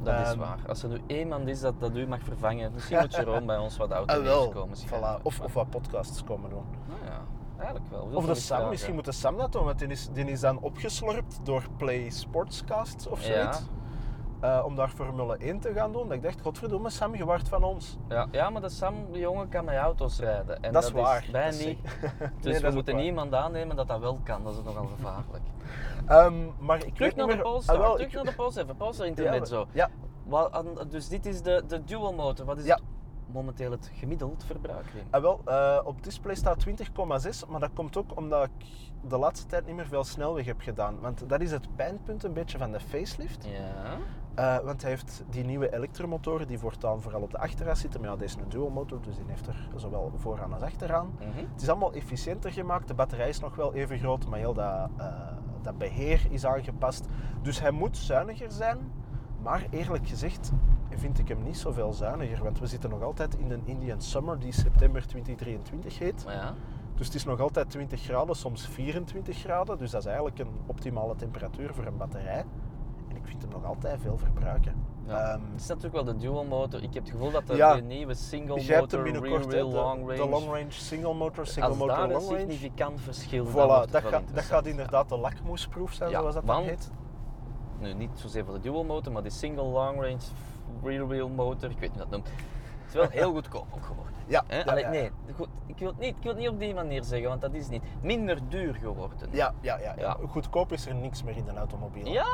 Dat 0.03 0.19
is 0.21 0.29
Ehm, 0.31 0.39
waar. 0.39 0.57
Als 0.67 0.83
er 0.83 0.89
nu 0.89 1.01
iemand 1.07 1.47
is 1.47 1.59
dat, 1.59 1.79
dat 1.79 1.95
u 1.97 2.07
mag 2.07 2.19
vervangen, 2.23 2.71
misschien 2.73 2.97
moet 2.99 3.15
Jerome 3.15 3.45
bij 3.45 3.57
ons 3.57 3.77
wat 3.77 3.91
Ah, 3.91 3.97
auto's 3.97 4.21
wel. 4.23 4.49
komen. 4.49 4.77
Voilà. 4.77 5.21
Of, 5.21 5.39
of 5.39 5.53
wat 5.53 5.69
podcasts 5.69 6.23
komen 6.23 6.49
doen. 6.49 6.63
Nou 6.87 6.99
ja, 7.05 7.19
eigenlijk 7.57 7.89
wel. 7.89 8.09
Of 8.13 8.25
de 8.25 8.35
Sam, 8.35 8.69
misschien 8.69 8.93
moet 8.95 9.05
de 9.05 9.11
Sam 9.11 9.37
dat 9.37 9.51
doen, 9.51 9.63
want 9.63 9.79
die 9.79 9.87
is, 9.87 10.09
die 10.13 10.25
is 10.25 10.39
dan 10.39 10.59
opgeslorpt 10.59 11.39
door 11.43 11.63
Play 11.77 12.09
Sportscast 12.09 13.07
of 13.07 13.21
zoiets. 13.21 13.61
Eh, 14.43 14.61
om 14.65 14.75
daar 14.75 14.89
Formule 14.89 15.37
1 15.37 15.59
te 15.59 15.73
gaan 15.73 15.91
doen. 15.91 16.03
Dat 16.07 16.17
ik 16.17 16.23
dacht, 16.23 16.41
godverdomme 16.41 16.89
Sam, 16.89 17.15
je 17.15 17.37
van 17.49 17.63
ons. 17.63 17.97
Ja, 18.09 18.27
ja, 18.31 18.49
maar 18.49 18.61
de 18.61 18.69
Sam, 18.69 18.95
de 19.11 19.19
jongen, 19.19 19.49
kan 19.49 19.65
met 19.65 19.75
auto's 19.75 20.19
rijden. 20.19 20.61
En 20.63 20.73
dat 20.73 20.83
is 20.83 20.91
waar. 20.91 21.25
wij 21.31 21.43
Dat 21.45 21.53
is- 21.53 21.65
niet. 21.65 21.79
Dus 22.41 22.59
we 22.61 22.69
moeten 22.71 22.95
niemand 22.95 23.33
aannemen 23.33 23.75
dat 23.75 23.87
dat 23.87 23.99
wel 23.99 24.19
kan. 24.23 24.43
Dat 24.43 24.53
is 24.53 24.63
nogal 24.63 24.85
gevaarlijk. 24.85 25.43
Ehm, 26.07 26.33
maar 26.59 26.85
ik 26.85 26.95
Terug 26.95 27.15
naar 27.15 27.27
de. 27.27 27.37
Polestar. 27.37 27.75
Ah, 27.75 27.81
wel, 27.81 27.93
terug 27.93 28.07
ik- 28.07 28.13
naar 28.15 28.23
de 28.23 28.33
Polestar. 28.33 28.63
Even 28.63 28.75
Polestar 28.75 29.05
Ja, 29.05 29.11
intermezzo. 29.11 29.67
Ja, 29.71 29.89
Wat, 30.23 30.85
dus 30.89 31.07
dit 31.07 31.25
is 31.25 31.41
de, 31.41 31.63
de 31.67 31.83
dual 31.83 32.13
motor. 32.13 32.45
Wat 32.45 32.57
is 32.57 32.65
Ja. 32.65 32.75
het, 32.75 32.83
momenteel 33.33 33.71
het 33.71 33.91
gemiddeld 33.93 34.43
verbruik? 34.45 34.85
Wim? 34.93 35.03
Ah, 35.09 35.21
wel, 35.21 35.41
eh, 35.45 35.79
op 35.83 36.03
display 36.03 36.35
staat 36.35 36.59
20,6, 36.59 37.45
maar 37.47 37.59
dat 37.59 37.71
komt 37.73 37.97
ook 37.97 38.17
omdat 38.17 38.43
ik 38.43 38.65
de 39.09 39.17
laatste 39.17 39.47
tijd 39.47 39.65
niet 39.65 39.75
meer 39.75 39.87
veel 39.87 40.03
snelweg 40.03 40.45
heb 40.45 40.61
gedaan. 40.61 40.99
Want 40.99 41.29
dat 41.29 41.41
is 41.41 41.51
het 41.51 41.75
pijnpunt 41.75 42.23
een 42.23 42.33
beetje 42.33 42.57
van 42.57 42.71
de 42.71 42.79
facelift. 42.79 43.45
Ja. 43.45 43.97
Eh, 44.35 44.57
want 44.57 44.81
hij 44.81 44.91
heeft 44.91 45.23
die 45.29 45.43
nieuwe 45.43 45.73
elektromotoren 45.73 46.47
die 46.47 46.59
voortaan 46.59 47.01
vooral 47.01 47.21
op 47.21 47.31
de 47.31 47.37
achteras 47.37 47.79
zitten. 47.79 48.01
Maar 48.01 48.09
ja, 48.09 48.15
deze 48.15 48.35
is 48.35 48.43
een 48.43 48.49
dual 48.49 48.69
motor, 48.69 49.01
dus 49.01 49.15
die 49.15 49.25
heeft 49.27 49.47
er 49.47 49.67
zowel 49.75 50.11
vooraan 50.15 50.53
als 50.53 50.61
achteraan. 50.61 51.13
Mhm. 51.19 51.45
Het 51.51 51.61
is 51.61 51.69
allemaal 51.69 51.93
efficiënter 51.93 52.51
gemaakt. 52.51 52.87
De 52.87 52.93
batterij 52.93 53.29
is 53.29 53.39
nog 53.39 53.55
wel 53.55 53.73
even 53.73 53.99
groot, 53.99 54.27
maar 54.27 54.39
heel 54.39 54.53
dat, 54.53 54.89
eh, 54.97 55.07
dat 55.61 55.77
beheer 55.77 56.27
is 56.29 56.45
aangepast. 56.45 57.07
Dus 57.41 57.59
hij 57.59 57.71
moet 57.71 57.97
zuiniger 57.97 58.51
zijn. 58.51 58.77
Maar 59.41 59.65
eerlijk 59.69 60.07
gezegd 60.07 60.51
vind 60.89 61.19
ik 61.19 61.27
hem 61.27 61.43
niet 61.43 61.57
zoveel 61.57 61.93
zuiniger. 61.93 62.43
Want 62.43 62.59
we 62.59 62.67
zitten 62.67 62.89
nog 62.89 63.01
altijd 63.01 63.35
in 63.35 63.51
een 63.51 63.61
Indian 63.65 64.01
Summer 64.01 64.39
die 64.39 64.51
september 64.51 65.07
2023 65.07 65.99
heet. 65.99 66.25
Maar 66.25 66.33
ja. 66.33 66.53
Dus 66.95 67.05
het 67.05 67.15
is 67.15 67.25
nog 67.25 67.39
altijd 67.39 67.69
20 67.69 68.01
graden, 68.01 68.35
soms 68.35 68.67
24 68.67 69.37
graden. 69.37 69.77
Dus 69.77 69.91
dat 69.91 70.01
is 70.01 70.07
eigenlijk 70.07 70.39
een 70.39 70.59
optimale 70.65 71.15
temperatuur 71.15 71.73
voor 71.73 71.85
een 71.85 71.97
batterij. 71.97 72.45
Ik 73.13 73.21
vind 73.23 73.41
hem 73.41 73.51
nog 73.51 73.65
altijd 73.65 74.01
veel 74.01 74.17
verbruiken. 74.17 74.73
Ja. 75.07 75.19
Ehm, 75.33 75.41
het 75.51 75.61
is 75.61 75.67
natuurlijk 75.67 75.93
wel 75.93 76.03
de 76.03 76.15
dual 76.15 76.43
motor. 76.43 76.83
Ik 76.83 76.93
heb 76.93 77.03
het 77.03 77.11
gevoel 77.11 77.31
dat 77.31 77.47
de, 77.47 77.55
Ja. 77.55 77.75
de 77.75 77.81
nieuwe 77.81 78.13
single 78.13 78.59
hem 78.61 78.79
motor, 78.79 79.03
wheel 79.21 79.47
de, 79.47 79.63
long 79.63 79.99
range. 80.07 80.15
de 80.15 80.29
long 80.29 80.45
range 80.45 80.71
single 80.71 81.13
motor, 81.13 81.45
single 81.47 81.69
Als 81.69 81.77
motor 81.79 81.95
daar 81.95 82.03
een 82.05 82.11
long 82.11 82.25
range. 82.25 82.39
significant 82.39 83.01
verschil 83.01 83.45
Voilà, 83.45 83.81
het 83.81 83.91
dat, 83.91 84.03
gaat, 84.03 84.23
dat 84.33 84.43
gaat 84.43 84.65
inderdaad 84.65 85.09
de 85.09 85.17
lakmoesproef 85.17 85.93
zijn, 85.93 86.09
Ja, 86.09 86.19
zoals 86.19 86.33
dat 86.35 86.45
dan 86.47 86.63
heet. 86.63 86.91
Nu, 87.79 87.93
niet 87.93 88.09
zozeer 88.15 88.45
voor 88.45 88.53
de 88.53 88.59
dual 88.59 88.83
motor, 88.83 89.13
maar 89.13 89.21
die 89.21 89.31
single 89.31 89.63
long 89.63 90.01
range 90.01 90.17
rear 90.83 91.07
wheel 91.07 91.29
motor, 91.29 91.69
ik 91.69 91.79
weet 91.79 91.89
niet 91.93 92.01
hoe 92.01 92.09
dat 92.09 92.11
noemt. 92.11 92.29
Het 92.93 93.03
is 93.03 93.09
wel 93.19 93.23
heel 93.23 93.33
goedkoop 93.33 93.65
ook 93.75 93.85
geworden. 93.85 94.13
Ja, 94.27 94.43
Hè? 94.47 94.57
ja, 94.57 94.63
Allee, 94.63 94.83
ja, 94.83 94.89
nee, 94.89 95.11
goed, 95.35 95.47
ik, 95.65 95.77
wil 95.77 95.87
het 95.87 95.99
niet, 95.99 96.15
ik 96.17 96.23
wil 96.23 96.31
het 96.31 96.39
niet 96.41 96.49
op 96.49 96.59
die 96.59 96.73
manier 96.73 97.03
zeggen, 97.03 97.29
want 97.29 97.41
dat 97.41 97.53
is 97.53 97.67
niet. 97.69 97.83
Minder 98.01 98.39
duur 98.49 98.73
geworden. 98.73 99.27
Ja, 99.31 99.53
ja, 99.61 99.77
ja, 99.77 99.83
ja. 99.83 99.93
Ja. 99.97 100.17
Goedkoop 100.27 100.71
is 100.71 100.85
er 100.85 100.95
niks 100.95 101.23
meer 101.23 101.37
in 101.37 101.47
een 101.47 101.57
automobiel. 101.57 102.05
Ja, 102.07 102.25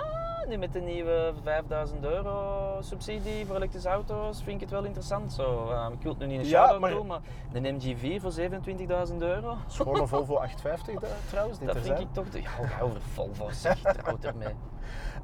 nu 0.47 0.57
met 0.57 0.73
de 0.73 0.79
nieuwe 0.79 1.33
5000 1.43 2.03
euro 2.03 2.77
subsidie 2.81 3.45
voor 3.45 3.55
elektrische 3.55 3.89
auto's 3.89 4.37
vind 4.43 4.55
ik 4.55 4.61
het 4.61 4.69
wel 4.69 4.83
interessant 4.83 5.33
zo. 5.33 5.69
Ehm, 5.69 5.91
ik 5.93 6.01
wil 6.01 6.11
het 6.11 6.19
nu 6.19 6.25
niet 6.27 6.39
een 6.39 6.45
Ja, 6.45 6.49
shout-out 6.57 6.79
maar- 6.79 6.89
doen, 6.91 7.07
maar 7.07 7.19
een 7.53 7.75
MG4 7.81 8.21
voor 8.21 8.31
27.000 8.31 9.21
euro, 9.21 9.57
Schone 9.67 10.07
Volvo 10.07 10.35
850 10.35 10.99
da- 10.99 11.07
trouwens, 11.29 11.59
dat 11.59 11.71
vind 11.71 11.85
zijn. 11.85 12.01
ik 12.01 12.13
toch... 12.13 12.29
De, 12.29 12.41
ja, 12.41 12.49
over 12.81 13.01
Volvo, 13.01 13.49
zeg, 13.51 13.79
trouwt 13.81 14.25
ermee. 14.25 14.55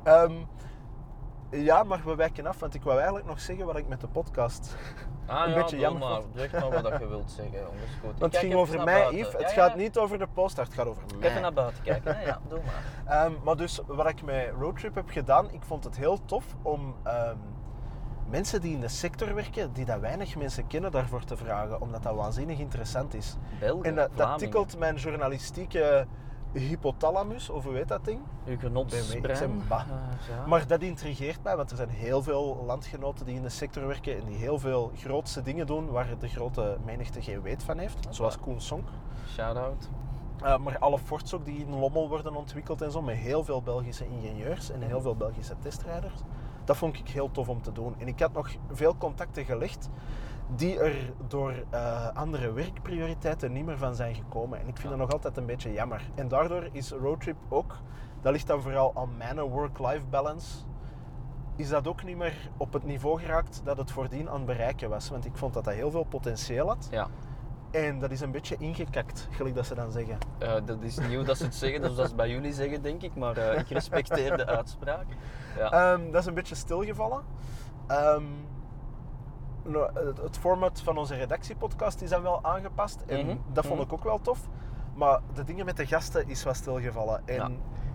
Ehm, 0.03 0.33
ja, 1.49 1.83
maar 1.83 2.01
we 2.05 2.15
wijken 2.15 2.47
af, 2.47 2.59
want 2.59 2.73
ik 2.73 2.83
wou 2.83 2.95
eigenlijk 2.97 3.27
nog 3.27 3.39
zeggen 3.39 3.65
wat 3.65 3.77
ik 3.77 3.87
met 3.87 4.01
de 4.01 4.07
podcast... 4.07 4.75
Ah 5.25 5.41
Een 5.45 5.49
ja, 5.49 5.55
beetje 5.55 5.77
jammer 5.77 6.09
maar. 6.09 6.21
vond. 6.21 6.27
Zeg 6.35 6.51
maar 6.51 6.81
wat 6.81 6.99
je 6.99 7.07
wilt 7.07 7.31
zeggen, 7.31 7.59
jongens. 7.59 7.91
Goed. 8.01 8.19
Want 8.19 8.31
het 8.33 8.37
ging 8.37 8.53
over 8.53 8.75
mij, 8.83 8.85
buiten. 8.85 9.17
Yves. 9.17 9.31
Het 9.33 9.41
Ja, 9.41 9.47
gaat 9.47 9.75
niet 9.75 9.97
over 9.97 10.17
de 10.17 10.27
poster, 10.33 10.63
het 10.63 10.73
gaat 10.73 10.85
over 10.87 11.03
mij. 11.19 11.29
Even 11.29 11.41
naar 11.41 11.53
buiten 11.53 11.83
kijken, 11.83 12.15
hè? 12.17 12.25
ja, 12.25 12.39
doe 12.47 12.59
maar. 12.65 12.83
Ehm, 13.25 13.31
maar 13.43 13.55
dus 13.55 13.81
wat 13.87 14.09
ik 14.09 14.23
met 14.23 14.49
Roadtrip 14.59 14.95
heb 14.95 15.09
gedaan, 15.09 15.51
ik 15.51 15.61
vond 15.63 15.83
het 15.83 15.97
heel 15.97 16.25
tof 16.25 16.45
om 16.61 16.95
ehm, 17.03 17.35
mensen 18.29 18.61
die 18.61 18.73
in 18.73 18.79
de 18.79 18.87
sector 18.87 19.35
werken, 19.35 19.73
die 19.73 19.85
dat 19.85 19.99
weinig 19.99 20.35
mensen 20.35 20.67
kennen, 20.67 20.91
daarvoor 20.91 21.23
te 21.23 21.37
vragen, 21.37 21.81
omdat 21.81 22.03
dat 22.03 22.15
waanzinnig 22.15 22.59
interessant 22.59 23.13
is. 23.13 23.35
Belgen, 23.59 23.85
En 23.85 23.95
dat, 23.95 24.09
dat 24.15 24.37
tikkelt 24.37 24.77
mijn 24.77 24.95
journalistieke 24.95 26.07
hypothalamus, 26.59 27.49
of 27.49 27.63
hoe 27.63 27.75
heet 27.75 27.87
dat 27.87 28.05
ding? 28.05 28.19
Uw 28.45 28.57
genotsbrein. 28.57 29.61
bah. 29.67 29.81
Eh, 29.81 29.87
ja. 30.29 30.45
Maar 30.45 30.67
dat 30.67 30.81
intrigeert 30.81 31.43
mij, 31.43 31.55
want 31.55 31.71
er 31.71 31.77
zijn 31.77 31.89
heel 31.89 32.23
veel 32.23 32.63
landgenoten 32.65 33.25
die 33.25 33.35
in 33.35 33.41
de 33.41 33.49
sector 33.49 33.87
werken 33.87 34.17
en 34.17 34.25
die 34.25 34.37
heel 34.37 34.59
veel 34.59 34.91
grootste 34.95 35.41
dingen 35.41 35.67
doen 35.67 35.89
waar 35.89 36.17
de 36.19 36.27
grote 36.27 36.77
menigte 36.85 37.21
geen 37.21 37.41
weet 37.41 37.63
van 37.63 37.77
heeft. 37.77 38.07
Zoals 38.09 38.39
Koen 38.39 38.61
Sonk. 38.61 38.87
Shout-out. 39.29 39.89
Uh, 40.43 40.57
maar 40.57 40.77
alle 40.77 40.97
Fords 40.97 41.33
ook 41.33 41.45
die 41.45 41.59
in 41.59 41.75
Lommel 41.75 42.09
worden 42.09 42.35
ontwikkeld 42.35 42.81
en 42.81 42.91
zo, 42.91 43.01
met 43.01 43.15
heel 43.15 43.43
veel 43.43 43.61
Belgische 43.61 44.07
ingenieurs 44.07 44.71
en 44.71 44.81
heel 44.81 45.01
veel 45.01 45.15
Belgische 45.15 45.55
testrijders. 45.59 46.21
Dat 46.63 46.77
vond 46.77 46.97
ik 46.97 47.07
heel 47.07 47.31
tof 47.31 47.49
om 47.49 47.61
te 47.61 47.71
doen. 47.71 47.95
En 47.97 48.07
ik 48.07 48.19
had 48.19 48.33
nog 48.33 48.49
veel 48.71 48.97
contacten 48.97 49.45
gelegd 49.45 49.89
die 50.55 50.79
er 50.79 51.13
door 51.27 51.53
eh, 51.69 52.07
andere 52.15 52.51
werkprioriteiten 52.51 53.51
niet 53.51 53.65
meer 53.65 53.77
van 53.77 53.95
zijn 53.95 54.15
gekomen. 54.15 54.59
En 54.59 54.67
ik 54.67 54.77
vind 54.77 54.83
Ja. 54.83 54.89
dat 54.89 54.97
nog 54.99 55.11
altijd 55.11 55.37
een 55.37 55.45
beetje 55.45 55.71
jammer. 55.71 56.01
En 56.15 56.27
daardoor 56.27 56.67
is 56.71 56.91
Roadtrip 56.91 57.37
ook, 57.49 57.75
dat 58.21 58.31
ligt 58.33 58.47
dan 58.47 58.61
vooral 58.61 58.91
aan 58.95 59.17
mijn 59.17 59.39
work-life 59.41 60.05
balance, 60.09 60.57
is 61.55 61.69
dat 61.69 61.87
ook 61.87 62.03
niet 62.03 62.17
meer 62.17 62.49
op 62.57 62.73
het 62.73 62.83
niveau 62.83 63.19
geraakt 63.19 63.61
dat 63.63 63.77
het 63.77 63.91
voordien 63.91 64.29
aan 64.29 64.35
het 64.35 64.45
bereiken 64.45 64.89
was. 64.89 65.09
Want 65.09 65.25
ik 65.25 65.35
vond 65.37 65.53
dat 65.53 65.63
dat 65.63 65.73
heel 65.73 65.91
veel 65.91 66.03
potentieel 66.03 66.67
had. 66.67 66.87
Ja. 66.91 67.07
En 67.71 67.99
dat 67.99 68.11
is 68.11 68.21
een 68.21 68.31
beetje 68.31 68.55
ingekakt, 68.59 69.27
gelijk 69.31 69.55
dat 69.55 69.65
ze 69.65 69.75
dan 69.75 69.91
zeggen. 69.91 70.17
Eh, 70.37 70.53
dat 70.65 70.81
is 70.81 70.97
nieuw 70.99 71.23
dat 71.23 71.37
ze 71.37 71.43
het 71.43 71.55
zeggen, 71.55 71.81
dus 71.81 71.95
dat 71.95 72.05
is 72.05 72.15
bij 72.15 72.29
jullie 72.29 72.53
zeggen, 72.53 72.81
denk 72.81 73.01
ik. 73.01 73.15
Maar 73.15 73.37
eh, 73.37 73.59
ik 73.59 73.69
respecteer 73.69 74.37
de 74.37 74.45
uitspraak. 74.45 75.05
Ja. 75.57 75.71
Ehm, 75.71 76.11
dat 76.11 76.21
is 76.21 76.27
een 76.27 76.33
beetje 76.33 76.55
stilgevallen. 76.55 77.21
Ehm, 77.87 78.23
het, 80.21 80.37
format 80.37 80.81
van 80.81 80.97
onze 80.97 81.15
redactiepodcast 81.15 82.01
is 82.01 82.09
dan 82.09 82.21
wel 82.21 82.43
aangepast. 82.43 83.03
En 83.07 83.25
Mhm, 83.25 83.37
dat 83.53 83.65
vond 83.65 83.79
mhm. 83.79 83.87
ik 83.87 83.93
ook 83.93 84.03
wel 84.03 84.21
tof. 84.21 84.47
Maar 84.95 85.19
de 85.33 85.43
dingen 85.43 85.65
met 85.65 85.77
de 85.77 85.85
gasten 85.85 86.27
is 86.27 86.43
wat 86.43 86.55
stilgevallen. 86.55 87.21
En 87.25 87.35
Ja. 87.35 87.49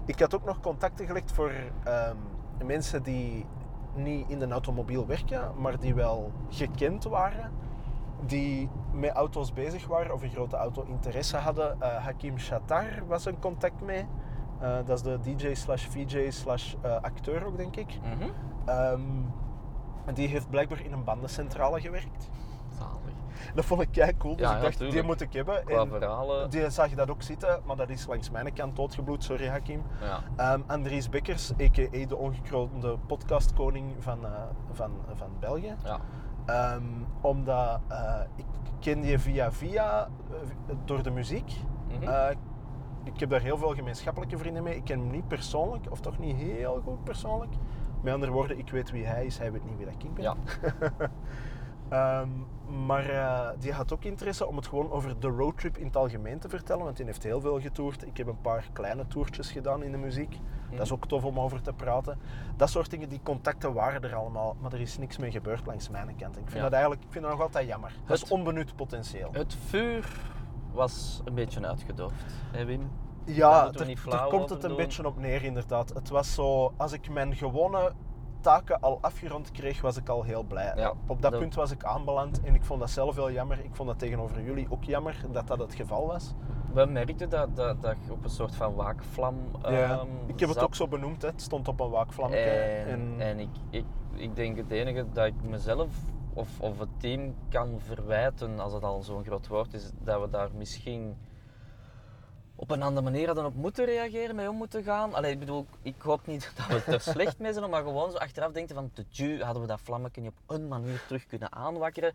ik 0.04 0.18
had 0.20 0.34
ook 0.34 0.44
nog 0.44 0.60
contacten 0.60 1.06
gelegd 1.06 1.32
voor 1.32 1.52
ehm, 1.84 2.16
mensen 2.64 3.02
die 3.02 3.46
niet 3.94 4.28
in 4.28 4.38
de 4.38 4.48
automobiel 4.48 5.06
werken, 5.06 5.50
maar 5.58 5.78
die 5.78 5.94
wel 5.94 6.32
gekend 6.48 7.04
waren. 7.04 7.50
Die 8.26 8.68
met 8.92 9.10
auto's 9.10 9.52
bezig 9.52 9.86
waren 9.86 10.14
of 10.14 10.22
een 10.22 10.30
grote 10.30 10.56
auto-interesse 10.56 11.36
hadden. 11.36 11.80
Eh, 11.80 12.04
Hakim 12.04 12.38
Shatar 12.38 13.02
was 13.06 13.24
een 13.24 13.38
contact 13.38 13.80
mee. 13.80 14.06
Eh, 14.60 14.76
dat 14.84 14.96
is 14.96 15.02
de 15.02 15.18
DJ 15.20 15.54
slash 15.54 15.86
VJ 15.86 16.30
slash 16.30 16.74
eh, 16.80 16.94
acteur 17.00 17.46
ook, 17.46 17.56
denk 17.56 17.76
ik. 17.76 17.98
Mhm. 18.02 18.28
Ehm, 18.64 19.00
en 20.04 20.14
die 20.14 20.28
heeft 20.28 20.50
blijkbaar 20.50 20.84
in 20.84 20.92
een 20.92 21.04
bandencentrale 21.04 21.80
gewerkt. 21.80 22.30
Zalig. 22.78 23.14
Dat 23.54 23.64
vond 23.64 23.80
ik 23.80 23.88
kei 23.92 24.16
cool, 24.16 24.36
dus 24.36 24.46
Ja, 24.46 24.50
ik 24.56 24.56
ja, 24.56 24.62
dacht, 24.62 24.92
die 24.92 25.02
moet 25.02 25.20
ik 25.20 25.32
hebben. 25.32 25.64
Qua 25.64 25.80
En 25.80 25.88
verhalen. 25.88 26.50
die 26.50 26.70
zag 26.70 26.90
je 26.90 26.96
dat 26.96 27.10
ook 27.10 27.22
zitten, 27.22 27.60
maar 27.64 27.76
dat 27.76 27.88
is 27.88 28.06
langs 28.06 28.30
mijn 28.30 28.52
kant 28.52 28.76
doodgebloed, 28.76 29.24
sorry 29.24 29.48
Hakim. 29.48 29.82
Ja. 30.00 30.20
Ehm, 30.36 30.60
Andries 30.66 31.08
Bekkers, 31.08 31.52
a.k.a. 31.52 32.06
de 32.06 32.16
ongekroonde 32.16 32.98
podcastkoning 33.06 33.94
van, 33.98 34.24
eh, 34.24 34.30
van, 34.72 34.90
van 35.14 35.30
België. 35.40 35.74
Ja. 35.84 36.00
Ehm, 36.46 36.82
omdat 37.20 37.80
eh, 37.88 38.20
ik 38.36 38.44
ken 38.80 39.00
die 39.00 39.18
via 39.18 39.52
via 39.52 40.08
eh, 40.30 40.74
door 40.84 41.02
de 41.02 41.10
muziek. 41.10 41.52
Eh, 42.00 42.26
ik 43.04 43.20
heb 43.20 43.30
daar 43.30 43.40
heel 43.40 43.56
veel 43.58 43.74
gemeenschappelijke 43.74 44.38
vrienden 44.38 44.62
mee. 44.62 44.76
Ik 44.76 44.84
ken 44.84 44.98
hem 44.98 45.10
niet 45.10 45.28
persoonlijk, 45.28 45.90
of 45.90 46.00
toch 46.00 46.18
niet 46.18 46.36
heel 46.36 46.80
goed 46.84 47.04
persoonlijk. 47.04 47.52
Met 48.02 48.14
andere 48.14 48.32
woorden, 48.32 48.58
ik 48.58 48.70
weet 48.70 48.90
wie 48.90 49.04
hij 49.04 49.26
is, 49.26 49.38
hij 49.38 49.52
weet 49.52 49.64
niet 49.64 49.76
wie 49.76 49.86
dat 49.86 49.94
ik 49.98 50.14
ben. 50.14 50.22
Ja. 50.22 50.34
Ehm, 51.88 52.28
maar 52.86 53.08
eh, 53.08 53.48
die 53.58 53.72
had 53.72 53.92
ook 53.92 54.04
interesse 54.04 54.46
om 54.46 54.56
het 54.56 54.66
gewoon 54.66 54.90
over 54.90 55.20
de 55.20 55.28
roadtrip 55.28 55.76
in 55.78 55.86
het 55.86 55.96
algemeen 55.96 56.38
te 56.38 56.48
vertellen, 56.48 56.84
want 56.84 56.96
die 56.96 57.06
heeft 57.06 57.22
heel 57.22 57.40
veel 57.40 57.60
getoerd. 57.60 58.06
Ik 58.06 58.16
heb 58.16 58.26
een 58.26 58.40
paar 58.40 58.68
kleine 58.72 59.06
toertjes 59.06 59.50
gedaan 59.52 59.82
in 59.82 59.90
de 59.92 59.98
muziek. 59.98 60.38
Dat 60.70 60.80
is 60.80 60.92
ook 60.92 61.06
tof 61.06 61.24
om 61.24 61.40
over 61.40 61.60
te 61.62 61.72
praten. 61.72 62.18
Dat 62.56 62.70
soort 62.70 62.90
dingen, 62.90 63.08
die 63.08 63.20
contacten 63.22 63.72
waren 63.72 64.02
er 64.02 64.14
allemaal, 64.14 64.56
maar 64.60 64.72
er 64.72 64.80
is 64.80 64.98
niks 64.98 65.16
mee 65.18 65.30
gebeurd 65.30 65.66
langs 65.66 65.88
mijn 65.88 66.16
kant. 66.16 66.36
Ik 66.36 66.42
vind 66.44 66.56
Ja. 66.56 66.62
dat 66.62 66.72
eigenlijk 66.72 67.02
ik 67.02 67.08
vind 67.12 67.24
dat 67.24 67.32
nog 67.32 67.42
altijd 67.42 67.68
jammer. 67.68 67.92
Dat 68.06 68.16
is 68.16 68.22
Het- 68.22 68.30
onbenut 68.30 68.76
potentieel. 68.76 69.28
Het 69.32 69.56
vuur 69.66 70.20
was 70.72 71.20
een 71.24 71.34
beetje 71.34 71.66
uitgedoofd, 71.66 72.24
hè 72.52 72.64
Wim? 72.64 72.90
Ja, 73.34 73.72
er, 73.72 73.86
niet 73.86 74.12
er 74.12 74.26
komt 74.28 74.50
het 74.50 74.62
een 74.62 74.68
doen. 74.68 74.78
beetje 74.78 75.06
op 75.06 75.18
neer 75.18 75.44
inderdaad. 75.44 75.88
Het 75.94 76.08
was 76.08 76.34
zo, 76.34 76.72
als 76.76 76.92
ik 76.92 77.10
mijn 77.10 77.34
gewone 77.36 77.92
taken 78.40 78.80
al 78.80 78.98
afgerond 79.00 79.50
kreeg, 79.50 79.80
was 79.80 79.96
ik 79.96 80.08
al 80.08 80.22
heel 80.22 80.42
blij. 80.42 80.72
Ja, 80.76 80.90
op 81.06 81.22
dat 81.22 81.30
dat- 81.30 81.40
punt 81.40 81.54
was 81.54 81.70
ik 81.70 81.84
aanbeland 81.84 82.40
en 82.42 82.54
ik 82.54 82.64
vond 82.64 82.80
dat 82.80 82.90
zelf 82.90 83.14
heel 83.14 83.30
jammer. 83.30 83.58
Ik 83.64 83.74
vond 83.74 83.88
dat 83.88 83.98
tegenover 83.98 84.42
jullie 84.42 84.66
ook 84.70 84.84
jammer 84.84 85.16
dat 85.32 85.46
dat 85.46 85.58
het 85.58 85.74
geval 85.74 86.06
was. 86.06 86.34
We 86.72 86.84
merkten 86.84 87.28
dat, 87.28 87.56
dat, 87.56 87.82
dat 87.82 87.96
je 88.04 88.12
op 88.12 88.24
een 88.24 88.30
soort 88.30 88.54
van 88.54 88.74
waakvlam 88.74 89.34
ehm, 89.62 90.06
ik 90.26 90.40
heb 90.40 90.48
het 90.48 90.62
ook 90.62 90.74
zo 90.74 90.88
benoemd, 90.88 91.22
hè. 91.22 91.28
het 91.28 91.42
stond 91.42 91.68
op 91.68 91.80
een 91.80 91.90
waakvlammetje. 91.90 92.44
En, 92.44 92.88
En, 92.88 93.14
en 93.18 93.38
ik, 93.38 93.48
ik, 93.70 93.84
ik 94.14 94.36
denk 94.36 94.56
het 94.56 94.70
enige 94.70 95.06
dat 95.12 95.26
ik 95.26 95.42
mezelf 95.42 95.88
of, 96.34 96.60
of 96.60 96.78
het 96.78 96.88
team 96.96 97.34
kan 97.48 97.68
verwijten, 97.78 98.60
als 98.60 98.72
het 98.72 98.82
al 98.82 99.02
zo'n 99.02 99.24
groot 99.24 99.46
woord 99.48 99.74
is, 99.74 99.90
dat 99.98 100.20
we 100.20 100.30
daar 100.30 100.48
misschien 100.56 101.16
op 102.60 102.70
een 102.70 102.82
andere 102.82 103.10
manier 103.10 103.26
hadden 103.26 103.44
op 103.44 103.54
moeten 103.54 103.84
reageren, 103.84 104.34
mee 104.36 104.48
om 104.48 104.56
moeten 104.56 104.82
gaan. 104.82 105.14
Allee, 105.14 105.32
ik 105.32 105.38
bedoel, 105.38 105.66
ik 105.82 105.94
hoop 106.02 106.26
niet 106.26 106.52
dat 106.68 106.84
we 106.84 106.92
er 106.92 107.00
slecht 107.00 107.38
mee 107.38 107.52
zijn, 107.52 107.70
maar 107.70 107.82
gewoon 107.82 108.10
zo 108.10 108.16
achteraf 108.16 108.52
denken 108.52 108.74
van, 108.74 108.90
de 108.94 109.04
ju, 109.08 109.42
hadden 109.42 109.62
we 109.62 109.68
dat 109.68 109.80
vlammetje 109.80 110.26
op 110.26 110.34
een 110.46 110.68
manier 110.68 111.04
terug 111.06 111.26
kunnen 111.26 111.52
aanwakkeren. 111.52 112.12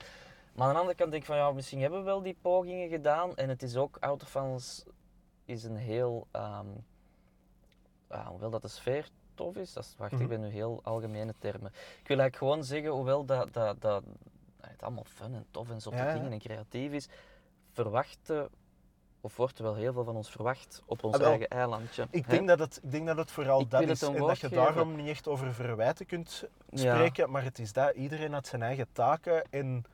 Maar 0.55 0.67
aan 0.67 0.73
de 0.73 0.79
andere 0.79 0.97
kant 0.97 1.12
denk 1.12 1.23
ik 1.23 1.27
van, 1.29 1.38
ja, 1.38 1.51
misschien 1.51 1.81
hebben 1.81 1.99
we 1.99 2.05
wel 2.05 2.21
die 2.21 2.38
pogingen 2.41 2.89
gedaan. 2.89 3.36
En 3.36 3.49
het 3.49 3.63
is 3.63 3.75
ook, 3.75 3.97
Autofans 3.99 4.86
is 5.45 5.63
een 5.63 5.75
heel, 5.77 6.27
ehm 6.31 6.65
hoewel 8.27 8.49
dat 8.49 8.62
de 8.62 8.67
sfeer 8.67 9.10
tof 9.36 9.55
is, 9.55 9.73
dat 9.73 9.84
is, 9.84 9.95
wacht, 9.97 10.12
Mhm. 10.12 10.21
ik 10.21 10.27
ben 10.27 10.39
nu 10.41 10.47
heel 10.47 10.79
algemene 10.84 11.34
termen. 11.39 11.71
Ik 12.01 12.08
wil 12.08 12.19
eigenlijk 12.19 12.36
gewoon 12.36 12.63
zeggen, 12.63 12.89
hoewel 12.91 13.25
dat, 13.25 13.53
dat, 13.53 13.81
dat 13.81 14.03
het 14.62 14.81
allemaal 14.84 15.03
fun 15.08 15.34
en 15.34 15.45
tof 15.51 15.69
en 15.69 15.81
zotte 15.81 15.97
Ja, 15.99 16.08
ja. 16.08 16.13
dingen 16.13 16.31
en 16.31 16.39
creatief 16.39 16.91
is, 16.91 17.08
verwachten, 17.71 18.49
of 19.25 19.35
wordt 19.35 19.57
er 19.57 19.63
wel 19.63 19.75
heel 19.75 19.93
veel 19.93 20.03
van 20.03 20.15
ons 20.15 20.29
verwacht 20.31 20.83
op 20.85 21.03
ons 21.03 21.13
Ah, 21.13 21.19
wel. 21.19 21.29
eigen 21.29 21.47
eilandje. 21.49 22.07
ik, 22.09 22.25
hè? 22.25 22.31
denk 22.31 22.47
dat 22.47 22.59
het, 22.59 22.79
ik 22.83 22.91
denk 22.91 23.05
dat 23.07 23.17
het 23.17 23.31
vooral 23.31 23.59
Ik 23.61 23.69
dat 23.71 23.81
is 23.81 24.01
en 24.01 24.13
dat 24.17 24.39
je 24.39 24.47
geven. 24.47 24.63
daarom 24.63 24.95
niet 24.95 25.07
echt 25.07 25.27
over 25.27 25.53
verwijten 25.53 26.05
kunt 26.05 26.43
Ja. 26.69 26.77
spreken, 26.95 27.31
maar 27.31 27.43
het 27.43 27.59
is 27.59 27.73
dat, 27.73 27.93
iedereen 27.95 28.33
had 28.33 28.47
zijn 28.47 28.61
eigen 28.61 28.88
taken 28.91 29.43
en 29.49 29.85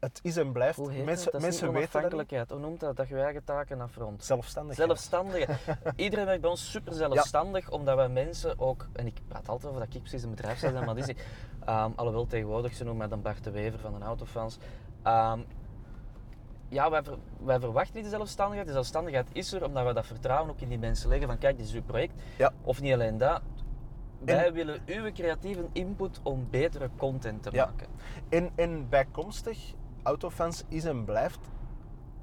het 0.00 0.20
is 0.22 0.36
en 0.36 0.52
blijft. 0.52 0.76
Hoe 0.76 0.90
heet 0.92 1.04
mensen 1.04 1.32
dat? 1.32 1.40
Mensen 1.40 1.60
weten 1.66 1.80
dat 1.80 1.90
onafhankelijkheid. 1.92 2.50
Hoe 2.50 2.58
noemt 2.58 2.80
dat? 2.80 2.96
Dat 2.96 3.08
je 3.08 3.20
eigen 3.20 3.44
taken 3.44 3.80
afrondt. 3.80 4.24
Zelfstandig. 4.24 4.76
Zelfstandig. 4.76 5.48
Iedereen 5.96 6.24
werkt 6.24 6.40
bij 6.40 6.50
ons 6.50 6.70
super 6.70 6.92
zelfstandig, 6.92 7.70
omdat 7.70 7.96
wij 7.96 8.08
mensen 8.08 8.58
ook, 8.58 8.86
en 8.92 9.06
ik 9.06 9.20
praat 9.28 9.48
altijd 9.48 9.72
over 9.72 9.84
dat 9.84 9.94
ik 9.94 10.00
precies 10.00 10.22
een 10.22 10.30
bedrijfsleider 10.30 10.84
ben, 10.84 10.94
maar 10.94 11.00
dat 11.04 11.08
is 11.08 11.16
niet. 11.16 11.26
Ehm, 11.64 11.90
alhoewel 11.96 12.26
tegenwoordig, 12.26 12.74
ze 12.74 12.84
noemen 12.84 12.98
mij 13.00 13.08
dan 13.08 13.22
Bart 13.22 13.44
de 13.44 13.50
Wever 13.50 13.78
van 13.78 13.98
de 13.98 14.04
Autofans. 14.04 14.58
Ehm, 15.02 15.40
ja, 16.72 16.90
wij, 16.90 17.02
ver- 17.02 17.18
wij 17.44 17.60
verwachten 17.60 17.94
niet 17.94 18.04
de 18.04 18.10
zelfstandigheid. 18.10 18.66
De 18.66 18.72
zelfstandigheid 18.72 19.28
is 19.32 19.52
er 19.52 19.64
omdat 19.64 19.86
we 19.86 19.92
dat 19.92 20.06
vertrouwen 20.06 20.50
ook 20.50 20.60
in 20.60 20.68
die 20.68 20.78
mensen 20.78 21.08
leggen 21.08 21.28
van 21.28 21.38
kijk, 21.38 21.56
dit 21.56 21.66
is 21.66 21.74
uw 21.74 21.82
project. 21.82 22.12
Ja. 22.38 22.52
Of 22.62 22.80
niet 22.80 22.92
alleen 22.92 23.18
dat. 23.18 23.40
Wij 24.24 24.52
willen 24.52 24.80
uw 24.86 25.12
creatieve 25.12 25.64
input 25.72 26.20
om 26.22 26.46
betere 26.50 26.90
content 26.96 27.42
te 27.42 27.50
Ja. 27.52 27.64
maken. 27.64 27.86
En, 28.28 28.50
en 28.54 28.88
bijkomstig, 28.88 29.74
Autofans 30.02 30.64
is 30.68 30.84
en 30.84 31.04
blijft 31.04 31.38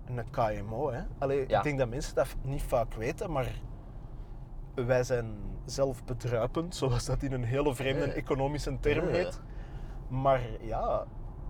een 0.06 0.24
KMO. 0.32 0.92
Hè? 0.92 1.02
Allee, 1.18 1.46
Ja. 1.48 1.58
Ik 1.58 1.64
denk 1.64 1.78
dat 1.80 1.90
mensen 1.90 2.16
dat 2.16 2.36
niet 2.42 2.62
vaak 2.64 2.94
weten, 2.94 3.32
maar 3.32 3.52
wij 4.76 5.04
zijn 5.04 5.36
zelfbedruipend, 5.66 6.76
zoals 6.76 7.06
dat 7.06 7.24
in 7.24 7.32
een 7.34 7.44
hele 7.44 7.76
vreemde 7.76 8.04
Eh. 8.06 8.18
economische 8.18 8.80
term 8.80 9.08
Eh. 9.08 9.14
heet. 9.14 9.42
Maar 10.08 10.42
ja, 10.62 11.06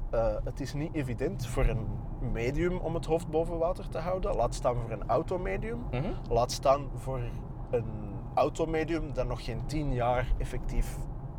eh, 0.10 0.36
het 0.44 0.60
is 0.60 0.74
niet 0.74 0.94
evident 0.94 1.48
voor 1.48 1.66
een 1.66 1.88
medium 2.32 2.78
om 2.78 2.94
het 2.94 3.06
hoofd 3.06 3.28
boven 3.28 3.58
water 3.58 3.90
te 3.90 3.98
houden. 3.98 4.36
Laat 4.36 4.56
staan 4.56 4.76
voor 4.76 4.92
een 4.92 5.08
automedium. 5.08 5.80
Mhm. 5.92 6.12
Laat 6.30 6.52
staan 6.52 6.90
voor 6.96 7.22
een 7.70 8.10
automedium 8.34 9.14
dat 9.14 9.28
nog 9.28 9.44
geen 9.44 9.66
tien 9.66 9.94
jaar 9.94 10.28
effectief 10.38 10.98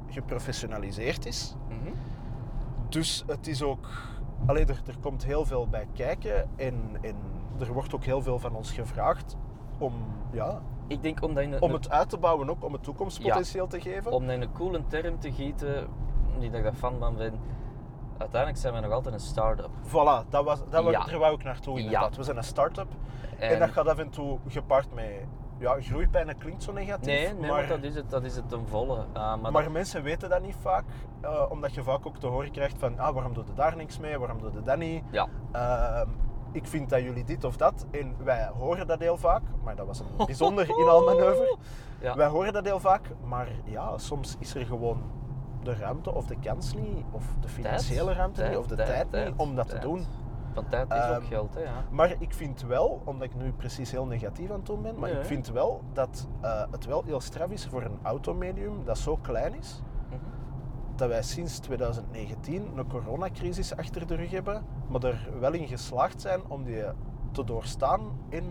geprofessionaliseerd 0.08 1.26
is. 1.26 1.56
Mhm. 1.68 1.94
Dus 2.88 3.24
het 3.26 3.46
is 3.46 3.62
ook. 3.62 3.88
Allee, 4.46 4.64
er, 4.64 4.82
er 4.86 4.98
komt 5.00 5.24
heel 5.24 5.44
veel 5.44 5.68
bij 5.68 5.86
kijken 5.92 6.48
en, 6.56 6.74
en 7.00 7.16
er 7.58 7.72
wordt 7.72 7.94
ook 7.94 8.04
heel 8.04 8.22
veel 8.22 8.38
van 8.38 8.54
ons 8.54 8.72
gevraagd 8.72 9.36
om, 9.78 9.94
ja, 10.32 10.62
Ik 10.86 11.02
denk 11.02 11.20
in 11.20 11.36
een, 11.36 11.62
om 11.62 11.72
het 11.72 11.90
uit 11.90 12.08
te 12.08 12.18
bouwen, 12.18 12.50
ook 12.50 12.64
om 12.64 12.72
het 12.72 12.82
toekomstpotentieel 12.82 13.66
te 13.66 13.80
geven. 13.80 14.12
om 14.12 14.30
in 14.30 14.42
een 14.42 14.52
coole 14.52 14.86
term 14.86 15.18
te 15.18 15.32
gieten, 15.32 15.88
niet 16.38 16.50
dat 16.50 16.58
ik 16.58 16.64
daar 16.64 16.74
fan 16.74 16.98
van 16.98 17.16
ben, 17.16 17.34
uiteindelijk 18.20 18.60
zijn 18.60 18.74
we 18.74 18.80
nog 18.80 18.92
altijd 18.92 19.14
een 19.14 19.20
start-up. 19.20 19.68
Voilà, 19.86 20.28
dat 20.28 20.44
was, 20.44 20.58
dat 20.70 20.84
Ja. 20.84 21.04
daar 21.04 21.18
wou 21.18 21.34
ik 21.34 21.44
naartoe 21.44 21.78
inderdaad. 21.78 22.10
Ja. 22.10 22.16
We 22.16 22.22
zijn 22.24 22.36
een 22.36 22.44
start-up 22.44 22.88
en, 23.38 23.50
En- 23.50 23.58
dat 23.58 23.70
gaat 23.70 23.88
af 23.88 23.98
en 23.98 24.10
toe 24.10 24.38
gepaard 24.48 24.94
met, 24.94 25.10
ja, 25.58 25.76
groeipijnen 25.80 26.38
klinkt 26.38 26.62
zo 26.62 26.72
negatief, 26.72 27.06
Nee, 27.06 27.34
nee 27.34 27.50
maar, 27.50 27.66
dat 27.66 27.82
is 27.82 27.94
het, 27.94 28.10
dat 28.10 28.24
is 28.24 28.36
het 28.36 28.52
een 28.52 28.66
volle. 28.68 28.96
Uh, 28.96 29.14
maar 29.14 29.52
maar 29.52 29.62
dat- 29.62 29.72
mensen 29.72 30.02
weten 30.02 30.28
dat 30.28 30.42
niet 30.42 30.56
vaak, 30.60 30.84
eh, 31.20 31.44
omdat 31.50 31.74
je 31.74 31.82
vaak 31.82 32.06
ook 32.06 32.16
te 32.16 32.26
horen 32.26 32.50
krijgt 32.50 32.78
van, 32.78 32.98
ah, 32.98 33.14
waarom 33.14 33.34
doe 33.34 33.44
je 33.46 33.54
daar 33.54 33.76
niks 33.76 33.98
mee, 33.98 34.18
waarom 34.18 34.40
doe 34.40 34.50
je 34.52 34.62
dat 34.62 34.78
niet? 34.78 35.04
ja, 35.10 35.26
Ehm, 35.52 36.08
ik 36.52 36.66
vind 36.66 36.90
dat 36.90 37.00
jullie 37.02 37.24
dit 37.24 37.44
of 37.44 37.56
dat. 37.56 37.86
En 37.90 38.14
wij 38.24 38.50
horen 38.58 38.86
dat 38.86 38.98
heel 38.98 39.16
vaak. 39.16 39.42
Maar 39.64 39.76
dat 39.76 39.86
was 39.86 40.00
een 40.00 40.06
bijzonder 40.26 40.68
inhaalmanoeuvre. 40.78 41.56
ja. 42.00 42.16
Wij 42.16 42.26
horen 42.26 42.52
dat 42.52 42.64
heel 42.64 42.80
vaak. 42.80 43.10
Maar 43.24 43.48
ja, 43.64 43.98
soms 43.98 44.36
is 44.38 44.54
er 44.54 44.66
gewoon 44.66 45.02
de 45.62 45.74
ruimte 45.74 46.14
of 46.14 46.26
de 46.26 46.36
kans 46.40 46.74
niet. 46.74 47.04
Of 47.10 47.24
de 47.40 47.48
financiële 47.48 48.12
ruimte 48.12 48.42
niet. 48.48 48.56
Of 48.56 48.66
de 48.66 48.74
tijd, 48.76 49.12
niet 49.12 49.32
om 49.36 49.54
dat 49.54 49.68
te 49.68 49.78
doen. 49.78 50.04
Van 50.54 50.68
tijd 50.68 50.92
is 50.92 50.98
ook 51.02 51.04
Ehm, 51.16 51.22
geld, 51.24 51.54
hè, 51.54 51.60
ja. 51.60 51.84
Maar 51.90 52.14
ik 52.18 52.34
vind 52.34 52.62
wel, 52.62 53.02
omdat 53.04 53.22
ik 53.22 53.34
nu 53.34 53.52
precies 53.52 53.90
heel 53.90 54.06
negatief 54.06 54.50
aan 54.50 54.56
het 54.56 54.66
doen 54.66 54.82
ben. 54.82 54.98
Maar 54.98 55.10
Nee. 55.10 55.18
ik 55.18 55.24
vind 55.26 55.48
wel 55.50 55.82
dat 55.92 56.28
eh, 56.40 56.62
het 56.70 56.84
wel 56.86 57.02
heel 57.04 57.20
straf 57.20 57.50
is 57.50 57.66
voor 57.66 57.82
een 57.82 57.98
automedium 58.02 58.84
dat 58.84 58.98
zo 58.98 59.16
klein 59.16 59.54
is. 59.54 59.82
Mhm. 60.08 60.18
dat 60.96 61.08
wij 61.08 61.22
sinds 61.22 61.58
2019 61.58 62.70
een 62.76 62.86
coronacrisis 62.88 63.76
achter 63.76 64.06
de 64.06 64.14
rug 64.14 64.30
hebben, 64.30 64.64
maar 64.88 65.02
er 65.04 65.28
wel 65.40 65.52
in 65.52 65.66
geslaagd 65.68 66.20
zijn 66.20 66.40
om 66.48 66.64
die 66.64 66.82
te 67.32 67.44
doorstaan 67.44 68.00
en 68.28 68.44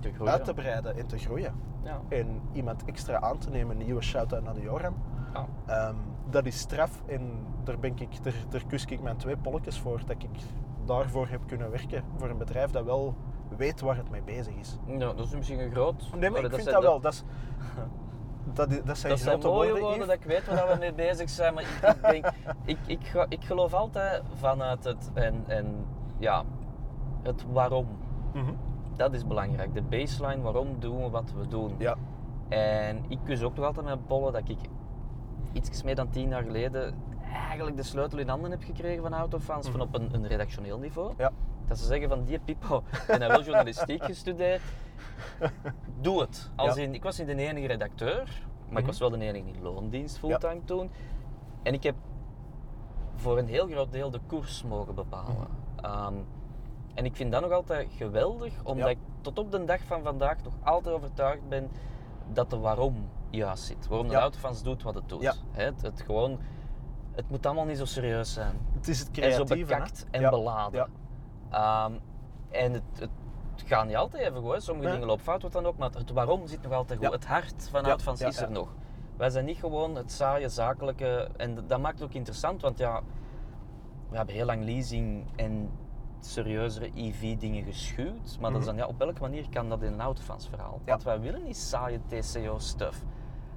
Te 0.00 0.12
uit 0.24 0.44
te 0.44 0.54
breiden 0.54 0.96
en 0.96 1.06
te 1.06 1.18
groeien. 1.18 1.54
Ja. 1.82 2.00
En 2.08 2.40
iemand 2.52 2.84
extra 2.84 3.20
aan 3.20 3.38
te 3.38 3.50
nemen, 3.50 3.78
een 3.78 3.84
nieuwe 3.84 4.02
shout-out 4.02 4.42
naar 4.42 4.54
de 4.54 4.60
Joram. 4.60 4.94
Ja. 5.34 5.46
Ehm, 5.66 5.94
dat 6.34 6.46
is 6.46 6.58
straf 6.58 7.02
en 7.06 7.46
daar, 7.64 7.78
ben 7.78 7.92
ik, 7.98 8.24
daar, 8.24 8.34
daar 8.48 8.66
kus 8.66 8.84
ik 8.84 9.00
mijn 9.00 9.16
twee 9.16 9.36
polletjes 9.36 9.78
voor, 9.78 10.00
dat 10.06 10.16
ik 10.22 10.40
daarvoor 10.84 11.28
heb 11.28 11.40
kunnen 11.46 11.70
werken. 11.70 12.04
Voor 12.16 12.28
een 12.28 12.38
bedrijf 12.38 12.70
dat 12.70 12.84
wel 12.84 13.14
weet 13.56 13.80
waar 13.80 13.96
het 13.96 14.10
mee 14.10 14.22
bezig 14.22 14.54
is. 14.54 14.78
Ja, 14.86 14.98
dat 14.98 15.26
is 15.26 15.34
misschien 15.34 15.60
een 15.60 15.70
groot. 15.70 16.10
Nee, 16.16 16.30
maar 16.30 16.44
ik 16.44 16.54
vind 16.54 16.70
dat 16.70 16.82
wel. 16.82 17.00
Dat, 17.00 17.12
is, 17.12 17.22
dat, 18.54 18.70
dat 18.84 18.98
zijn 18.98 19.12
Dat 19.12 19.20
zijn 19.20 19.40
grote 19.40 19.46
mooie 19.46 19.70
woorden, 19.70 19.88
woorden, 19.88 20.06
dat 20.06 20.16
ik 20.16 20.24
weet 20.24 20.46
waar 20.46 20.72
we 20.72 20.76
mee 20.78 20.94
bezig 20.94 21.30
zijn. 21.30 21.54
Maar 21.54 21.62
ik, 21.62 21.94
ik, 21.94 22.02
denk, 22.02 22.32
ik, 22.86 23.26
ik, 23.28 23.44
geloof 23.44 23.74
altijd 23.74 24.22
vanuit 24.34 24.84
het, 24.84 25.10
en, 25.14 25.44
en, 25.46 25.86
ja, 26.18 26.44
het 27.22 27.44
waarom. 27.52 27.86
Mhm. 28.32 28.52
Dat 28.96 29.12
is 29.12 29.26
belangrijk. 29.26 29.74
De 29.74 29.82
baseline, 29.82 30.42
waarom 30.42 30.80
doen 30.80 31.02
we 31.02 31.10
wat 31.10 31.32
we 31.36 31.48
doen. 31.48 31.74
Ja. 31.78 31.96
En 32.48 33.04
ik 33.08 33.18
kus 33.24 33.42
ook 33.42 33.56
nog 33.56 33.64
altijd 33.64 33.86
mijn 33.86 34.04
pollen 34.04 34.32
dat 34.32 34.48
ik 34.48 34.58
iets 35.54 35.82
meer 35.82 35.94
dan 35.94 36.10
tien 36.10 36.28
jaar 36.28 36.42
geleden 36.42 36.94
eigenlijk 37.32 37.76
de 37.76 37.82
sleutel 37.82 38.18
in 38.18 38.28
handen 38.28 38.50
heb 38.50 38.62
gekregen 38.62 39.02
van 39.02 39.14
Autofans, 39.14 39.68
van 39.68 39.80
op 39.80 39.94
een, 39.94 40.14
een 40.14 40.26
redactioneel 40.26 40.78
niveau. 40.78 41.12
Mhm. 41.12 41.20
Ja. 41.22 41.32
Dat 41.66 41.78
ze 41.78 41.84
zeggen 41.86 42.08
van 42.08 42.24
die 42.24 42.38
Pipo, 42.38 42.82
en 43.08 43.20
hij 43.20 43.28
wel 43.28 43.42
journalistiek 43.42 44.04
gestudeerd, 44.10 44.60
doe 46.00 46.20
het. 46.20 46.50
Als 46.56 46.74
Ja. 46.74 46.82
in, 46.82 46.94
ik 46.94 47.02
was 47.02 47.18
niet 47.18 47.26
de 47.26 47.34
enige 47.36 47.66
redacteur, 47.66 48.24
maar 48.24 48.68
Mhm. 48.68 48.78
ik 48.78 48.86
was 48.86 48.98
wel 48.98 49.10
de 49.10 49.18
enige 49.18 49.48
in 49.48 49.62
loondienst 49.62 50.18
fulltime 50.18 50.64
toen. 50.64 50.90
En 51.62 51.74
ik 51.74 51.82
heb 51.82 51.94
voor 53.14 53.38
een 53.38 53.46
heel 53.46 53.66
groot 53.68 53.92
deel 53.92 54.10
de 54.10 54.20
koers 54.26 54.62
mogen 54.62 54.94
bepalen. 54.94 55.36
Mhm. 55.76 55.84
Ehm, 55.84 56.14
en 56.94 57.04
ik 57.04 57.16
vind 57.16 57.32
dat 57.32 57.40
nog 57.42 57.50
altijd 57.52 57.88
geweldig, 57.96 58.52
omdat 58.64 58.88
ik 58.88 58.98
tot 59.20 59.38
op 59.38 59.50
de 59.52 59.64
dag 59.64 59.80
van 59.80 60.02
vandaag 60.02 60.42
nog 60.44 60.54
altijd 60.62 60.94
overtuigd 60.94 61.48
ben 61.48 61.70
dat 62.32 62.50
de 62.50 62.58
waarom 62.58 63.08
juist 63.30 63.64
zit. 63.64 63.86
Waarom 63.86 64.08
de. 64.08 64.14
Autofans 64.14 64.62
doet 64.62 64.82
wat 64.82 64.94
het 64.94 65.08
doet. 65.08 65.40
Het, 65.50 65.82
het 65.82 66.00
gewoon 66.00 66.38
het 67.14 67.30
moet 67.30 67.46
allemaal 67.46 67.64
niet 67.64 67.78
zo 67.78 67.84
serieus 67.84 68.32
zijn. 68.32 68.56
Het 68.74 68.88
is 68.88 68.98
het 68.98 69.08
En 69.08 69.14
zo 69.14 69.20
creatieve, 69.44 69.72
hè? 69.72 69.78
bekakt 69.78 70.06
en 70.10 70.30
beladen. 70.30 70.88
Ehm, 71.50 71.92
en 72.50 72.72
het, 72.72 72.82
het 72.98 73.10
gaat 73.64 73.86
niet 73.86 73.96
altijd 73.96 74.22
even 74.22 74.40
goed. 74.42 74.52
hè. 74.52 74.60
Sommige 74.60 74.84
Nee. 74.86 74.92
dingen 74.94 75.08
lopen 75.08 75.24
fout, 75.24 75.42
wat 75.42 75.52
dan 75.52 75.66
ook. 75.66 75.76
Maar 75.76 75.90
het 75.90 76.10
waarom 76.10 76.46
zit 76.46 76.62
nog 76.62 76.72
altijd 76.72 76.98
goed. 76.98 77.12
Het 77.12 77.26
hart 77.26 77.68
van 77.70 77.82
ja, 78.18 78.26
is 78.26 78.40
er 78.40 78.50
nog. 78.50 78.68
Wij 79.16 79.30
zijn 79.30 79.44
niet 79.44 79.58
gewoon 79.58 79.96
het 79.96 80.12
saaie, 80.12 80.48
zakelijke. 80.48 81.28
En 81.36 81.66
dat 81.66 81.80
maakt 81.80 81.98
het 81.98 82.08
ook 82.08 82.14
interessant, 82.14 82.62
want 82.62 82.78
ja, 82.78 83.00
we 84.10 84.16
hebben 84.16 84.34
heel 84.34 84.46
lang 84.46 84.64
leasing 84.64 85.26
en 85.36 85.70
serieuzere 86.26 86.90
EV-dingen 86.94 87.64
geschuwd. 87.64 88.36
Maar 88.40 88.50
dat 88.50 88.60
is 88.60 88.66
dan, 88.66 88.76
ja, 88.76 88.86
op 88.86 88.98
welke 88.98 89.20
manier 89.20 89.48
kan 89.50 89.68
dat 89.68 89.82
in 89.82 89.92
een 89.92 90.00
Autofans 90.00 90.48
verhaal? 90.48 90.70
Mhm. 90.74 90.80
Ja. 90.84 90.90
Want 90.90 91.02
wij 91.02 91.20
willen 91.20 91.42
niet 91.42 91.56
saaie 91.56 92.00
TCO-stuff. 92.08 93.02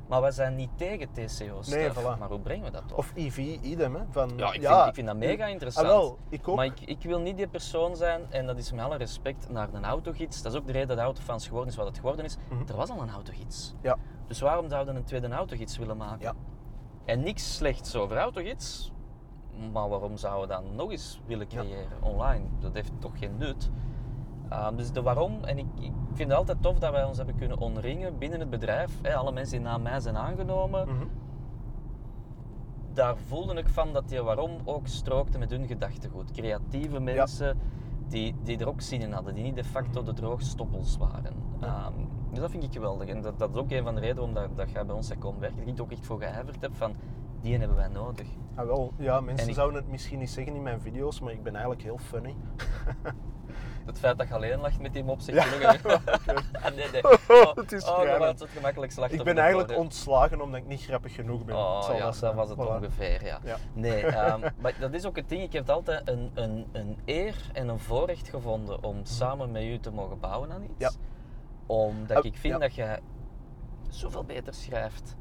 Maar 0.07 0.21
wij 0.21 0.31
zijn 0.31 0.55
niet 0.55 0.69
tegen 0.75 1.11
TCO-stuff. 1.11 1.67
Nee, 1.67 1.91
voilà. 1.91 2.19
Maar 2.19 2.29
hoe 2.29 2.39
brengen 2.39 2.65
we 2.65 2.71
dat 2.71 2.87
toch? 2.87 2.97
Of 2.97 3.11
EV, 3.15 3.37
idem, 3.61 3.95
hè? 3.95 4.01
Van, 4.09 4.31
Ja, 4.37 4.45
ik, 4.53 4.61
Vind, 4.61 4.87
ik 4.87 4.93
vind 4.93 5.07
dat 5.07 5.15
mega 5.15 5.45
interessant. 5.45 5.87
Ah, 5.87 5.91
wel, 5.93 6.17
ik 6.29 6.47
ook. 6.47 6.55
Maar 6.55 6.65
ik, 6.65 6.81
ik 6.81 7.01
wil 7.03 7.19
niet 7.19 7.37
die 7.37 7.47
persoon 7.47 7.95
zijn, 7.95 8.21
en 8.29 8.45
dat 8.45 8.57
is 8.57 8.71
met 8.71 8.85
alle 8.85 8.97
respect 8.97 9.49
naar 9.49 9.69
een 9.73 9.85
autogids. 9.85 10.41
Dat 10.41 10.51
is 10.53 10.59
ook 10.59 10.65
de 10.65 10.71
reden 10.71 10.87
dat 10.87 10.97
Autofans 10.97 11.45
geworden 11.47 11.69
is 11.71 11.75
wat 11.77 11.87
het 11.87 11.95
geworden 11.97 12.25
is. 12.25 12.37
Mhm. 12.49 12.61
Er 12.67 12.75
was 12.75 12.89
al 12.89 13.01
een 13.01 13.09
autogids. 13.09 13.73
Ja, 13.81 13.97
Dus 14.27 14.39
waarom 14.39 14.69
zouden 14.69 14.93
we 14.93 14.99
een 14.99 15.05
tweede 15.05 15.27
autogids 15.29 15.77
willen 15.77 15.97
maken? 15.97 16.21
ja. 16.21 16.33
En 17.05 17.23
niks 17.23 17.55
slechts 17.55 17.95
over 17.95 18.17
autogids. 18.17 18.91
Maar 19.73 19.89
waarom 19.89 20.17
zouden 20.17 20.47
we 20.57 20.63
dat 20.63 20.73
nog 20.75 20.91
eens 20.91 21.21
willen 21.25 21.45
Ja. 21.49 21.59
creëren 21.61 22.01
online? 22.01 22.45
Dat 22.59 22.73
heeft 22.73 22.91
toch 22.99 23.19
geen 23.19 23.37
nut. 23.37 23.69
Ehm, 24.49 24.75
dus 24.75 24.91
de 24.91 25.01
waarom, 25.01 25.43
en 25.43 25.57
ik, 25.57 25.65
ik 25.79 25.91
vind 26.13 26.29
het 26.29 26.37
altijd 26.37 26.61
tof 26.61 26.79
dat 26.79 26.91
wij 26.91 27.03
ons 27.03 27.17
hebben 27.17 27.35
kunnen 27.35 27.57
omringen 27.57 28.17
binnen 28.17 28.39
het 28.39 28.49
bedrijf. 28.49 28.91
Alle 29.15 29.31
mensen 29.31 29.57
die 29.57 29.67
na 29.67 29.77
mij 29.77 29.99
zijn 29.99 30.17
aangenomen, 30.17 30.87
Mhm. 30.87 31.05
daar 32.93 33.17
voelde 33.17 33.53
ik 33.55 33.67
van 33.69 33.93
dat 33.93 34.09
die 34.09 34.21
waarom 34.21 34.51
ook 34.65 34.87
strookte 34.87 35.37
met 35.37 35.49
hun 35.49 35.67
gedachtegoed. 35.67 36.31
Creatieve 36.31 36.99
mensen 36.99 37.57
die, 38.07 38.35
die 38.43 38.57
er 38.57 38.67
ook 38.67 38.81
zin 38.81 39.01
in 39.01 39.11
hadden, 39.11 39.33
die 39.35 39.43
niet 39.43 39.55
de 39.55 39.63
facto 39.63 40.03
de 40.03 40.13
droogstoppels 40.13 40.97
waren. 40.97 41.33
Ehm, 41.59 41.93
dus 42.29 42.39
dat 42.39 42.51
vind 42.51 42.63
ik 42.63 42.73
geweldig. 42.73 43.07
En 43.07 43.21
dat, 43.21 43.39
dat 43.39 43.49
is 43.49 43.55
ook 43.55 43.71
een 43.71 43.83
van 43.83 43.95
de 43.95 44.01
redenen 44.01 44.33
waarom 44.33 44.33
dat, 44.55 44.57
dat 44.65 44.71
jij 44.71 44.85
bij 44.85 44.95
ons 44.95 45.07
hebt 45.09 45.19
komen 45.21 45.39
werken. 45.39 45.57
Dat 45.59 45.67
ik 45.67 45.77
er 45.77 45.83
ook 45.83 45.91
echt 45.91 46.05
voor 46.05 46.19
geijverd 46.19 46.61
heb 46.61 46.75
van, 46.75 46.93
die 47.41 47.57
hebben 47.57 47.77
wij 47.77 47.87
nodig. 47.87 48.27
Ah, 48.55 48.65
wel, 48.65 48.93
ja, 48.97 49.19
mensen 49.21 49.47
ik- 49.49 49.55
zouden 49.55 49.81
het 49.81 49.91
misschien 49.91 50.19
niet 50.19 50.29
zeggen 50.29 50.55
in 50.55 50.63
mijn 50.63 50.81
video's, 50.81 51.19
maar 51.19 51.31
ik 51.33 51.43
ben 51.43 51.53
eigenlijk 51.53 51.83
heel 51.83 51.97
funny. 51.97 52.35
Het 53.85 53.99
feit 53.99 54.17
dat 54.17 54.27
je 54.27 54.33
alleen 54.33 54.59
lacht 54.59 54.79
met 54.79 54.93
die 54.93 55.03
mop 55.03 55.19
zegt 55.21 55.37
Ja, 55.37 55.71
genoeg. 55.71 55.81
Ah, 56.63 56.75
nee, 56.75 56.85
nee. 56.91 57.01
Het 57.55 57.71
is 57.71 57.83
oh, 57.83 58.17
wordt 58.17 58.39
het 58.39 58.49
gemakkelijk 58.49 58.91
slachtoffer. 58.91 59.27
Ik 59.27 59.35
ben 59.35 59.43
eigenlijk 59.43 59.77
ontslagen 59.77 60.41
omdat 60.41 60.59
ik 60.59 60.67
niet 60.67 60.81
grappig 60.83 61.15
genoeg 61.15 61.45
ben. 61.45 61.55
Oh 61.55 61.81
Zal 61.83 61.95
ja, 61.95 62.11
dat, 62.19 62.33
was 62.33 62.49
het 62.49 62.57
Voilà. 62.57 62.61
ongeveer, 62.61 63.25
ja. 63.25 63.39
Ja. 63.43 63.57
Nee, 63.73 64.05
ehm, 64.05 64.39
maar 64.61 64.75
dat 64.79 64.93
is 64.93 65.05
ook 65.05 65.15
het 65.15 65.29
ding. 65.29 65.41
Ik 65.41 65.53
heb 65.53 65.69
altijd 65.69 66.09
een, 66.09 66.31
een, 66.33 66.67
een 66.71 66.97
eer 67.05 67.35
en 67.53 67.67
een 67.67 67.79
voorrecht 67.79 68.29
gevonden 68.29 68.83
om 68.83 68.99
samen 69.05 69.51
met 69.51 69.63
u 69.63 69.79
te 69.79 69.91
mogen 69.91 70.19
bouwen 70.19 70.51
aan 70.51 70.63
iets. 70.63 70.73
Ja. 70.77 70.91
Omdat 71.65 72.25
ik 72.25 72.37
vind 72.37 72.59
dat 72.59 72.75
je 72.75 72.99
zoveel 73.89 74.23
beter 74.23 74.53
schrijft. 74.53 75.15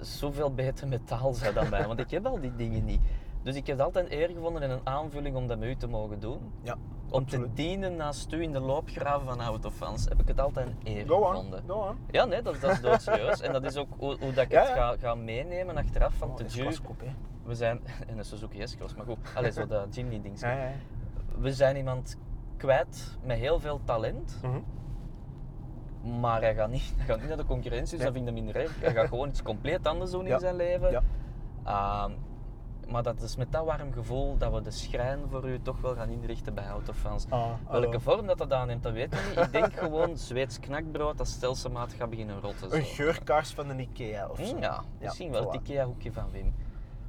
Zoveel 0.00 0.54
beter 0.54 0.88
met 0.88 1.06
taal 1.06 1.32
zijn 1.32 1.54
dan 1.54 1.68
mij. 1.68 1.86
Want 1.86 2.00
ik 2.00 2.10
heb 2.10 2.26
al 2.26 2.40
die 2.40 2.56
dingen 2.56 2.84
niet. 2.84 3.00
Dus 3.42 3.54
ik 3.54 3.66
heb 3.66 3.76
het 3.76 3.86
altijd 3.86 4.10
eer 4.10 4.28
gevonden 4.28 4.62
en 4.62 4.70
een 4.70 4.80
aanvulling 4.86 5.36
om 5.36 5.46
dat 5.46 5.58
met 5.58 5.68
u 5.68 5.76
te 5.76 5.86
mogen 5.86 6.20
doen. 6.20 6.52
Ja, 6.62 6.76
Om 7.10 7.26
te 7.26 7.48
dienen 7.54 7.96
naast 7.96 8.32
u 8.32 8.42
in 8.42 8.52
de 8.52 8.60
loopgraven 8.60 9.26
van 9.26 9.40
Autofans 9.40 10.04
heb 10.04 10.20
ik 10.20 10.28
het 10.28 10.40
altijd 10.40 10.66
een 10.66 10.76
eer 10.84 11.06
Go 11.06 11.24
gevonden. 11.24 11.62
go 11.66 11.74
on. 11.88 11.96
Ja, 12.10 12.24
nee, 12.24 12.42
dat, 12.42 12.60
dat 12.60 12.70
is 12.70 12.80
doodserieus. 12.80 13.40
En 13.40 13.52
dat 13.52 13.64
is 13.64 13.76
ook 13.76 13.88
hoe, 13.98 14.16
hoe 14.20 14.32
dat 14.32 14.44
ik 14.44 14.50
Ja, 14.50 14.60
het 14.62 14.72
ga, 14.72 14.96
ga 14.98 15.14
meenemen 15.14 15.76
achteraf. 15.76 16.14
Van 16.14 16.28
Oh, 16.30 16.34
te 16.36 16.44
ju, 16.48 16.62
klaskop, 16.62 17.00
hè. 17.00 17.12
we 17.44 17.54
zijn... 17.54 17.80
En 18.08 18.18
een 18.18 18.24
Suzuki 18.24 18.66
S-Cross, 18.66 18.94
maar 18.94 19.06
goed. 19.06 19.18
Allee, 19.34 19.52
zo 19.52 19.66
dat 19.66 19.94
Jimny-ding. 19.94 20.40
Ja, 20.40 20.50
ja, 20.52 20.62
ja. 20.64 20.72
We 21.38 21.52
zijn 21.52 21.76
iemand 21.76 22.16
kwijt 22.56 23.18
met 23.24 23.38
heel 23.38 23.58
veel 23.60 23.80
talent. 23.84 24.38
Mhm. 24.42 24.58
Maar 26.20 26.40
hij 26.40 26.54
gaat 26.54 26.70
niet, 26.70 26.92
hij 26.96 27.06
gaat 27.06 27.18
niet 27.18 27.28
naar 27.28 27.36
de 27.36 27.44
concurrentie, 27.44 27.96
dus 27.96 28.04
dat 28.06 28.14
vind 28.14 28.28
ik 28.28 28.34
minder 28.34 28.56
erg. 28.56 28.80
Hij 28.80 28.92
gaat 28.92 29.08
gewoon 29.08 29.28
iets 29.28 29.42
compleet 29.42 29.86
anders 29.86 30.10
doen 30.10 30.26
in 30.26 30.38
zijn 30.40 30.56
leven. 30.56 30.90
Ja. 30.90 31.02
Ehm, 31.64 32.12
maar 32.88 33.02
dat 33.02 33.22
is 33.22 33.36
met 33.36 33.52
dat 33.52 33.64
warm 33.64 33.92
gevoel 33.92 34.36
dat 34.38 34.52
we 34.52 34.60
de 34.60 34.70
schrijn 34.70 35.18
voor 35.30 35.48
u 35.48 35.60
toch 35.62 35.80
wel 35.80 35.94
gaan 35.94 36.08
inrichten 36.08 36.54
bij 36.54 36.66
Autofans. 36.68 37.26
Ah, 37.28 37.50
Welke 37.70 38.00
vorm 38.00 38.26
dat 38.26 38.38
dat 38.38 38.52
aanneemt, 38.52 38.82
dat 38.82 38.92
weten 38.92 39.18
we 39.18 39.24
niet. 39.28 39.44
Ik 39.46 39.52
denk 39.52 39.72
gewoon 39.84 40.16
Zweeds 40.16 40.60
knakbrood 40.60 41.18
dat 41.18 41.28
stelselmaat 41.28 41.92
gaat 41.92 42.10
beginnen 42.10 42.40
rotten. 42.40 42.74
Een 42.76 42.84
zo. 42.84 42.92
geurkaars 42.94 43.50
van 43.54 43.68
de 43.68 43.74
Ikea 43.82 44.28
of 44.28 44.38
zo. 44.46 44.54
Mm, 44.54 44.60
ja, 44.60 44.82
misschien 45.00 45.30
wel 45.30 45.44
het. 45.52 45.54
Ikea-hoekje 45.60 46.12
van 46.12 46.30
Wim. 46.30 46.54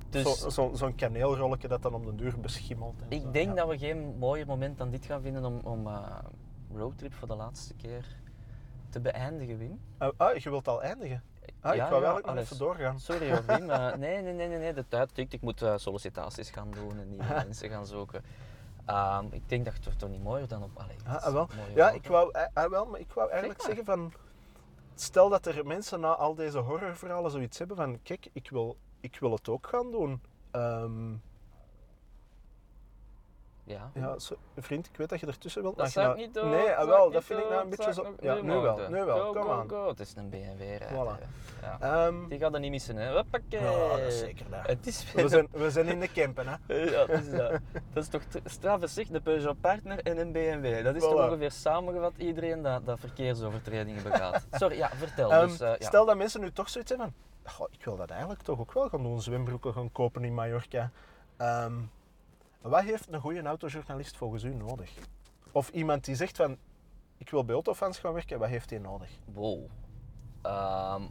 Dus 0.10 0.40
Zo- 0.40 0.50
zo- 0.50 0.72
Zo'n 0.74 0.96
kaneelrolletje 0.96 1.68
dat 1.68 1.82
dan 1.82 1.94
om 1.94 2.06
de 2.06 2.16
deur 2.16 2.40
beschimmelt. 2.40 2.94
en 3.02 3.06
zo, 3.22 3.28
ik 3.28 3.34
denk 3.34 3.48
ja. 3.50 3.54
dat 3.56 3.68
we 3.68 3.78
geen 3.78 4.16
mooier 4.20 4.48
moment 4.48 4.78
dan 4.78 4.90
dit 4.90 5.06
gaan 5.06 5.22
vinden 5.22 5.46
om, 5.46 5.60
om 5.64 5.88
eh, 5.88 5.98
roadtrip 6.76 7.14
voor 7.14 7.28
de 7.28 7.36
laatste 7.36 7.74
keer 7.74 8.06
te 8.94 9.00
beëindigen, 9.00 9.58
Wim. 9.58 9.80
Ah, 9.98 10.12
ah, 10.18 10.36
je 10.38 10.50
wilt 10.50 10.68
al 10.68 10.82
eindigen? 10.84 11.24
Ah, 11.62 11.76
Ja, 11.76 11.84
ik 11.84 11.90
wou 11.90 12.02
ja, 12.02 12.08
eigenlijk 12.08 12.26
nog 12.26 12.38
even 12.46 12.58
doorgaan. 12.58 13.00
Sorry 13.00 13.30
hoor, 13.32 13.46
Wim. 13.46 13.70
eh, 13.70 13.94
nee, 14.04 14.22
nee, 14.22 14.34
nee, 14.34 14.48
nee, 14.48 14.58
nee, 14.58 14.74
de 14.74 14.86
tijd 14.88 15.16
tikt. 15.16 15.34
Ik 15.34 15.42
moet 15.42 15.62
eh, 15.62 15.74
sollicitaties 15.78 16.50
gaan 16.50 16.72
doen 16.72 17.00
en 17.00 17.10
nieuwe 17.10 17.34
mensen 17.46 17.70
gaan 17.70 17.86
zoeken. 17.86 18.24
Ehm, 18.86 19.26
ik 19.32 19.50
denk 19.50 19.66
dat 19.66 19.74
het 19.84 20.00
toch 20.00 20.10
niet 20.10 20.24
mooier 20.24 20.48
dan 20.48 20.64
op... 20.64 20.70
Allee, 20.74 20.96
Ah, 21.06 21.34
wel. 21.34 21.48
Ja, 21.76 21.90
ik 21.92 22.08
wou, 22.08 22.32
ah, 22.34 22.44
ah, 22.54 22.70
wel, 22.70 22.86
maar 22.86 23.00
ik 23.00 23.12
wou 23.14 23.30
eigenlijk 23.30 23.60
maar. 23.60 23.68
zeggen 23.68 23.86
van... 23.86 24.14
Stel 24.96 25.30
dat 25.30 25.46
er 25.46 25.66
mensen 25.66 26.00
na 26.00 26.16
al 26.16 26.36
deze 26.36 26.58
horrorverhalen 26.58 27.32
zoiets 27.32 27.58
hebben 27.58 27.78
van... 27.78 28.00
Kijk, 28.04 28.28
ik 28.34 28.50
wil, 28.50 28.78
ik 29.00 29.18
wil 29.20 29.32
het 29.32 29.50
ook 29.50 29.68
gaan 29.68 29.92
doen. 29.92 30.22
Ehm, 30.52 31.12
Ja. 33.66 33.92
ja, 33.94 34.20
zo, 34.20 34.36
vriend, 34.58 34.88
ik 34.88 34.98
weet 34.98 35.10
dat 35.10 35.20
je 35.20 35.26
ertussen 35.28 35.62
wilt. 35.62 35.78
Dat 35.78 35.92
zou 35.92 36.10
ik 36.10 36.16
nou- 36.16 36.26
niet 36.28 36.34
doen. 36.36 36.50
Nee, 36.50 36.72
ah, 36.72 36.88
wel, 36.88 37.12
dat 37.12 37.24
vind 37.24 37.40
ik 37.40 37.50
nou 37.50 37.64
een 37.64 37.70
beetje 37.70 37.94
zo... 37.94 38.16
Ja, 38.20 38.42
nu 38.42 38.52
wel, 38.54 38.80
nu 38.90 39.04
wel. 39.04 39.34
Kom 39.34 39.50
aan. 39.50 39.70
go. 39.70 39.88
Het 39.88 40.00
is 40.00 40.14
een 40.16 40.30
BMW. 40.30 40.82
Voilà. 40.82 41.24
Ja. 41.62 41.78
Ehm, 41.80 42.28
Die 42.28 42.40
gaat 42.40 42.54
er 42.54 42.60
niet 42.60 42.72
missen, 42.72 42.96
hè. 42.96 43.14
Hoppakee. 43.14 43.62
Ja, 43.62 43.88
dat 43.88 44.00
is 44.00 44.20
zeker 44.20 44.46
dat. 44.50 44.68
Het 44.68 44.88
is 44.88 45.14
we, 45.14 45.28
zijn, 45.28 45.48
we 45.52 45.72
zijn 45.72 45.86
in 45.88 46.00
de 46.00 46.12
campen, 46.12 46.46
hè. 46.48 46.76
Ja, 46.92 47.06
dat 47.06 47.20
is, 47.20 47.30
dat. 47.32 47.52
dat 47.94 48.04
is 48.04 48.08
toch 48.08 48.22
straf 48.46 48.82
zeg, 48.86 49.08
de 49.08 49.22
Peugeot 49.22 49.62
Partner 49.62 50.00
en 50.00 50.18
een 50.18 50.32
BMW. 50.32 50.84
Dat 50.84 50.96
is 50.96 51.02
Voilà. 51.04 51.06
toch 51.06 51.26
ongeveer 51.26 51.52
samengevat 51.52 52.14
iedereen 52.18 52.62
dat, 52.62 52.86
dat 52.86 53.00
verkeersovertredingen 53.00 54.04
begaat. 54.04 54.46
Sorry, 54.60 54.78
ja, 54.78 54.90
vertel. 54.90 55.32
Ehm, 55.32 55.48
dus, 55.48 55.60
eh, 55.60 55.68
ja. 55.80 55.88
Stel 55.88 56.06
dat 56.06 56.18
mensen 56.18 56.42
nu 56.42 56.52
toch 56.52 56.70
zoiets 56.70 56.90
hebben 56.90 57.14
van... 57.44 57.54
"Goh, 57.54 57.68
ik 57.72 57.86
wil 57.86 57.96
dat 57.98 58.10
eigenlijk 58.10 58.42
toch 58.42 58.60
ook 58.60 58.74
wel 58.74 58.90
gaan 58.90 59.04
doen. 59.04 59.22
Zwembroeken 59.22 59.74
gaan 59.74 59.92
kopen 59.92 60.24
in 60.24 60.34
Mallorca. 60.34 60.92
Ehm, 61.38 61.74
wat 62.70 62.84
heeft 62.84 63.14
een 63.14 63.20
goede 63.20 63.42
autojournalist 63.44 64.18
volgens 64.18 64.44
u 64.44 64.54
nodig? 64.56 64.94
Of 65.52 65.70
iemand 65.70 66.06
die 66.06 66.16
zegt 66.16 66.36
van... 66.38 66.58
Ik 67.18 67.30
wil 67.30 67.46
bij 67.46 67.54
Autofans 67.56 68.00
gaan 68.00 68.14
werken. 68.14 68.40
Wat 68.40 68.50
heeft 68.50 68.70
hij 68.70 68.80
nodig? 68.80 69.10
Wow. 69.34 69.60
Ehm, 70.42 71.02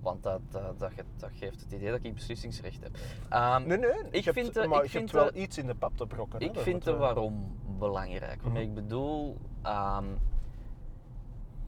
want 0.00 0.22
dat, 0.22 0.40
dat, 0.50 0.78
dat, 0.78 0.92
ge- 0.92 1.04
dat 1.16 1.30
geeft 1.34 1.60
het 1.60 1.72
idee 1.72 1.90
dat 1.90 2.04
ik 2.04 2.14
beslissingsrecht 2.14 2.82
heb. 2.82 2.96
Ehm, 3.28 3.66
Nee, 3.66 3.78
nee. 3.78 3.90
Ik 4.10 4.24
je 4.24 4.32
hebt, 4.32 4.52
vind 4.54 4.54
maar 4.68 4.78
ik 4.78 4.84
je 4.84 4.98
vind 4.98 5.12
hebt 5.12 5.32
wel 5.32 5.42
iets 5.42 5.58
in 5.58 5.66
de 5.66 5.74
pap 5.74 5.96
te 5.96 6.06
brokken. 6.06 6.40
Ik 6.40 6.58
vind 6.58 6.84
de 6.84 6.92
eh, 6.92 6.98
waarom 6.98 7.56
belangrijk. 7.78 8.42
Waarmee 8.42 8.66
Mhm. 8.68 8.76
ik 8.78 8.82
bedoel, 8.82 9.36
ehm, 9.62 10.04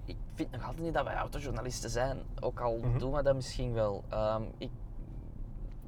ik 0.04 0.16
vind 0.34 0.50
nog 0.50 0.62
altijd 0.64 0.82
niet 0.82 0.94
dat 0.94 1.04
wij 1.04 1.14
autojournalisten 1.14 1.90
zijn. 1.90 2.22
Ook 2.40 2.60
al 2.60 2.78
Mhm. 2.78 2.98
doen 2.98 3.12
we 3.12 3.22
dat 3.22 3.34
misschien 3.34 3.72
wel. 3.72 4.04
Ik, 4.58 4.70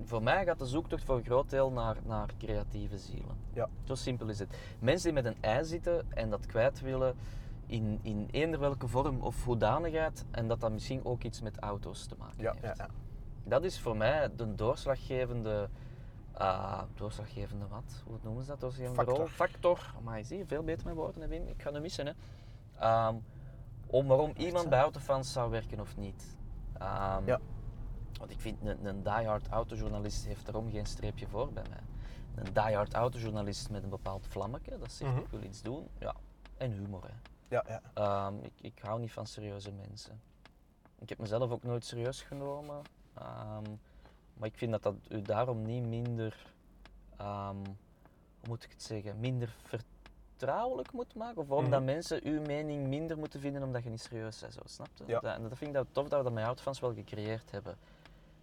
voor 0.05 0.23
mij 0.23 0.45
gaat 0.45 0.59
de 0.59 0.67
zoektocht 0.67 1.05
voor 1.05 1.17
een 1.17 1.25
groot 1.25 1.51
deel 1.51 1.71
naar, 1.71 1.97
naar 2.07 2.29
creatieve 2.39 2.99
zielen. 2.99 3.37
Ja. 3.53 3.69
Zo 3.85 3.95
simpel 3.95 4.29
is 4.29 4.39
het. 4.39 4.57
Mensen 4.79 5.15
die 5.15 5.23
met 5.23 5.35
een 5.35 5.43
ei 5.43 5.65
zitten 5.65 6.13
en 6.13 6.31
dat 6.31 6.47
kwijt 6.47 6.81
willen 6.81 7.17
in, 7.67 7.99
in 8.03 8.29
eender 8.31 8.61
welke 8.61 8.89
vorm 8.89 9.21
of 9.21 9.45
hoedanigheid 9.45 10.25
en 10.31 10.49
dat 10.49 10.61
dat 10.61 10.73
misschien 10.73 11.05
ook 11.05 11.23
iets 11.23 11.41
met 11.41 11.59
auto's 11.59 12.07
te 12.07 12.15
maken 12.19 12.43
Ja, 12.43 12.53
heeft. 12.61 12.63
ja, 12.79 12.85
ja. 12.85 12.89
Dat 13.45 13.65
is 13.65 13.81
voor 13.81 13.97
mij 13.97 14.31
de 14.37 14.55
doorslaggevende, 14.55 15.69
ah, 16.33 16.83
doorslaggevende 16.95 17.67
wat? 17.69 18.03
Hoe 18.07 18.17
noemen 18.23 18.43
ze 18.43 18.49
dat? 18.51 18.61
Doorslaggevende 18.61 19.03
Factor. 19.05 19.25
rol? 19.25 19.35
Factor. 19.35 19.95
Maar 20.03 20.19
je 20.19 20.25
ziet, 20.25 20.45
veel 20.47 20.63
beter 20.63 20.87
met 20.87 20.95
woorden, 20.97 21.29
Wim. 21.29 21.47
Ik 21.47 21.63
ga 21.63 21.73
hem 21.73 21.83
missen. 21.83 22.07
Hè. 22.07 22.13
Ehm, 22.79 23.15
om 23.87 24.07
waarom 24.07 24.33
iemand 24.37 24.69
bij 24.69 24.81
Autofans 24.81 25.33
zou 25.33 25.51
werken 25.51 25.81
of 25.81 25.97
niet. 25.97 26.37
Ehm, 26.79 27.27
Ja. 27.27 27.39
Want 28.19 28.31
ik 28.31 28.41
vind 28.41 28.59
een, 28.65 28.85
een 28.87 29.03
diehard 29.03 29.49
autojournalist 29.49 30.25
heeft 30.27 30.45
daarom 30.45 30.71
geen 30.71 30.87
streepje 30.87 31.27
voor 31.27 31.53
bij 31.53 31.65
mij. 31.71 31.81
Een 32.45 32.53
diehard 32.53 32.95
autojournalist 32.95 33.71
met 33.71 33.83
een 33.83 33.89
bepaald 33.89 34.27
vlammetje, 34.27 34.79
dat 34.79 34.93
zegt 34.93 35.11
Mhm. 35.13 35.21
ik 35.21 35.29
wil 35.31 35.43
iets 35.43 35.63
doen. 35.63 35.89
Ja. 35.99 36.15
En 36.57 36.71
humor. 36.73 37.03
Hè. 37.03 37.15
ja, 37.57 37.65
ja. 37.69 37.81
Ehm, 37.95 38.35
ik, 38.43 38.53
ik 38.61 38.79
hou 38.83 39.01
niet 39.01 39.13
van 39.13 39.27
serieuze 39.27 39.73
mensen. 39.73 40.21
Ik 40.99 41.09
heb 41.09 41.19
mezelf 41.19 41.51
ook 41.51 41.63
nooit 41.63 41.85
serieus 41.85 42.23
genomen. 42.23 42.83
Ehm, 43.15 43.63
maar 44.35 44.49
ik 44.49 44.57
vind 44.57 44.71
dat 44.73 44.83
dat 44.83 44.95
u 45.09 45.23
daarom 45.23 45.63
niet 45.63 45.85
minder, 45.87 46.53
ehm, 47.17 47.57
hoe 48.41 48.49
moet 48.49 48.65
ik 48.65 48.71
het 48.71 48.83
zeggen, 48.83 49.21
minder 49.21 49.55
vertrouwelijk 49.65 50.93
moet 50.93 51.15
maken. 51.15 51.37
Of 51.41 51.49
waarom 51.49 51.71
dat 51.71 51.81
Mhm. 51.83 51.91
mensen 51.91 52.21
uw 52.25 52.41
mening 52.41 52.87
minder 52.87 53.19
moeten 53.19 53.41
vinden 53.41 53.63
omdat 53.63 53.83
je 53.83 53.91
niet 53.91 54.01
serieus 54.01 54.41
bent. 54.41 54.53
Zo, 54.53 54.61
snap 54.65 54.89
je? 54.95 55.05
Ja. 55.07 55.21
Dat, 55.21 55.35
en 55.35 55.43
dat 55.43 55.59
vind 55.59 55.71
ik 55.71 55.77
dat 55.77 55.87
tof 55.93 56.09
dat 56.09 56.19
we 56.19 56.25
dat 56.25 56.33
met 56.33 56.45
autofans 56.45 56.81
wel 56.81 56.95
gecreëerd 56.95 57.51
hebben. 57.51 57.77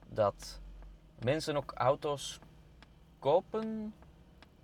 Dat 0.10 0.60
mensen 1.24 1.56
ook 1.56 1.72
auto's 1.76 2.39
kopen 3.20 3.93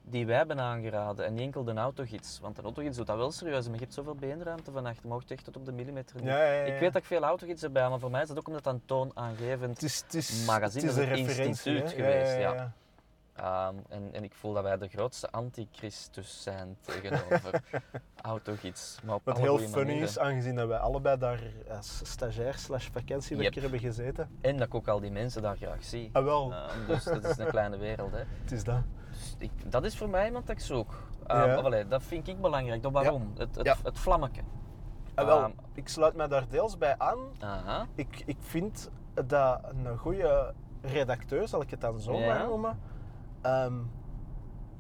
die 0.03 0.25
wij 0.25 0.37
hebben 0.37 0.59
aangeraden 0.59 1.25
en 1.25 1.33
niet 1.33 1.41
enkel 1.41 1.63
de 1.63 1.73
autogids. 1.73 2.39
Want 2.39 2.55
de 2.55 2.61
autogids 2.61 2.97
doet 2.97 3.07
dat 3.07 3.17
wel 3.17 3.31
serieus, 3.31 3.65
maar 3.65 3.73
je 3.73 3.81
hebt 3.81 3.93
zoveel 3.93 4.15
beenruimte 4.15 4.71
van 4.71 4.85
achter, 4.85 5.03
je 5.03 5.09
mocht 5.09 5.31
echt 5.31 5.43
tot 5.43 5.57
op 5.57 5.65
de 5.65 5.71
millimeter. 5.71 6.15
niet. 6.15 6.25
Ja, 6.25 6.43
ja, 6.43 6.51
ja, 6.51 6.73
Ik 6.73 6.79
weet 6.79 6.93
dat 6.93 7.01
ik 7.01 7.07
veel 7.07 7.23
autogids 7.23 7.61
heb 7.61 7.73
bij, 7.73 7.89
maar 7.89 7.99
voor 7.99 8.11
mij 8.11 8.21
is 8.21 8.27
dat 8.27 8.37
ook 8.37 8.47
omdat 8.47 8.63
dat 8.63 8.73
een 8.73 8.85
toonaangevend 8.85 9.73
Het 9.73 9.83
is, 9.83 10.01
het 10.01 10.13
is, 10.13 10.45
magazine 10.45 10.87
het 10.87 10.97
is 10.97 11.03
een 11.03 11.09
een 11.09 11.15
referentie 11.15 11.45
instituut 11.75 11.91
geweest, 11.91 12.37
ja. 12.37 12.73
Ehm, 13.35 13.75
en, 13.89 14.09
en 14.13 14.23
ik 14.23 14.33
voel 14.33 14.53
dat 14.53 14.63
wij 14.63 14.77
de 14.77 14.87
grootste 14.87 15.31
antichristus 15.31 16.43
zijn 16.43 16.77
tegenover 16.81 17.63
autogids. 18.21 18.99
Maar 19.03 19.15
op 19.15 19.21
Wat 19.25 19.37
heel 19.37 19.57
funny 19.57 19.75
manieren. 19.75 20.01
is, 20.07 20.19
aangezien 20.19 20.55
dat 20.55 20.67
wij 20.67 20.77
allebei 20.77 21.17
daar 21.17 21.39
als 21.69 22.01
stagiair 22.03 22.53
slash 22.57 22.87
vakantiewerker 22.91 23.53
Yep. 23.53 23.61
hebben 23.61 23.79
gezeten. 23.79 24.29
En 24.41 24.57
dat 24.57 24.67
ik 24.67 24.75
ook 24.75 24.87
al 24.87 24.99
die 24.99 25.11
mensen 25.11 25.41
daar 25.41 25.57
graag 25.57 25.83
zie. 25.83 26.09
Ah 26.13 26.23
wel, 26.23 26.53
Ehm, 26.53 26.85
dus 26.87 27.03
dat 27.03 27.23
is 27.23 27.37
een 27.37 27.47
kleine 27.49 27.77
wereld. 27.77 28.11
Hè. 28.11 28.17
het 28.41 28.51
is 28.51 28.63
dat. 28.63 28.81
Dus 29.09 29.35
ik, 29.37 29.71
dat 29.71 29.85
is 29.85 29.97
voor 29.97 30.09
mij 30.09 30.25
iemand 30.25 30.47
dat 30.47 30.55
ik 30.55 30.61
zoek. 30.61 31.03
Ehm, 31.27 31.73
Ja. 31.73 31.83
dat 31.83 32.03
vind 32.03 32.27
ik 32.27 32.41
belangrijk. 32.41 32.83
Dat 32.83 32.91
waarom? 32.91 33.33
Het, 33.37 33.55
het, 33.55 33.65
Ja. 33.65 33.75
het 33.83 33.99
vlammetje. 33.99 34.41
Ah, 35.15 35.25
wel, 35.25 35.51
ik 35.73 35.87
sluit 35.87 36.15
mij 36.15 36.27
daar 36.27 36.47
deels 36.49 36.77
bij 36.77 36.95
aan. 36.97 37.19
Aha. 37.39 37.85
Ik, 37.95 38.23
ik 38.25 38.37
vind 38.39 38.89
dat 39.25 39.59
een 39.85 39.97
goede 39.97 40.53
redacteur, 40.81 41.47
zal 41.47 41.61
ik 41.61 41.69
het 41.69 41.81
dan 41.81 41.99
zo 41.99 42.19
maar 42.19 42.45
noemen, 42.47 42.79
ehm, 43.41 43.73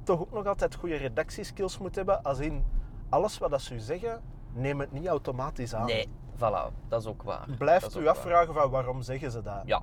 toch 0.03 0.19
ook 0.19 0.31
nog 0.31 0.45
altijd 0.45 0.75
goede 0.75 0.95
redactieskills 0.95 1.77
moet 1.77 1.95
hebben. 1.95 2.23
Als 2.23 2.39
in 2.39 2.63
alles 3.09 3.37
wat 3.37 3.49
dat 3.49 3.61
ze 3.61 3.73
u 3.75 3.79
zeggen, 3.79 4.21
neem 4.53 4.79
het 4.79 4.91
niet 4.91 5.07
automatisch 5.07 5.75
aan. 5.75 5.85
Nee, 5.85 6.07
voilà. 6.35 6.87
Dat 6.87 7.01
is 7.01 7.07
ook 7.07 7.23
waar. 7.23 7.47
Blijft 7.57 7.95
u 7.95 7.99
waar. 8.03 8.09
afvragen 8.09 8.53
van 8.53 8.69
waarom 8.69 9.01
zeggen 9.01 9.31
ze 9.31 9.41
dat. 9.41 9.61
Ja. 9.65 9.79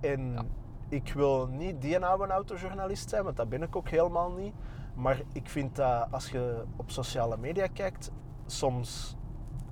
Eh, 0.00 0.10
en 0.12 0.32
Ja. 0.32 0.42
ik 0.88 1.12
wil 1.12 1.46
niet 1.46 1.80
die 1.82 2.04
oude 2.04 2.32
autojournalist 2.32 3.08
zijn, 3.08 3.24
want 3.24 3.36
dat 3.36 3.48
ben 3.48 3.62
ik 3.62 3.76
ook 3.76 3.88
helemaal 3.88 4.30
niet. 4.32 4.54
Maar 4.94 5.20
ik 5.32 5.48
vind 5.48 5.76
dat 5.76 6.06
als 6.10 6.30
je 6.30 6.64
op 6.76 6.90
sociale 6.90 7.36
media 7.36 7.66
kijkt, 7.66 8.10
soms 8.46 9.16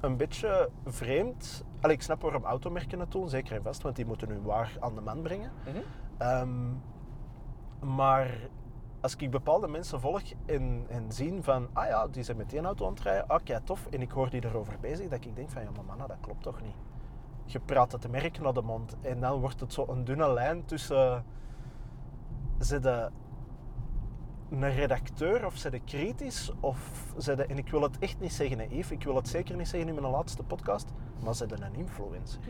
een 0.01 0.17
beetje 0.17 0.71
vreemd. 0.87 1.65
Allee, 1.81 1.97
ik 1.97 2.03
snap 2.03 2.23
waarom 2.23 2.45
automerken 2.45 3.01
het 3.01 3.11
doen, 3.13 3.29
zeker 3.29 3.57
en 3.57 3.63
vast, 3.63 3.83
want 3.83 3.97
die 3.97 4.07
moeten 4.07 4.29
hun 4.29 4.43
waar 4.43 4.77
aan 4.81 4.95
de 4.95 5.01
man 5.01 5.23
brengen. 5.23 5.51
Mhm. 5.67 5.77
Ehm, 6.19 6.71
maar 7.81 8.49
als 9.01 9.17
ik 9.17 9.31
bepaalde 9.31 9.69
mensen 9.69 10.01
volg 10.01 10.23
en, 10.47 10.85
en 10.89 11.13
zien 11.13 11.43
van, 11.43 11.69
ah 11.73 11.87
ja, 11.87 12.09
die 12.09 12.23
zijn 12.23 12.37
met 12.37 12.51
die 12.51 12.61
auto 12.61 12.87
aan 12.87 12.93
het 12.93 13.03
rijden, 13.03 13.29
ah 13.29 13.41
kijk 13.45 13.65
tof, 13.65 13.87
en 13.91 14.01
ik 14.01 14.11
hoor 14.11 14.31
die 14.31 14.45
erover 14.45 14.77
bezig, 14.81 15.09
dat 15.09 15.25
ik 15.25 15.37
denk 15.37 15.51
van, 15.51 15.63
ja 15.63 15.71
maar 15.71 15.85
man, 15.85 16.09
dat 16.09 16.17
klopt 16.21 16.43
toch 16.43 16.63
niet. 16.63 16.75
Je 17.45 17.61
praat 17.61 17.93
het 17.93 18.11
merk 18.11 18.41
naar 18.41 18.53
de 18.53 18.63
mond 18.63 18.97
en 19.01 19.21
dan 19.21 19.41
wordt 19.41 19.61
het 19.61 19.73
zo 19.73 19.87
een 19.89 20.05
dunne 20.05 20.33
lijn 20.33 20.65
tussen, 20.65 21.25
ze 22.61 22.79
de 22.79 23.11
een 24.51 24.71
redacteur 24.75 25.47
of 25.47 25.57
ze 25.57 25.71
de 25.71 25.81
kritisch 25.81 26.53
of 26.61 27.13
ze 27.19 27.35
de, 27.35 27.47
en 27.47 27.59
ik 27.59 27.71
wil 27.71 27.83
het 27.83 27.99
echt 27.99 28.21
niet 28.21 28.33
zeggen 28.33 28.57
naïef, 28.57 28.91
ik 28.91 29.05
wil 29.05 29.17
het 29.17 29.29
zeker 29.29 29.57
niet 29.57 29.69
zeggen 29.69 29.89
in 29.89 30.01
mijn 30.01 30.13
laatste 30.13 30.43
podcast, 30.43 30.93
maar 31.25 31.35
ze 31.35 31.47
de 31.47 31.55
een 31.61 31.75
influencer. 31.75 32.41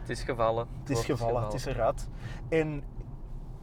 Het 0.00 0.08
is 0.08 0.22
gevallen. 0.22 0.66
Het 0.80 0.90
is 0.90 1.04
gevallen, 1.04 1.42
het 1.42 1.54
is 1.54 1.64
eruit. 1.64 2.08
En 2.48 2.82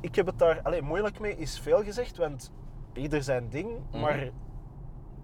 ik 0.06 0.16
heb 0.16 0.26
het 0.26 0.40
daar, 0.40 0.60
allee, 0.64 0.82
moeilijk 0.82 1.20
mee 1.20 1.38
is 1.38 1.60
veel 1.60 1.84
gezegd, 1.84 2.18
want 2.18 2.52
ieder 2.94 3.24
zijn 3.24 3.50
ding, 3.50 3.70
Mhm. 3.92 4.00
maar 4.02 4.30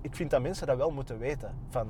ik 0.02 0.16
vind 0.16 0.30
dat 0.32 0.42
mensen 0.42 0.68
dat 0.68 0.78
wel 0.78 0.92
moeten 0.92 1.18
weten. 1.18 1.56
Van, 1.70 1.88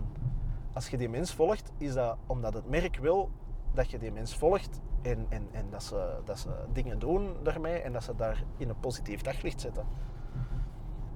als 0.74 0.90
je 0.90 0.98
die 0.98 1.10
mens 1.10 1.34
volgt, 1.34 1.72
is 1.78 1.94
dat 1.94 2.18
omdat 2.28 2.54
het 2.54 2.70
merk 2.70 2.98
wil 2.98 3.30
dat 3.74 3.90
je 3.92 3.98
die 4.00 4.12
mens 4.12 4.36
volgt 4.38 4.80
en, 5.02 5.26
en, 5.30 5.48
en 5.52 5.66
dat, 5.70 5.84
ze, 5.84 6.20
dat 6.26 6.40
ze 6.40 6.50
dingen 6.74 7.00
doen 7.00 7.36
daarmee 7.44 7.80
en 7.82 7.94
dat 7.94 8.04
ze 8.04 8.16
daar 8.16 8.44
in 8.58 8.70
een 8.70 8.80
positief 8.80 9.22
daglicht 9.22 9.62
zetten. 9.62 9.86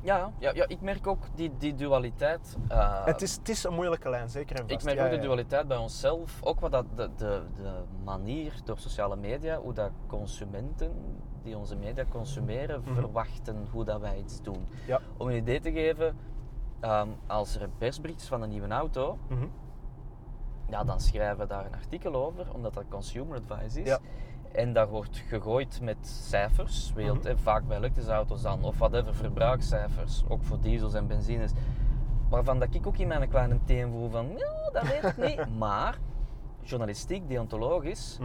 Ja, 0.02 0.32
ja, 0.40 0.52
ja, 0.54 0.68
ik 0.68 0.82
merk 0.82 1.08
ook 1.08 1.24
die, 1.36 1.52
die 1.58 1.76
dualiteit. 1.76 2.58
eh, 2.68 3.06
het, 3.06 3.22
is, 3.22 3.36
het 3.36 3.50
is 3.50 3.64
een 3.64 3.74
moeilijke 3.74 4.10
lijn, 4.10 4.30
zeker 4.30 4.56
en 4.56 4.62
vast. 4.62 4.72
Ik 4.80 4.84
merk 4.84 4.98
Ja, 4.98 5.06
ook 5.06 5.12
de 5.22 5.28
dualiteit 5.28 5.68
bij 5.68 5.78
onszelf. 5.78 6.44
Ook 6.44 6.60
wat 6.60 6.72
dat 6.72 6.86
de, 6.96 7.10
de, 7.16 7.42
de 7.56 7.84
manier 8.04 8.54
door 8.64 8.78
sociale 8.78 9.16
media, 9.16 9.58
hoe 9.60 9.74
dat 9.74 9.92
consumenten 10.08 10.92
die 11.46 11.58
onze 11.58 11.76
media 11.76 12.04
consumeren, 12.10 12.82
Mhm. 12.82 12.94
verwachten 12.94 13.68
hoe 13.72 13.84
dat 13.84 14.00
wij 14.00 14.18
iets 14.20 14.42
doen. 14.42 14.66
Ja. 14.88 15.00
Om 15.18 15.28
een 15.28 15.36
idee 15.36 15.60
te 15.60 15.72
geven, 15.72 16.16
ehm, 16.80 17.08
als 17.28 17.56
er 17.56 17.62
een 17.62 17.78
persbericht 17.78 18.22
is 18.22 18.28
van 18.28 18.42
een 18.42 18.50
nieuwe 18.50 18.68
auto, 18.68 19.18
Mhm. 19.28 19.46
ja, 20.70 20.84
dan 20.84 21.00
schrijven 21.00 21.38
we 21.38 21.48
daar 21.48 21.66
een 21.66 21.74
artikel 21.74 22.16
over, 22.16 22.54
omdat 22.54 22.74
dat 22.74 22.84
consumer 22.90 23.38
advice 23.48 23.82
is. 23.82 23.88
Ja. 23.88 24.00
En 24.52 24.74
dat 24.74 24.90
wordt 24.90 25.18
gegooid 25.18 25.80
met 25.82 25.98
cijfers, 26.08 26.94
Mhm. 26.96 27.18
hè, 27.24 27.38
vaak 27.38 27.68
bij 27.68 27.78
elektrische 27.78 28.12
auto's 28.12 28.42
dan, 28.42 28.64
of 28.64 28.78
whatever, 28.78 29.16
verbruikscijfers, 29.16 30.24
ook 30.28 30.44
voor 30.44 30.60
diesels 30.60 30.94
en 30.94 31.08
benzines. 31.08 31.52
Waarvan 32.30 32.60
dat 32.60 32.74
ik 32.74 32.88
ook 32.88 32.98
in 32.98 33.08
mijn 33.08 33.30
kleine 33.30 33.60
teen 33.66 33.92
voel 33.92 34.10
van, 34.10 34.28
ja, 34.38 34.70
dat 34.74 34.84
weet 34.84 35.04
ik 35.04 35.18
niet. 35.18 35.58
Maar, 35.58 35.98
journalistiek, 36.62 37.30
deontologisch. 37.30 38.20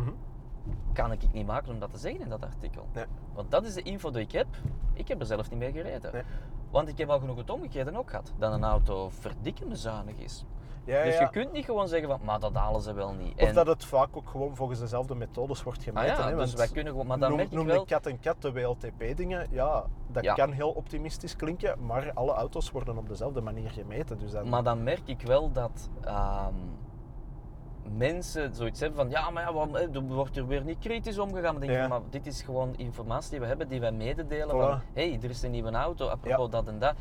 Kan 0.93 1.13
ik 1.13 1.33
niet 1.33 1.47
maken 1.47 1.73
om 1.73 1.79
dat 1.79 1.91
te 1.91 1.99
zeggen 1.99 2.21
in 2.21 2.29
dat 2.29 2.43
artikel. 2.45 2.87
Nee. 2.93 3.05
Want 3.35 3.51
dat 3.51 3.65
is 3.65 3.75
de 3.75 3.83
info 3.83 4.11
die 4.11 4.21
ik 4.23 4.33
heb. 4.33 4.47
Ik 4.93 5.09
heb 5.09 5.21
er 5.21 5.27
zelf 5.27 5.51
niet 5.51 5.59
mee 5.59 5.73
gereden. 5.73 6.13
Nee. 6.13 6.23
Want 6.71 6.89
ik 6.89 6.99
heb 6.99 7.09
al 7.09 7.19
genoeg 7.19 7.37
het 7.37 7.51
omgekeerde 7.51 7.99
ook 7.99 8.11
gehad. 8.11 8.33
Dat 8.39 8.53
een 8.53 8.65
auto 8.65 9.09
verdikken 9.09 9.69
bezuinig 9.69 10.17
is. 10.17 10.45
Ja, 10.85 11.03
dus 11.03 11.15
ja. 11.15 11.21
je 11.21 11.31
kunt 11.31 11.53
niet 11.53 11.65
gewoon 11.65 11.89
zeggen 11.89 12.09
van, 12.09 12.21
maar 12.25 12.41
dat 12.41 12.55
halen 12.55 12.81
ze 12.81 12.93
wel 12.93 13.13
niet. 13.13 13.33
Of 13.33 13.49
En- 13.49 13.55
dat 13.55 13.67
het 13.67 13.85
vaak 13.85 14.17
ook 14.17 14.29
gewoon 14.29 14.57
volgens 14.57 14.79
dezelfde 14.79 15.15
methodes 15.15 15.63
wordt 15.63 15.79
Ah 15.79 15.85
gemeten. 15.85 16.07
ja, 16.17 16.23
hè, 16.23 16.29
dus 16.29 16.37
want 16.37 16.53
wij 16.53 16.69
kunnen 16.69 16.93
gewoon, 16.93 17.07
maar 17.07 17.19
dan 17.19 17.29
noem, 17.29 17.37
merk 17.39 17.51
ik 17.51 17.57
noem 17.57 17.67
wel... 17.67 17.81
de 17.81 17.87
kat 17.87 18.07
en 18.07 18.21
kat, 18.21 18.43
de 18.43 18.53
WLTP-dingen. 18.53 19.47
Ja, 19.51 19.85
dat 20.07 20.33
kan 20.33 20.53
heel 20.53 20.71
optimistisch 20.71 21.37
klinken, 21.37 21.87
maar 21.87 22.13
alle 22.15 22.33
auto's 22.33 22.71
worden 22.71 22.99
op 22.99 23.09
dezelfde 23.09 23.41
manier 23.41 23.71
gemeten. 23.71 24.19
Dus 24.19 24.31
dan, 24.31 24.49
Maar 24.49 24.63
dan 24.63 24.83
merk 24.83 25.03
ik 25.09 25.23
wel 25.23 25.53
dat 25.53 25.89
ehm, 26.01 26.55
mensen 27.97 28.55
zoiets 28.55 28.81
hebben 28.81 28.99
van, 28.99 29.11
ja, 29.11 29.31
maar 29.31 29.43
ja, 29.43 29.53
waarom, 29.53 29.75
er 29.77 30.01
wordt 30.03 30.37
er 30.37 30.47
weer 30.47 30.65
niet 30.65 30.79
kritisch 30.79 31.19
omgegaan. 31.19 31.53
Dan 31.53 31.61
denk 31.61 31.73
Ja. 31.73 31.81
van, 31.81 31.89
maar 31.89 32.01
dit 32.11 32.27
is 32.27 32.43
gewoon 32.43 32.75
informatie 32.77 33.31
die 33.31 33.41
we 33.41 33.47
hebben, 33.47 33.69
die 33.69 33.81
wij 33.81 33.93
mededelen 33.93 34.49
Voilà. 34.57 34.59
van, 34.59 34.81
hé, 34.93 35.11
hey, 35.11 35.19
er 35.23 35.31
is 35.31 35.43
een 35.43 35.51
nieuwe 35.51 35.71
auto, 35.71 36.07
apropos 36.09 36.51
dat 36.51 36.69
en 36.69 36.79
dat. 36.79 36.95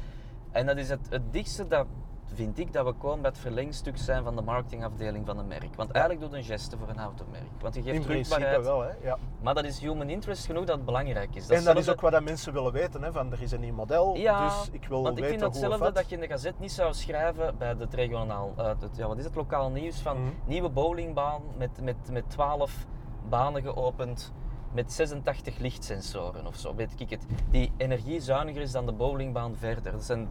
En 0.51 0.65
dat 0.65 0.77
is 0.77 0.89
het, 0.89 1.07
het 1.09 1.33
dichtste 1.33 1.67
dat, 1.67 1.85
vind 2.33 2.59
ik, 2.59 2.73
dat 2.73 2.85
we 2.85 2.93
komen 2.93 3.21
bij 3.21 3.29
het 3.29 3.39
verlengstuk 3.39 3.97
zijn 3.97 4.23
van 4.23 4.35
de 4.35 4.41
marketingafdeling 4.41 5.25
van 5.25 5.37
een 5.37 5.47
merk. 5.47 5.75
Want 5.75 5.91
eigenlijk 5.91 6.25
doet 6.25 6.33
een 6.33 6.43
geste 6.43 6.77
voor 6.77 6.89
een 6.89 6.99
automerk. 6.99 7.43
Want 7.61 7.75
je 7.75 7.81
geeft 7.81 7.95
in 7.95 8.03
principe 8.03 8.61
wel, 8.61 8.81
hè. 8.81 8.91
Ja. 9.03 9.17
maar 9.41 9.53
dat 9.53 9.65
is 9.65 9.79
human 9.79 10.09
interest 10.09 10.45
genoeg 10.45 10.65
dat 10.65 10.75
het 10.75 10.85
belangrijk 10.85 11.35
is. 11.35 11.49
en 11.49 11.63
dat 11.63 11.77
is 11.77 11.89
ook 11.89 12.01
wat 12.01 12.11
dat 12.11 12.23
mensen 12.23 12.53
willen 12.53 12.71
weten, 12.71 13.01
hè, 13.03 13.11
van 13.11 13.31
er 13.31 13.41
is 13.41 13.51
een 13.51 13.59
nieuw 13.59 13.73
model, 13.73 14.15
Ja, 14.15 14.47
dus 14.47 14.69
ik 14.71 14.85
wil 14.87 15.03
Want 15.03 15.17
ik 15.17 15.25
vind 15.25 15.41
hetzelfde 15.41 15.91
dat 15.91 16.09
je 16.09 16.15
in 16.15 16.21
de 16.21 16.27
gazet 16.27 16.59
niet 16.59 16.71
zou 16.71 16.93
schrijven 16.93 17.57
bij 17.57 17.75
het 17.79 17.93
regionaal, 17.93 18.53
eh, 18.57 18.65
het, 18.65 18.95
ja, 18.95 19.07
wat 19.07 19.17
is 19.17 19.23
het, 19.23 19.35
lokaal 19.35 19.69
nieuws 19.69 19.99
van 19.99 20.17
Mhm. 20.21 20.29
nieuwe 20.45 20.69
bowlingbaan 20.69 21.41
met, 21.57 21.81
met, 21.81 21.95
met 22.11 22.29
12 22.29 22.85
banen 23.29 23.61
geopend 23.61 24.33
met 24.73 24.93
86 24.93 25.57
lichtsensoren 25.57 26.47
of 26.47 26.55
zo, 26.55 26.75
weet 26.75 26.93
ik 26.97 27.09
het. 27.09 27.25
Die 27.49 27.71
energiezuiniger 27.77 28.61
is 28.61 28.71
dan 28.71 28.85
de 28.85 28.91
bowlingbaan 28.91 29.55
verder. 29.55 29.91
Dat, 29.91 30.03
zijn, 30.03 30.29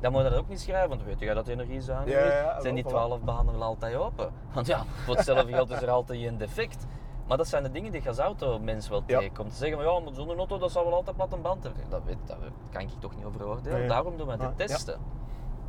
dat 0.00 0.12
moet 0.12 0.22
je 0.22 0.28
dat 0.30 0.38
ook 0.38 0.48
niet 0.48 0.60
schrijven, 0.60 0.88
want 0.88 1.02
weet 1.02 1.18
je 1.20 1.34
dat 1.34 1.48
energiezuiniger 1.48 2.20
Ja, 2.20 2.26
is? 2.26 2.32
ja, 2.32 2.38
ja, 2.38 2.60
zijn 2.60 2.74
die. 2.74 2.84
12 2.84 3.20
banen 3.20 3.52
wel 3.52 3.62
altijd 3.62 3.96
open? 3.96 4.32
Want 4.52 4.66
ja, 4.66 4.84
voor 4.84 5.14
hetzelfde 5.16 5.52
geld 5.52 5.70
is 5.70 5.82
er 5.82 5.90
altijd 5.90 6.22
een 6.26 6.38
defect. 6.38 6.86
Maar 7.26 7.36
dat 7.36 7.48
zijn 7.48 7.62
de 7.62 7.70
dingen 7.70 7.92
die 7.92 8.02
je 8.02 8.08
als 8.08 8.18
auto-mens 8.18 8.88
wel 8.88 9.02
Ja. 9.06 9.18
tegenkomt. 9.18 9.50
Te 9.50 9.56
zeggen 9.56 9.76
van 9.82 9.92
ja, 9.94 10.00
maar 10.00 10.12
zo'n 10.14 10.36
auto 10.38 10.58
dat 10.58 10.70
zal 10.70 10.84
wel 10.84 10.94
altijd 10.94 11.16
plat 11.16 11.32
een 11.32 11.42
band 11.42 11.62
hebben. 11.62 11.82
Dat, 11.88 12.04
weet, 12.04 12.16
dat 12.26 12.36
kan 12.70 12.80
ik 12.80 12.88
toch 12.98 13.16
niet 13.16 13.24
over 13.24 13.46
oordelen. 13.46 13.78
Nee. 13.78 13.88
Daarom 13.88 14.16
doen 14.16 14.26
we 14.26 14.36
de 14.36 14.44
Ah, 14.46 14.54
testen. 14.56 14.98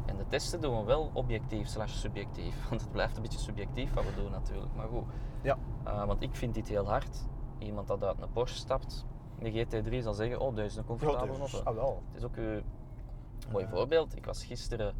En 0.05 0.17
de 0.17 0.25
testen 0.27 0.61
doen 0.61 0.79
we 0.79 0.83
wel 0.85 1.09
objectief 1.13 1.67
slash 1.67 1.91
subjectief. 1.93 2.55
Want 2.69 2.81
het 2.81 2.91
blijft 2.91 3.15
een 3.15 3.21
beetje 3.21 3.39
subjectief 3.39 3.93
wat 3.93 4.03
we 4.03 4.15
doen 4.15 4.31
natuurlijk. 4.31 4.73
Maar 4.75 4.87
goed. 4.87 5.03
Ja. 5.41 5.57
Uh, 5.87 6.03
want 6.05 6.21
ik 6.23 6.35
vind 6.35 6.53
dit 6.53 6.67
heel 6.67 6.87
hard. 6.89 7.27
Iemand 7.57 7.87
dat 7.87 8.03
uit 8.03 8.21
een 8.21 8.31
Porsche 8.31 8.57
stapt, 8.57 9.05
de 9.39 9.65
GT3 9.65 9.97
zal 10.03 10.13
zeggen, 10.13 10.39
oh, 10.39 10.55
deze 10.55 10.67
is 10.67 10.75
een 10.75 10.85
comfortabele 10.85 11.39
auto. 11.39 11.59
ah, 11.63 11.75
wel. 11.75 12.03
Het 12.07 12.17
is 12.17 12.23
ook 12.23 12.35
mooi 13.51 13.67
voorbeeld. 13.69 14.15
Ik 14.15 14.25
was 14.25 14.45
gisteren 14.45 14.95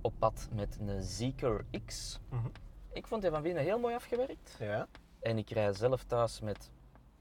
op 0.00 0.12
pad 0.18 0.48
met 0.52 0.78
een 0.80 1.02
Zeekr 1.02 1.64
X. 1.86 2.20
Mhm. 2.28 2.46
Ik 2.92 3.06
vond 3.06 3.22
die 3.22 3.30
van 3.30 3.42
binnen 3.42 3.62
heel 3.62 3.78
mooi 3.78 3.94
afgewerkt. 3.94 4.56
Ja. 4.58 4.86
En 5.20 5.38
ik 5.38 5.50
rij 5.50 5.72
zelf 5.72 6.04
thuis 6.04 6.40
met 6.40 6.70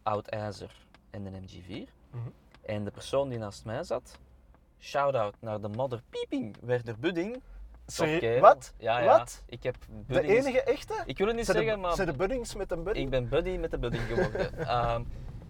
oud 0.04 0.28
ijzer 0.28 0.86
en 1.10 1.26
een 1.26 1.44
MG4. 1.44 1.92
Mhm. 2.12 2.30
En 2.62 2.84
de 2.84 2.92
persoon 2.92 3.30
die 3.30 3.38
naast 3.38 3.66
mij 3.66 3.84
zat, 3.84 4.20
shout-out 4.80 5.36
naar 5.40 5.62
de 5.62 5.68
mother 5.68 6.02
pieping, 6.10 6.56
Werner 6.62 7.00
Budding. 7.00 7.42
Sorry, 7.86 8.40
wat? 8.40 8.74
Ja, 8.78 9.00
ja. 9.00 9.18
Wat? 9.18 9.44
Ik 9.46 9.64
heb 9.64 9.76
De 10.08 10.22
enige 10.22 10.62
echte? 10.62 11.04
Ik 11.06 11.18
wil 11.18 11.28
het 11.28 11.36
niet 11.36 11.46
Zijn 11.46 11.58
zeggen, 11.58 11.76
de, 11.76 11.82
maar 11.82 11.96
zijn 11.96 12.08
de 12.08 12.14
buddings 12.14 12.56
met 12.56 12.72
een 12.72 12.84
budding? 12.84 13.06
ik 13.06 13.12
ben 13.12 13.30
buddy 13.30 13.58
met 13.58 13.72
de 13.72 13.78
budding 13.78 14.04
geworden. 14.04 14.58
Ehm, 14.68 15.04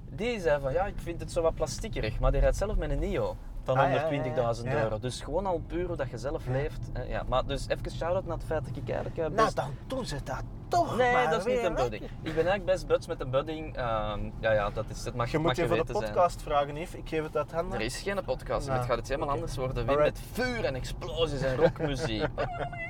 die 0.09 0.39
zei 0.39 0.61
van, 0.61 0.73
ja, 0.73 0.85
ik 0.85 0.97
vind 0.97 1.19
het 1.19 1.31
zo 1.31 1.41
wat 1.41 1.55
plastiekerig, 1.55 2.19
maar 2.19 2.31
die 2.31 2.39
rijdt 2.39 2.57
zelf 2.57 2.75
met 2.75 2.89
een 2.89 2.99
NIO 2.99 3.37
van 3.67 3.77
Ah, 3.77 3.93
ja, 3.93 4.09
ja, 4.11 4.53
120.000 4.55 4.63
ja. 4.63 4.83
euro. 4.83 4.99
Dus 4.99 5.21
gewoon 5.21 5.45
al 5.45 5.61
puur 5.67 5.87
hoe 5.87 5.95
dat 5.95 6.09
je 6.09 6.17
zelf 6.17 6.45
leeft. 6.47 6.89
hè, 6.93 7.03
ja. 7.03 7.23
Maar 7.27 7.45
dus 7.45 7.67
even 7.67 7.91
shout-out 7.91 8.25
naar 8.25 8.37
het 8.37 8.45
feit 8.45 8.65
dat 8.65 8.75
ik 8.75 8.85
eigenlijk 8.89 9.17
eh, 9.17 9.23
Nou, 9.23 9.35
best... 9.35 9.55
dan 9.55 9.69
doen 9.87 10.05
ze 10.05 10.23
dat 10.23 10.43
toch 10.67 10.97
Nee, 10.97 11.11
maar 11.11 11.29
dat 11.29 11.45
is 11.45 11.53
niet 11.55 11.63
een 11.63 11.75
budding. 11.75 12.03
Ik 12.03 12.09
ben 12.23 12.33
eigenlijk 12.33 12.65
best 12.65 12.87
buds 12.87 13.07
met 13.07 13.21
een 13.21 13.29
budding. 13.29 13.75
Ehm, 13.75 14.19
ja, 14.39 14.51
ja, 14.51 14.69
dat 14.69 14.85
is 14.89 15.05
het. 15.05 15.15
Mag, 15.15 15.31
Je 15.31 15.37
mag 15.37 15.45
moet 15.47 15.57
even 15.57 15.69
de 15.69 15.75
geweten 15.75 15.95
zijn. 15.95 16.05
podcast 16.13 16.41
vragen, 16.41 16.75
Yves. 16.77 16.95
Ik 16.95 17.09
geef 17.09 17.23
het 17.23 17.37
uit 17.37 17.51
handen. 17.51 17.79
Er 17.79 17.85
is 17.85 18.01
geen 18.01 18.23
podcast, 18.25 18.67
Nou, 18.67 18.79
het 18.79 18.87
gaat 18.87 18.97
iets 18.97 19.09
helemaal 19.09 19.29
anders 19.35 19.57
worden. 19.57 19.85
Wim 19.85 19.97
met 19.97 20.19
vuur 20.31 20.63
en 20.65 20.75
explosies 20.75 21.41
en 21.41 21.55
rockmuziek. 21.55 22.27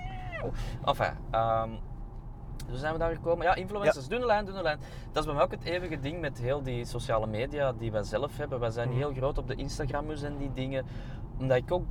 enfin, 0.86 1.14
ehm, 1.32 1.70
dus 2.68 2.80
zijn 2.80 2.94
we 2.94 3.00
daar 3.00 3.14
gekomen. 3.16 3.46
Ja, 3.46 3.56
influencers, 3.56 4.08
dunne 4.08 4.26
lijn, 4.26 4.46
dunne 4.46 4.62
lijn. 4.62 4.80
Dat 5.12 5.18
is 5.18 5.26
bij 5.26 5.34
mij 5.34 5.44
ook 5.44 5.52
het 5.52 5.64
eeuwige 5.64 6.00
ding 6.00 6.20
met 6.20 6.38
heel 6.40 6.64
die 6.64 6.86
sociale 6.86 7.28
media 7.28 7.74
die 7.74 7.92
wij 7.92 8.04
zelf 8.04 8.38
hebben. 8.38 8.60
Wij 8.60 8.70
zijn 8.70 8.90
Mhm. 8.90 8.98
heel 8.98 9.14
groot 9.14 9.38
op 9.38 9.48
de 9.48 9.56
Instagrammers 9.56 10.22
en 10.22 10.38
die 10.38 10.54
dingen. 10.54 10.86
Omdat 11.40 11.58
ik 11.58 11.72
ook 11.72 11.86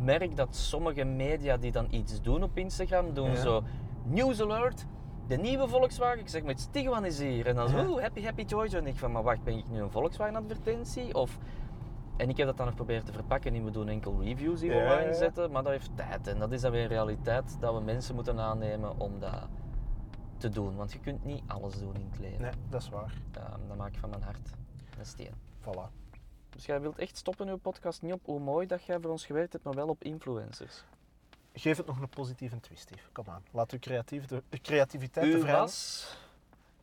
merk 0.00 0.36
dat 0.36 0.56
sommige 0.56 1.04
media 1.04 1.56
die 1.56 1.72
dan 1.72 1.86
iets 1.90 2.20
doen 2.22 2.42
op 2.42 2.56
Instagram, 2.58 3.14
doen 3.14 3.30
Ja. 3.30 3.36
zo 3.36 3.62
news 4.04 4.40
alert. 4.40 4.84
De 5.26 5.36
nieuwe 5.36 5.68
Volkswagen, 5.68 6.18
ik 6.20 6.28
zeg 6.28 6.42
maar, 6.42 6.54
Tiguan 6.70 7.04
is 7.04 7.18
hier. 7.18 7.46
En 7.46 7.54
dan 7.54 7.68
zo, 7.68 7.76
Ja. 7.76 8.00
happy, 8.00 8.22
happy 8.24 8.44
George. 8.48 8.76
En 8.78 8.86
ik 8.86 8.96
van, 8.96 9.12
maar 9.12 9.22
wacht, 9.22 9.42
ben 9.42 9.56
ik 9.58 9.68
nu 9.70 9.80
een 9.80 9.90
Volkswagen 9.90 10.36
advertentie? 10.36 11.14
Of 11.14 11.38
en 12.16 12.28
ik 12.28 12.36
heb 12.36 12.46
dat 12.46 12.56
dan 12.56 12.66
nog 12.66 12.74
proberen 12.74 13.04
te 13.04 13.12
verpakken 13.12 13.54
in 13.54 13.64
we 13.64 13.70
doen 13.70 13.88
enkel 13.88 14.16
reviews 14.22 14.60
die 14.60 14.68
we 14.68 14.74
Ja, 14.76 14.82
ja, 14.82 14.90
online 14.90 15.08
ja. 15.10 15.14
zetten, 15.16 15.50
maar 15.50 15.62
dat 15.62 15.72
heeft 15.72 15.90
tijd. 15.94 16.26
En 16.26 16.38
dat 16.38 16.52
is 16.52 16.60
dan 16.60 16.70
weer 16.70 16.86
realiteit 16.86 17.56
dat 17.60 17.74
we 17.74 17.80
mensen 17.80 18.14
moeten 18.14 18.40
aannemen 18.40 19.00
om 19.00 19.18
dat 19.20 19.48
te 20.44 20.50
doen. 20.50 20.76
Want 20.76 20.92
je 20.92 20.98
kunt 20.98 21.24
niet 21.24 21.42
alles 21.46 21.78
doen 21.78 21.94
in 21.94 22.08
het 22.10 22.18
leven. 22.18 22.40
Nee, 22.40 22.52
dat 22.68 22.82
is 22.82 22.88
waar. 22.88 23.14
Ehm, 23.32 23.68
dat 23.68 23.76
maak 23.76 23.92
ik 23.92 23.98
van 23.98 24.10
mijn 24.10 24.22
hart 24.22 24.50
een 24.98 25.06
steen. 25.06 25.34
Voilà. 25.60 25.90
Dus 26.50 26.66
jij 26.66 26.80
wilt 26.80 26.98
echt 26.98 27.16
stoppen 27.16 27.48
uw 27.48 27.56
podcast 27.56 28.02
niet 28.02 28.12
op 28.12 28.20
hoe 28.24 28.40
mooi 28.40 28.66
dat 28.66 28.84
jij 28.84 29.00
voor 29.00 29.10
ons 29.10 29.26
gewerkt 29.26 29.52
hebt, 29.52 29.64
maar 29.64 29.74
wel 29.74 29.88
op 29.88 30.02
influencers. 30.02 30.84
Geef 31.52 31.76
het 31.76 31.86
nog 31.86 32.00
een 32.00 32.08
positieve 32.08 32.60
twist, 32.60 32.90
Yves. 32.90 33.08
Kom 33.12 33.24
aan. 33.28 33.42
Laat 33.50 33.72
uw 33.72 33.78
de, 33.78 34.42
de 34.48 34.60
creativiteit 34.60 35.30
te 35.30 35.36
U 35.36 35.40
vrij. 35.40 35.54
was 35.56 36.06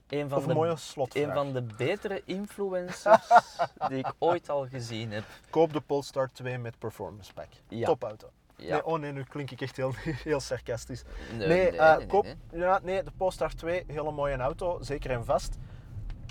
een 0.07 0.30
van, 0.30 0.38
Of 0.38 0.43
een 0.43 0.49
de, 0.49 0.55
mooie 0.55 0.78
een 1.14 1.34
van 1.34 1.53
de 1.53 1.62
betere 1.62 2.22
influencers 2.26 3.28
die 3.88 3.97
ik 3.97 4.14
ooit 4.18 4.49
al 4.49 4.68
gezien 4.68 5.12
heb. 5.12 5.24
Koop 5.49 5.74
de 5.74 5.82
Polestar 5.82 6.32
2 6.32 6.57
met 6.57 6.80
Performance 6.80 7.34
Pack. 7.34 7.49
Ja. 7.68 7.86
Topauto. 7.86 8.30
Ja. 8.62 8.72
Nee, 8.74 8.86
oh 8.86 8.99
nee, 8.99 9.12
nu 9.12 9.24
klink 9.24 9.51
ik 9.51 9.62
echt 9.62 9.76
heel, 9.78 9.93
heel 10.24 10.39
sarcastisch. 10.39 11.03
Nee, 11.38 11.47
Nee, 11.47 11.78
eh, 11.78 11.97
nee, 11.97 12.05
koop, 12.07 12.24
nee. 12.24 12.36
Ja, 12.51 12.80
nee, 12.84 13.03
de 13.03 13.12
Polestar 13.18 13.53
2, 13.53 13.84
hele 13.88 14.12
mooie 14.12 14.38
auto, 14.38 14.78
zeker 14.82 15.12
en 15.12 15.26
vast. 15.26 15.57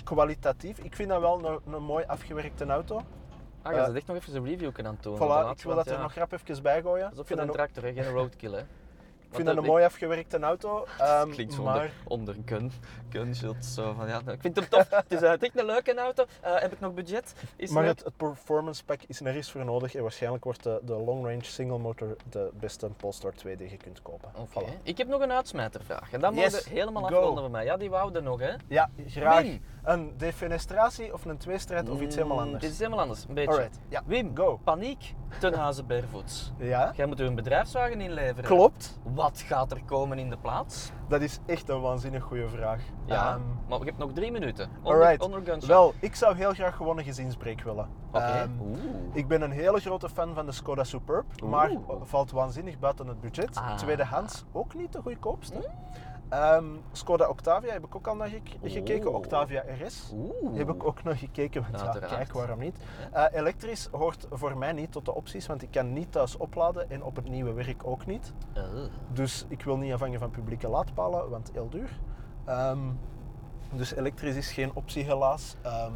Kwalitatief, 0.03 0.77
ik 0.77 0.95
vind 0.95 1.09
dat 1.09 1.19
wel 1.21 1.45
een, 1.45 1.73
een 1.73 1.83
mooi 1.83 2.05
afgewerkte 2.07 2.65
auto. 2.65 2.95
Ah, 3.61 3.71
je 3.73 3.77
Eh, 3.77 3.83
bent 3.85 3.97
echt 3.97 4.07
nog 4.07 4.15
even 4.17 4.35
een 4.35 4.45
review 4.45 4.71
kunnen 4.71 4.97
doen. 5.01 5.15
Voilà, 5.17 5.19
ik 5.57 5.63
wil 5.63 5.75
dat 5.75 5.87
er 5.87 5.99
nog 5.99 6.13
rap 6.13 6.31
even 6.31 6.63
bij 6.63 6.81
gooien. 6.81 7.03
Dat 7.03 7.13
is 7.13 7.19
ook 7.19 7.39
een 7.39 7.49
tractor, 7.51 7.83
hè? 7.83 7.93
geen 7.93 8.11
roadkill. 8.11 8.51
Hè? 8.53 8.61
Ik 9.31 9.37
vind 9.37 9.47
dat 9.47 9.57
een 9.57 9.69
mooi 9.69 9.83
afgewerkte 9.85 10.39
auto. 10.39 10.85
ehm, 10.97 11.29
klinkt 11.29 11.53
zo 11.53 11.63
maar 11.63 11.75
onder, 11.75 11.91
onder 12.35 12.35
gun, 12.45 12.71
gunshot. 13.09 13.65
Zo 13.65 13.93
van, 13.93 14.07
ja, 14.07 14.21
ik 14.27 14.41
vind 14.41 14.55
hem 14.55 14.69
tof. 14.79 14.89
het 14.89 15.11
is 15.11 15.21
echt 15.21 15.59
een 15.59 15.65
leuke 15.65 15.95
auto. 15.95 16.25
Eh, 16.41 16.55
heb 16.59 16.71
ik 16.73 16.79
nog 16.79 16.93
budget? 16.93 17.33
Is 17.55 17.69
Maar 17.71 17.83
het, 17.85 18.03
het 18.03 18.17
performance 18.17 18.83
pack 18.85 18.99
is 19.07 19.19
nergens 19.19 19.51
voor 19.51 19.65
nodig 19.65 19.95
en 19.95 20.01
waarschijnlijk 20.01 20.43
wordt 20.43 20.63
de, 20.63 20.79
de 20.83 20.93
long 20.93 21.25
range 21.25 21.43
single 21.43 21.77
motor 21.77 22.15
de 22.29 22.49
beste 22.53 22.87
Polestar 22.97 23.33
2 23.33 23.55
die 23.57 23.69
je 23.69 23.77
kunt 23.77 24.01
kopen. 24.01 24.29
Oké. 24.35 24.61
Voilà. 24.65 24.81
Ik 24.83 24.97
heb 24.97 25.07
nog 25.07 25.21
een 25.21 25.31
uitsmijtervraag. 25.31 26.11
En 26.11 26.19
dat 26.19 26.35
Yes, 26.35 26.51
moet 26.53 26.63
je 26.63 26.69
helemaal 26.69 27.03
go. 27.03 27.15
afronden 27.15 27.43
van 27.43 27.51
mij. 27.51 27.65
Ja, 27.65 27.77
die 27.77 27.89
wouden 27.89 28.23
nog, 28.23 28.39
hè? 28.39 28.51
Ja, 28.67 28.89
graag. 29.07 29.41
Wim. 29.41 29.61
Een 29.83 30.13
defenestratie 30.17 31.13
of 31.13 31.25
een 31.25 31.37
tweestrijd 31.37 31.89
of 31.89 32.01
iets 32.01 32.15
helemaal 32.15 32.37
Mm, 32.37 32.43
anders. 32.43 32.61
Dit 32.63 32.71
is 32.71 32.77
helemaal 32.79 32.99
anders, 32.99 33.25
een 33.27 33.33
beetje. 33.33 33.51
Alright, 33.51 33.79
ja. 33.89 34.01
Wim, 34.05 34.31
Go. 34.37 34.59
paniek 34.63 35.13
ten 35.39 35.53
haze 35.53 35.83
barefoots. 35.83 36.51
Ja, 36.57 36.93
Jij 36.95 37.05
moet 37.05 37.19
een 37.19 37.35
bedrijfswagen 37.35 38.01
inleveren. 38.01 38.43
klopt. 38.43 38.99
Wat 39.03 39.20
gaat 39.29 39.71
er 39.71 39.83
komen 39.85 40.19
in 40.19 40.29
de 40.29 40.37
plaats? 40.37 40.91
Dat 41.07 41.21
is 41.21 41.39
echt 41.45 41.69
een 41.69 41.81
waanzinnig 41.81 42.23
goede 42.23 42.49
vraag. 42.49 42.81
Ja, 43.05 43.33
Ehm, 43.33 43.41
maar 43.69 43.79
je 43.79 43.85
hebt 43.85 43.97
nog 43.97 44.11
drie 44.13 44.31
minuten. 44.31 44.69
Onder, 44.77 44.93
alright. 44.93 45.21
onder 45.23 45.41
gunshot. 45.43 45.65
Wel, 45.65 45.93
ik 45.99 46.15
zou 46.15 46.35
heel 46.35 46.53
graag 46.53 46.75
gewoon 46.75 46.97
een 46.97 47.03
gezinsbreak 47.03 47.61
willen. 47.61 47.89
Oké. 48.11 48.23
Ehm, 48.23 48.49
ik 49.13 49.27
ben 49.27 49.41
een 49.41 49.51
hele 49.51 49.79
grote 49.79 50.09
fan 50.09 50.33
van 50.33 50.45
de 50.45 50.51
Skoda 50.51 50.83
Superb, 50.83 51.41
maar 51.43 51.71
valt 52.01 52.31
waanzinnig 52.31 52.79
buiten 52.79 53.07
het 53.07 53.21
budget. 53.21 53.55
Ah. 53.57 53.73
Tweedehands 53.75 54.43
ook 54.51 54.73
niet 54.75 54.93
de 54.93 55.01
goedkoopste. 55.01 55.69
Ehm, 56.31 56.65
Skoda 56.91 57.27
Octavia 57.29 57.71
heb 57.73 57.85
ik 57.85 57.95
ook 57.95 58.07
al 58.07 58.15
naar 58.15 58.27
gek- 58.29 58.57
gekeken. 58.63 59.07
Oeh. 59.07 59.15
Octavia 59.15 59.63
RS. 59.83 60.11
Oeh. 60.13 60.57
Heb 60.57 60.69
ik 60.69 60.83
ook 60.85 61.03
nog 61.03 61.19
gekeken, 61.19 61.61
want 61.61 61.79
ja, 61.79 61.85
Uiteraard. 61.85 62.13
kijk, 62.15 62.33
waarom 62.33 62.59
niet. 62.59 62.77
Eh, 63.11 63.25
elektrisch 63.31 63.87
hoort 63.91 64.27
voor 64.31 64.57
mij 64.57 64.71
niet 64.71 64.91
tot 64.91 65.05
de 65.05 65.13
opties, 65.15 65.47
want 65.47 65.61
ik 65.61 65.71
kan 65.71 65.93
niet 65.93 66.11
thuis 66.11 66.37
opladen 66.37 66.89
en 66.89 67.03
op 67.03 67.15
het 67.15 67.29
nieuwe 67.29 67.53
werk 67.53 67.85
ook 67.87 68.05
niet. 68.05 68.33
Oh. 68.57 68.63
Dus 69.13 69.45
ik 69.47 69.63
wil 69.63 69.77
niet 69.77 69.93
afhangen 69.93 70.19
van 70.19 70.29
publieke 70.31 70.67
laadpalen, 70.67 71.29
want 71.29 71.49
heel 71.53 71.69
duur. 71.69 71.99
Ehm, 72.45 72.79
dus 73.73 73.93
elektrisch 73.93 74.35
is 74.35 74.51
geen 74.51 74.71
optie 74.73 75.03
helaas. 75.03 75.55
Ehm, 75.61 75.93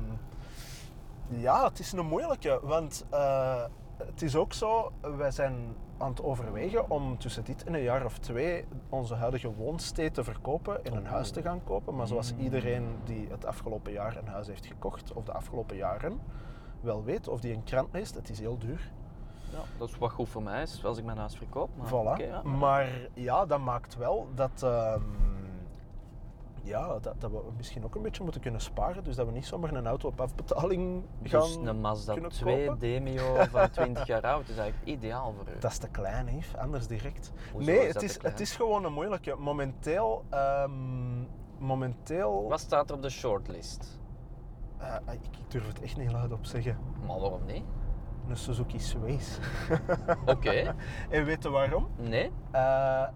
ja, 1.28 1.64
het 1.68 1.80
is 1.80 1.92
een 1.92 2.06
moeilijke, 2.06 2.60
want 2.64 3.06
eh, 3.10 3.64
het 3.98 4.22
is 4.22 4.36
ook 4.36 4.54
zo, 4.54 4.91
wij 5.18 5.32
zijn 5.32 5.76
aan 5.98 6.10
het 6.10 6.24
overwegen 6.24 6.89
om 6.89 7.18
tussen 7.18 7.43
dit 7.43 7.64
en 7.64 7.74
een 7.74 7.82
jaar 7.82 8.06
of 8.06 8.18
twee 8.18 8.66
onze 8.89 9.16
huidige 9.16 9.54
woonstee 9.54 10.12
te 10.12 10.24
verkopen 10.24 10.86
en 10.86 10.93
een 10.93 11.00
Oeh. 11.00 11.10
huis 11.12 11.30
te 11.32 11.41
gaan 11.41 11.64
kopen. 11.64 11.96
Maar 11.96 12.08
zoals 12.08 12.34
Mm. 12.34 12.39
iedereen 12.39 12.86
die 13.04 13.28
het 13.30 13.46
afgelopen 13.46 13.91
jaar 13.91 14.18
een 14.18 14.28
huis 14.28 14.48
heeft 14.48 14.66
gekocht, 14.66 15.14
of 15.14 15.24
de 15.24 15.32
afgelopen 15.34 15.76
jaren, 15.76 16.20
wel 16.82 17.04
weet, 17.04 17.28
of 17.28 17.39
die 17.39 17.54
een 17.54 17.64
krant 17.64 17.88
leest, 17.93 18.16
het 18.16 18.30
is 18.30 18.39
heel 18.39 18.58
duur. 18.58 18.91
Ja, 19.52 19.60
dat 19.78 19.89
is 19.89 19.98
wat 19.98 20.12
goed 20.12 20.30
voor 20.30 20.43
mij 20.43 20.62
is 20.62 20.86
als 20.86 20.98
ik 20.98 21.06
mijn 21.06 21.18
huis 21.18 21.38
verkoop. 21.38 21.70
Maar, 21.78 21.88
Voilà. 21.88 21.91
oké, 22.22 22.24
ja. 22.24 22.41
Maar 22.43 22.89
ja, 23.14 23.46
dat 23.46 23.60
maakt 23.60 23.96
wel 23.98 24.28
dat, 24.36 24.64
ehm, 24.64 25.02
ja, 26.66 26.99
dat, 26.99 27.22
dat 27.22 27.32
we 27.32 27.41
misschien 27.57 27.84
ook 27.84 27.95
een 27.95 28.01
beetje 28.01 28.24
moeten 28.24 28.41
kunnen 28.41 28.61
sparen. 28.61 29.03
Dus 29.03 29.16
dat 29.16 29.26
we 29.26 29.32
niet 29.32 29.45
zomaar 29.45 29.74
een 29.74 29.88
auto 29.88 30.07
op 30.07 30.22
afbetaling 30.22 31.03
gaan 31.24 31.41
Dus 31.41 31.55
een 31.55 31.82
Mazda 31.82 32.13
kunnen 32.13 32.32
2 32.32 32.66
kopen. 32.66 32.80
Demio 32.80 33.36
van 33.51 33.70
20 33.70 34.07
jaar 34.07 34.22
oud 34.22 34.49
is 34.49 34.57
eigenlijk 34.57 34.88
ideaal 34.89 35.34
voor 35.34 35.53
u. 35.55 35.59
Dat 35.59 35.72
is 35.72 35.78
te 35.78 35.88
klein, 35.88 36.38
Yves. 36.38 36.57
Anders 36.57 36.88
direct. 36.88 37.32
Hoezo 37.51 37.72
nee, 37.72 37.88
is 37.88 37.93
het 37.93 38.03
is, 38.03 38.22
het 38.22 38.39
is 38.39 38.55
gewoon 38.55 38.86
een 38.86 38.93
moeilijke. 38.93 39.36
Momenteel, 39.36 40.26
ehm, 40.30 40.72
momenteel... 41.57 42.47
Wat 42.49 42.59
staat 42.59 42.89
er 42.89 42.95
op 42.95 43.01
de 43.01 43.09
shortlist? 43.09 43.99
eh, 44.86 45.13
ik, 45.13 45.38
ik 45.38 45.51
durf 45.51 45.68
het 45.68 45.82
echt 45.82 45.97
niet 45.97 46.11
luid 46.11 46.32
op 46.32 46.45
zeggen. 46.45 46.78
Maar 47.05 47.20
waarom 47.20 47.45
niet? 47.45 47.63
Een 48.28 48.38
Suzuki 48.38 48.80
Sways. 48.80 49.39
Oké, 50.26 50.76
en 51.09 51.26
weet 51.26 51.43
je 51.43 51.49
waarom? 51.49 51.88
nee? 51.97 52.32
Eh, 52.51 53.07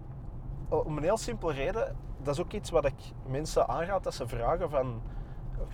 om 0.68 0.96
een 0.96 1.02
heel 1.02 1.16
simpele 1.16 1.52
reden, 1.52 1.96
dat 2.22 2.34
is 2.34 2.40
ook 2.40 2.52
iets 2.52 2.70
wat 2.70 2.84
ik 2.84 2.94
mensen 3.26 3.68
aanraad 3.68 4.04
dat 4.04 4.14
ze 4.14 4.28
vragen 4.28 4.70
van 4.70 5.02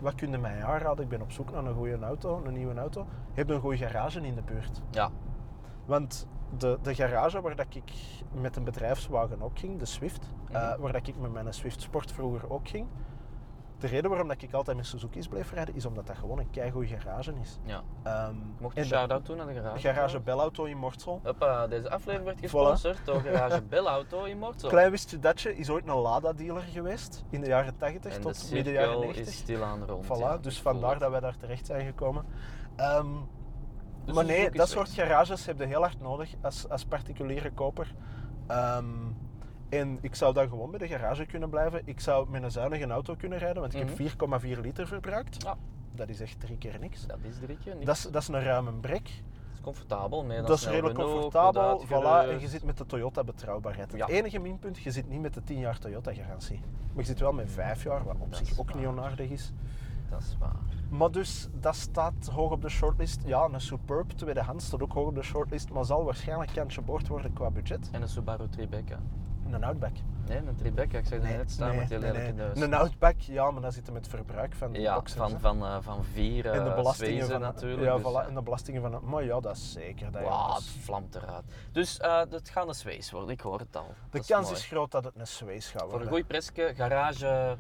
wat 0.01 0.15
kun 0.15 0.31
je 0.31 0.39
mij 0.39 0.65
aanraden? 0.65 1.05
Ik 1.05 1.11
ben 1.11 1.21
op 1.23 1.33
zoek 1.33 1.51
naar 1.51 1.65
een 1.65 1.75
goede 1.75 1.99
auto, 1.99 2.43
een 2.45 2.53
nieuwe 2.53 2.75
auto. 2.75 3.07
Heb 3.33 3.49
je 3.49 3.55
een 3.55 3.61
goede 3.61 3.77
garage 3.77 4.21
in 4.21 4.35
de 4.35 4.43
buurt? 4.43 4.83
Ja. 4.91 5.11
Want 5.85 6.27
de, 6.59 6.79
de 6.83 6.95
garage 6.95 7.41
waar 7.41 7.57
dat 7.57 7.67
ik 7.75 7.93
met 8.33 8.57
een 8.57 8.65
bedrijfswagen 8.65 9.43
ook 9.43 9.59
ging, 9.59 9.79
de 9.79 9.85
Swift, 9.85 10.33
eh, 10.53 10.71
Mhm. 10.71 10.81
waar 10.81 10.93
dat 10.93 11.07
ik 11.07 11.19
met 11.19 11.33
mijn 11.33 11.55
Swift 11.55 11.81
Sport 11.83 12.13
vroeger 12.13 12.51
ook 12.51 12.69
ging, 12.69 12.87
de 13.79 13.87
reden 13.87 14.11
waarom 14.11 14.29
dat 14.29 14.43
ik 14.43 14.53
altijd 14.53 14.77
met 14.77 14.87
Suzuki's 14.87 15.29
bleef 15.29 15.53
rijden, 15.53 15.74
is 15.74 15.87
omdat 15.87 16.07
dat 16.07 16.16
gewoon 16.16 16.39
een 16.39 16.51
keigoede 16.51 16.87
garage 16.87 17.33
is. 17.41 17.59
ja. 17.64 17.83
Ehm, 18.03 18.35
Mocht 18.61 18.77
en 18.77 18.83
een 18.83 18.89
shout-out 18.89 19.27
doen 19.27 19.41
aan 19.41 19.47
de 19.47 19.53
garage? 19.53 19.79
Garage 19.79 20.20
Bellauto 20.20 20.64
in 20.64 20.77
Mortsel. 20.77 21.20
Hoppa, 21.24 21.66
deze 21.66 21.91
aflevering 21.91 22.24
werd 22.24 22.41
gesponsord 22.41 22.99
door 23.05 23.20
Garage 23.20 23.62
Bellauto 23.62 24.24
in 24.24 24.39
Mortsel. 24.39 24.68
Klein 24.68 24.91
wist 24.91 25.11
je 25.11 25.18
dat 25.18 25.41
je 25.41 25.57
is 25.57 25.70
ooit 25.70 25.89
een 25.89 25.95
Lada-dealer 25.95 26.62
geweest 26.62 27.24
in 27.31 27.41
de 27.41 27.47
jaren 27.47 27.77
80 27.77 28.12
en 28.12 28.20
de 28.20 28.27
tot 28.27 28.51
midden 28.53 28.72
jaren 28.72 28.89
cirkel 28.89 29.07
90. 29.07 29.27
is 29.35 29.39
stilaan 29.39 29.85
rond. 29.85 30.05
Voilà, 30.05 30.18
ja. 30.18 30.39
dus 30.39 30.61
vandaar 30.61 30.99
dat 30.99 31.11
wij 31.11 31.20
daar 31.20 31.37
terecht 31.37 31.66
zijn 31.66 31.87
gekomen. 31.87 32.24
Dus 34.05 34.14
maar 34.14 34.24
nee, 34.24 34.51
dat 34.51 34.68
soort 34.68 34.89
garages 34.89 35.47
heb 35.47 35.59
je 35.59 35.66
heel 35.66 35.81
hard 35.81 36.01
nodig 36.01 36.35
als, 36.43 36.68
als 36.68 36.85
particuliere 36.85 37.51
koper. 37.51 37.95
Ehm, 38.47 38.85
en 39.69 39.99
ik 40.01 40.14
zou 40.14 40.35
dan 40.35 40.49
gewoon 40.49 40.71
bij 40.71 40.79
de 40.79 40.89
garage 40.89 41.27
kunnen 41.27 41.51
blijven. 41.51 41.83
Ik 41.85 42.01
zou 42.01 42.31
met 42.31 42.43
een 42.43 42.51
zuinige 42.51 42.87
auto 42.87 43.14
kunnen 43.14 43.39
rijden, 43.39 43.61
want 43.61 43.75
ik 43.75 43.79
Mhm. 43.81 43.89
heb 43.89 43.97
4,4 43.97 44.61
liter 44.61 44.87
verbruikt. 44.87 45.43
Ja. 45.43 45.57
Dat 45.95 46.09
is 46.09 46.21
echt 46.21 46.41
drie 46.41 46.59
keer 46.59 46.79
niks. 46.81 47.07
Dat 47.07 47.19
is 47.23 47.39
drie 47.39 47.59
keer 47.59 47.73
niks. 47.75 47.87
Dat 47.87 47.97
is, 47.97 48.03
dat 48.03 48.23
is 48.23 48.29
een 48.29 48.43
ruime 48.43 48.73
brek. 48.73 49.03
Dat 49.05 49.55
is 49.55 49.61
comfortabel. 49.61 50.25
Meer 50.25 50.37
dan 50.37 50.47
Dat 50.47 50.59
is 50.59 50.67
redelijk 50.67 50.99
comfortabel. 50.99 51.85
Voilà, 51.87 52.29
en 52.31 52.41
je 52.41 52.49
zit 52.49 52.64
met 52.64 52.79
de 52.79 52.87
Toyota 52.87 53.25
betrouwbaarheid. 53.25 53.93
Het 53.93 54.09
enige 54.09 54.39
minpunt, 54.39 54.79
je 54.79 54.91
zit 54.91 55.09
niet 55.09 55.21
met 55.21 55.35
de 55.35 55.43
10 55.45 55.59
jaar 55.59 55.79
Toyota 55.79 56.12
garantie. 56.14 56.61
Maar 56.93 57.05
je 57.05 57.05
zit 57.05 57.19
wel 57.21 57.33
met 57.33 57.51
5 57.51 57.83
jaar, 57.83 58.05
wat 58.05 58.17
op 58.19 58.31
Dat 58.33 58.47
zich 58.47 58.59
ook 58.59 58.75
niet 58.75 58.87
onaardig 58.87 59.31
is. 59.31 59.53
Dat 60.11 60.21
is 60.21 60.37
waar. 60.39 60.57
Maar 60.89 61.11
dus, 61.11 61.49
dat 61.61 61.77
staat 61.77 62.27
hoog 62.33 62.51
op 62.51 62.62
de 62.62 62.69
shortlist. 62.69 63.21
Ja, 63.25 63.49
een 63.53 63.61
Superb 63.61 64.11
tweedehands 64.11 64.67
staat 64.67 64.83
ook 64.83 64.93
hoog 64.93 65.07
op 65.09 65.14
de 65.14 65.23
shortlist, 65.23 65.71
maar 65.71 65.85
zal 65.85 66.05
waarschijnlijk 66.05 66.53
kantje 66.55 66.81
boord 66.81 67.09
worden 67.09 67.33
qua 67.33 67.51
budget. 67.51 67.89
En 67.93 68.03
een 68.03 68.09
Subaru 68.09 68.49
Tribeca. 68.49 68.99
Een 69.55 69.65
Outback. 69.65 69.93
Nee, 70.29 70.39
een 70.39 70.57
Tribeca. 70.57 70.99
Ik 70.99 71.11
dat 71.11 71.23
net 71.23 71.51
staan 71.51 71.77
met 71.77 71.89
die 71.89 71.99
lelijke 71.99 72.33
neus. 72.33 72.61
Een 72.61 72.75
Outback, 72.75 73.21
ja, 73.21 73.51
maar 73.51 73.63
dan 73.63 73.73
zitten 73.73 73.93
met 73.93 74.09
verbruik 74.09 74.55
van 74.55 74.73
de 74.73 74.81
Ja, 74.81 74.95
boxers, 74.95 75.21
van, 75.21 75.33
hè. 75.33 75.39
van, 75.39 75.65
eh, 75.65 75.77
van 75.81 76.05
vier 76.05 76.47
en 76.47 76.65
de 76.65 76.71
belastingen 76.75 77.13
zwezen 77.13 77.31
van 77.31 77.41
natuurlijk. 77.41 77.83
Ja, 77.83 77.97
dus, 77.97 78.03
voilà, 78.25 78.29
en 78.29 78.35
de 78.35 78.43
belastingen 78.43 78.83
van. 78.83 79.01
Maar 79.05 79.25
ja, 79.25 79.41
dat 79.41 79.57
is 79.57 79.73
zeker. 79.73 80.11
Dat 80.11 80.23
jongens. 80.23 80.55
het 80.75 80.85
vlamt 80.85 81.15
eruit. 81.15 81.45
Dus 81.73 81.99
eh 81.99 82.19
het 82.31 82.49
gaat 82.49 82.69
een 82.69 82.75
Zwees 82.75 83.11
worden, 83.11 83.31
ik 83.31 83.41
hoor 83.41 83.59
het 83.59 83.77
al. 83.77 83.95
De 84.11 84.19
Dat 84.19 84.27
kans 84.27 84.51
is 84.51 84.65
groot 84.67 84.91
dat 84.91 85.05
het 85.05 85.15
een 85.17 85.27
Sways 85.27 85.67
gaat 85.71 85.81
Voor 85.81 85.89
worden. 85.89 86.07
een 86.07 86.13
goeie 86.13 86.25
presje, 86.25 86.73
garage, 86.77 87.57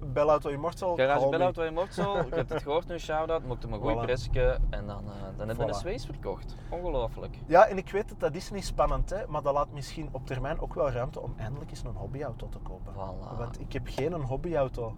Bellauto 0.00 0.48
Immortal. 0.48 0.96
garage. 0.96 1.28
Bellauto 1.28 1.62
in 1.62 1.74
Mortsel. 1.74 2.18
Ik 2.26 2.34
heb 2.34 2.48
het 2.48 2.62
gehoord 2.62 2.88
nu, 2.88 2.98
shout-out. 2.98 3.44
Mocht 3.46 3.62
hem 3.62 3.72
een 3.72 3.80
goeie 3.80 3.96
Voilà. 3.96 4.00
presje 4.00 4.58
en 4.70 4.86
dan, 4.86 5.04
eh, 5.04 5.12
dan 5.36 5.48
hebben 5.48 5.66
we 5.66 5.72
een. 5.72 5.78
Zwees 5.78 6.04
verkocht. 6.04 6.56
Ongelooflijk. 6.70 7.36
Ja, 7.46 7.66
en 7.66 7.76
ik 7.78 7.90
weet 7.90 8.08
dat 8.08 8.20
dat 8.20 8.34
is 8.34 8.50
niet 8.50 8.64
spannend, 8.64 9.10
hè, 9.10 9.26
maar 9.28 9.42
dat 9.42 9.54
laat 9.54 9.72
misschien 9.72 10.08
op 10.12 10.26
termijn 10.26 10.60
ook 10.60 10.74
wel 10.74 10.90
ruimte 10.90 11.20
om 11.20 11.34
eindelijk 11.38 11.70
eens 11.70 11.82
een 11.84 11.94
hobbyauto 11.94 12.48
te 12.48 12.58
kopen. 12.58 12.92
Voilà. 12.92 13.36
Want 13.38 13.60
ik 13.60 13.72
heb 13.72 13.82
geen 13.86 14.12
hobbyauto. 14.12 14.96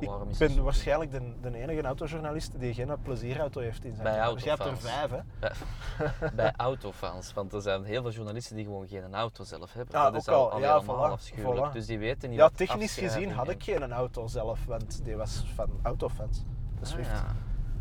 Ik 0.00 0.10
is 0.30 0.38
ben 0.38 0.50
zo? 0.50 0.62
waarschijnlijk 0.62 1.10
de, 1.10 1.32
de 1.40 1.56
enige 1.58 1.82
autojournalist 1.82 2.60
die 2.60 2.74
geen 2.74 2.96
plezierauto 3.02 3.60
heeft 3.60 3.84
in 3.84 3.90
zijn 3.92 4.02
Bij 4.02 4.12
garage. 4.14 4.44
Je 4.44 4.48
hebt 4.48 4.60
er 4.60 4.66
autofans. 4.66 4.94
vijf, 4.94 5.10
hè? 5.10 5.18
Bij, 5.38 6.30
bij 6.44 6.52
autofans, 6.56 7.32
want 7.32 7.52
er 7.52 7.60
zijn 7.62 7.84
heel 7.84 8.02
veel 8.02 8.10
journalisten 8.10 8.56
die 8.56 8.64
gewoon 8.64 8.88
geen 8.88 9.14
auto 9.14 9.44
zelf 9.44 9.72
hebben. 9.72 9.94
Ah, 9.94 10.12
dat 10.12 10.20
is 10.20 10.28
ook 10.28 10.34
al, 10.34 10.50
al. 10.52 10.60
Ja, 10.60 10.82
voilà, 10.82 10.86
afschuwelijk. 11.12 11.70
voilà. 11.70 11.72
Dus 11.72 11.86
die 11.86 11.98
weten 11.98 12.28
niet 12.30 12.38
Ja, 12.38 12.48
technisch 12.48 12.94
gezien 12.94 13.32
had 13.32 13.48
ik 13.48 13.62
geen 13.62 13.92
auto 13.92 14.26
zelf, 14.26 14.64
want 14.64 15.04
die 15.04 15.16
was 15.16 15.44
van 15.54 15.68
autofans. 15.82 16.44
De 16.80 16.96
Ah, 16.96 17.04
ja. 17.04 17.34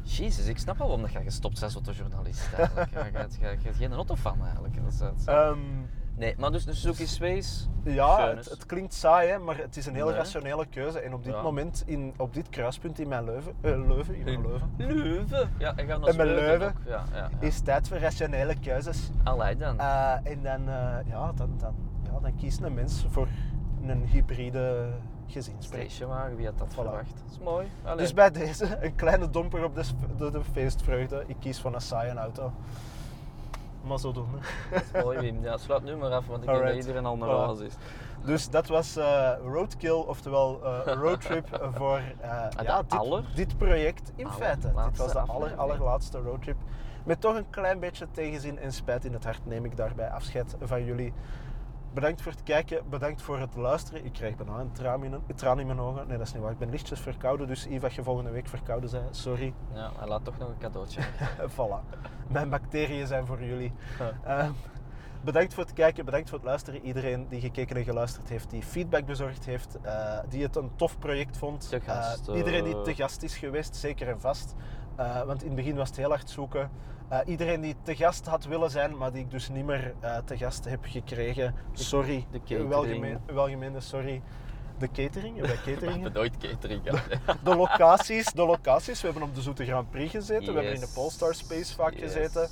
Jezus, 0.04 0.46
ik 0.48 0.58
snap 0.58 0.78
wel 0.78 0.88
waarom 0.88 1.06
dat 1.06 1.14
je 1.14 1.22
gestopt 1.24 1.60
bent 1.60 1.64
als 1.76 1.86
autojournalist 1.86 2.54
eigenlijk. 2.54 2.90
Je 3.06 3.12
bent- 3.12 3.38
je- 3.40 3.48
je 3.50 3.58
bent 3.64 3.76
geen 3.76 3.94
autofan 3.94 4.42
eigenlijk 4.44 4.84
dat 4.84 4.94
zin. 4.94 5.14
Ehm, 5.34 5.60
Nee, 6.18 6.36
maar 6.38 6.52
dus 6.52 6.66
de 6.66 6.74
Suzuki 6.74 7.08
Sways, 7.08 7.68
ja, 7.84 8.28
het, 8.36 8.50
het 8.50 8.66
klinkt 8.66 8.94
saai, 8.94 9.30
hè, 9.30 9.38
maar 9.40 9.58
het 9.58 9.78
is 9.78 9.86
een 9.86 9.96
heel 9.96 10.06
Nee. 10.08 10.16
rationele 10.16 10.66
keuze. 10.66 11.00
En 11.00 11.14
op 11.14 11.24
dit 11.24 11.34
Ja. 11.34 11.42
moment, 11.42 11.84
in, 11.86 12.14
op 12.18 12.34
dit 12.34 12.50
kruispunt 12.50 13.00
in 13.00 13.08
mijn 13.08 13.24
Leuven, 13.24 13.54
eh, 13.62 13.88
Leuven, 13.88 14.16
in 14.16 14.24
mijn 14.24 14.42
Leuven, 14.48 14.72
Leuven. 14.78 15.50
Ja, 15.58 15.72
naar 15.72 15.88
En 15.90 16.16
met 16.16 16.16
Leuven. 16.16 16.76
Ja, 16.86 17.04
ja, 17.14 17.30
is 17.40 17.60
tijd 17.60 17.88
voor 17.88 17.98
rationele 17.98 18.60
keuzes. 18.60 19.10
Allee 19.24 19.56
dan. 19.56 19.80
Eh, 19.80 20.14
en 20.24 20.42
dan, 20.44 20.68
eh, 20.70 20.98
ja, 21.10 21.32
dan, 21.36 21.56
dan, 21.58 21.76
ja, 22.04 22.20
dan 22.20 22.36
kiest 22.36 22.62
een 22.62 22.74
mens 22.74 23.06
voor 23.10 23.28
een 23.88 24.06
hybride 24.06 24.90
gezinspreek. 25.28 25.82
Stationwagen, 25.82 26.36
wie 26.36 26.46
had 26.46 26.58
dat 26.58 26.68
Voilà. 26.72 26.74
verwacht? 26.76 27.14
Dat 27.26 27.32
is 27.32 27.40
mooi. 27.40 27.68
Allee. 27.84 27.98
Dus 27.98 28.14
bij 28.14 28.32
deze 28.32 28.78
een 28.82 28.96
kleine 28.96 29.30
domper 29.30 29.64
op 29.64 29.76
de, 29.76 29.84
de, 30.18 30.32
de 30.32 30.44
feestvreugde. 30.52 31.24
Ik 31.28 31.36
kies 31.40 31.60
voor 31.62 31.74
een 31.74 31.82
saaie 31.82 32.14
auto. 32.14 32.52
Maar 33.88 34.00
zo 34.00 34.12
doen. 34.12 34.28
hè. 34.32 34.76
Dat 34.76 34.84
is 34.94 35.04
mooi, 35.04 35.20
Wim. 35.20 35.44
Ja, 35.44 35.58
sluit 35.58 35.84
nu 35.84 35.96
maar 35.96 36.12
af, 36.12 36.28
want 36.28 36.42
ik 36.44 36.46
denk 36.48 36.58
dat 36.58 36.68
Alright. 36.68 36.78
iedereen 36.88 37.06
al 37.06 37.18
naar 37.18 37.30
huis 37.30 37.60
is. 37.60 37.74
Dus 38.26 38.50
dat 38.50 38.68
was 38.68 38.96
eh, 38.96 39.32
Roadkill, 39.46 39.92
oftewel 40.08 40.60
eh 40.64 40.94
roadtrip 40.94 41.48
voor 41.78 41.98
eh, 42.20 42.50
de 42.58 42.64
ja, 42.64 42.82
dit, 42.82 43.00
aller- 43.00 43.24
dit 43.36 43.58
project. 43.58 44.12
In 44.16 44.28
feite, 44.30 44.72
dit 44.88 44.98
was 44.98 45.12
de 45.12 45.20
aller, 45.20 45.56
allerlaatste 45.56 46.20
roadtrip. 46.20 46.58
Met 47.04 47.22
toch 47.22 47.36
een 47.36 47.50
klein 47.50 47.80
beetje 47.80 48.08
tegenzin 48.12 48.60
en 48.60 48.72
spijt 48.74 49.06
in 49.06 49.14
het 49.14 49.24
hart 49.24 49.46
neem 49.46 49.66
ik 49.66 49.78
daarbij 49.78 50.10
afscheid 50.10 50.56
van 50.62 50.84
jullie. 50.86 51.14
Bedankt 51.98 52.22
voor 52.22 52.32
het 52.32 52.44
kijken, 52.44 52.90
bedankt 52.90 53.22
voor 53.22 53.40
het 53.40 53.56
luisteren. 53.56 54.06
Ik 54.06 54.14
krijg 54.14 54.36
bijna 54.36 54.60
een 54.60 54.72
traan 54.72 55.04
in, 55.04 55.14
een 55.14 55.36
traan 55.36 55.60
in 55.60 55.68
mijn 55.68 55.80
ogen. 55.80 56.08
Nee, 56.08 56.18
dat 56.18 56.28
is 56.28 56.34
niet 56.34 56.42
waar. 56.42 56.52
Ik 56.52 56.58
ben 56.58 56.70
lichtjes 56.70 57.00
verkouden, 57.00 57.48
dus 57.48 57.64
Yves, 57.64 57.84
als 57.84 57.96
je 57.96 58.04
volgende 58.04 58.32
week 58.32 58.48
verkouden 58.48 58.92
bent, 58.92 59.16
sorry. 59.16 59.54
Ja, 59.74 59.92
hij 59.98 60.08
laat 60.08 60.24
toch 60.24 60.38
nog 60.38 60.50
een 60.50 60.58
cadeautje. 60.58 61.02
voilà. 61.56 61.98
Mijn 62.28 62.50
bacteriën 62.50 63.08
zijn 63.08 63.26
voor 63.26 63.44
jullie. 63.44 63.74
Ja. 64.00 64.40
Ehm, 64.40 64.52
bedankt 65.24 65.54
voor 65.54 65.64
het 65.64 65.74
kijken, 65.74 66.06
bedankt 66.06 66.30
voor 66.30 66.38
het 66.38 66.48
luisteren. 66.48 66.82
Iedereen 66.82 67.28
die 67.30 67.40
gekeken 67.40 67.76
en 67.76 67.84
geluisterd 67.84 68.30
heeft, 68.30 68.50
die 68.50 68.64
feedback 68.64 69.06
bezorgd 69.06 69.46
heeft, 69.46 69.78
eh, 69.82 70.20
die 70.30 70.44
het 70.44 70.56
een 70.56 70.72
tof 70.76 71.00
project 71.00 71.38
vond. 71.38 71.70
Te 71.70 71.80
gast, 71.80 72.28
Eh, 72.28 72.38
iedereen 72.38 72.64
die 72.64 72.76
eh. 72.76 72.82
te 72.82 72.96
gast 72.96 73.24
is 73.24 73.38
geweest, 73.38 73.76
zeker 73.76 74.08
en 74.08 74.20
vast. 74.20 74.56
Want 75.26 75.42
in 75.42 75.48
het 75.48 75.56
begin 75.56 75.76
was 75.76 75.88
het 75.88 75.98
heel 75.98 76.10
hard 76.10 76.30
zoeken. 76.30 76.70
Eh, 77.10 77.20
iedereen 77.26 77.62
die 77.62 77.76
te 77.84 77.96
gast 77.96 78.26
had 78.26 78.46
willen 78.46 78.70
zijn, 78.72 78.98
maar 78.98 79.12
die 79.12 79.24
ik 79.24 79.32
dus 79.32 79.50
niet 79.50 79.66
meer 79.66 79.94
eh, 80.00 80.18
te 80.26 80.38
gast 80.38 80.66
heb 80.66 80.80
gekregen. 80.82 81.56
Sorry. 81.74 82.26
de 82.32 82.40
catering. 82.40 82.70
Welgemeen, 82.70 83.20
welgemeende 83.26 83.80
sorry. 83.80 84.22
De 84.78 84.92
catering, 84.92 85.42
bij 85.42 85.56
catering. 85.66 86.04
heb 86.04 86.14
nooit 86.14 86.38
catering 86.38 86.82
gehad. 86.84 87.38
De 87.44 87.56
locaties, 87.56 88.26
de 88.32 88.46
locaties. 88.46 89.02
We 89.02 89.08
hebben 89.08 89.28
op 89.28 89.36
de 89.36 89.42
Zoete 89.42 89.66
Grand 89.66 89.90
Prix 89.90 90.12
gezeten. 90.12 90.54
We 90.54 90.60
hebben 90.60 90.74
in 90.74 90.80
de. 90.80 90.92
Polestar 90.94 91.36
Space 91.36 91.76
vaak 91.76 91.94
Yes. 91.94 92.02
gezeten. 92.02 92.48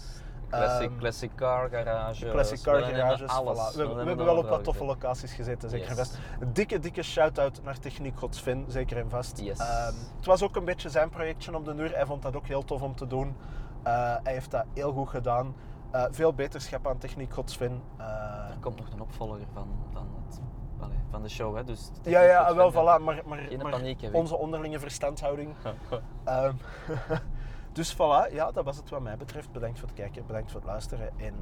Classic, 0.49 0.91
classic 0.97 1.31
car 1.35 1.69
garage. 1.69 2.29
Classic 2.29 2.61
car 2.61 2.81
garages. 2.81 3.29
Alles. 3.29 3.57
voilà. 3.57 3.75
We, 3.77 3.87
we 3.87 3.95
hebben 3.95 4.17
we 4.17 4.23
wel 4.23 4.37
op 4.37 4.49
wat 4.49 4.63
toffe 4.63 4.85
locaties 4.85 5.33
gezeten, 5.33 5.69
zeker 5.69 5.89
en 5.89 5.95
vast. 5.95 6.17
Een 6.39 6.53
dikke, 6.53 6.79
dikke 6.79 7.03
shout-out 7.03 7.59
naar 7.63 7.79
Techniek 7.79 8.17
Godsvin, 8.17 8.65
zeker 8.67 8.97
en 8.97 9.09
vast. 9.09 9.39
Yes. 9.39 9.57
Ehm, 9.59 9.93
het 10.17 10.25
was 10.25 10.43
ook 10.43 10.55
een 10.55 10.65
beetje 10.65 10.89
zijn 10.89 11.09
projectje 11.09 11.55
op 11.55 11.65
de 11.65 11.75
duur. 11.75 11.95
Hij 11.95 12.05
vond 12.05 12.21
dat 12.21 12.35
ook 12.35 12.47
heel 12.47 12.63
tof 12.63 12.81
om 12.81 12.95
te 12.95 13.07
doen. 13.07 13.35
Eh, 13.85 14.15
hij 14.23 14.33
heeft 14.33 14.51
dat 14.51 14.65
heel 14.73 14.91
goed 14.91 15.09
gedaan. 15.09 15.55
Eh, 15.91 16.03
veel 16.11 16.33
beterschap 16.33 16.87
aan 16.87 16.97
Techniek 16.97 17.33
Godsvin. 17.33 17.81
Eh, 17.97 18.05
Er 18.49 18.57
komt 18.61 18.77
nog 18.77 18.91
een 18.93 19.01
opvolger 19.01 19.39
van, 19.53 19.67
van, 19.93 20.07
het, 20.25 20.41
van 21.09 21.21
de 21.21 21.29
show, 21.29 21.55
hè. 21.55 21.63
Dus 21.63 21.91
ja, 22.03 22.21
ja, 22.21 22.55
wel, 22.55 22.71
voilà. 22.71 22.75
Maar, 22.75 23.01
maar, 23.03 23.23
maar 23.25 23.69
paniek, 23.71 24.09
onze 24.11 24.35
onderlinge 24.37 24.79
verstandhouding. 24.79 25.55
Ehm, 26.23 26.53
dus 27.77 27.93
voilà, 27.95 28.31
ja, 28.33 28.51
dat 28.51 28.63
was 28.65 28.77
het 28.77 28.89
wat 28.89 29.01
mij 29.01 29.17
betreft. 29.17 29.51
Bedankt 29.51 29.79
voor 29.79 29.87
het 29.87 29.97
kijken, 29.97 30.25
bedankt 30.25 30.51
voor 30.51 30.59
het 30.59 30.69
luisteren. 30.69 31.09
En 31.19 31.33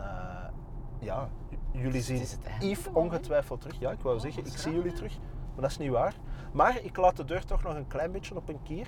ja, 1.00 1.30
jullie 1.72 2.02
zien 2.02 2.20
het 2.20 2.38
Yves 2.60 2.88
ongetwijfeld 2.94 3.62
terug. 3.62 3.80
Ja, 3.80 3.92
ik 3.92 4.00
wou 4.00 4.16
Oh, 4.16 4.22
zeggen, 4.22 4.46
ik 4.46 4.58
zie 4.58 4.74
jullie 4.74 4.94
terug. 4.94 5.18
Maar 5.20 5.62
dat 5.62 5.70
is 5.70 5.78
niet 5.78 5.92
waar. 5.92 6.14
Maar 6.54 6.80
ik 6.82 6.98
laat 6.98 7.16
de 7.18 7.26
deur 7.26 7.46
toch 7.46 7.64
nog 7.64 7.76
een 7.76 7.88
klein 7.88 8.12
beetje 8.12 8.36
op 8.36 8.50
een 8.50 8.62
kier. 8.64 8.88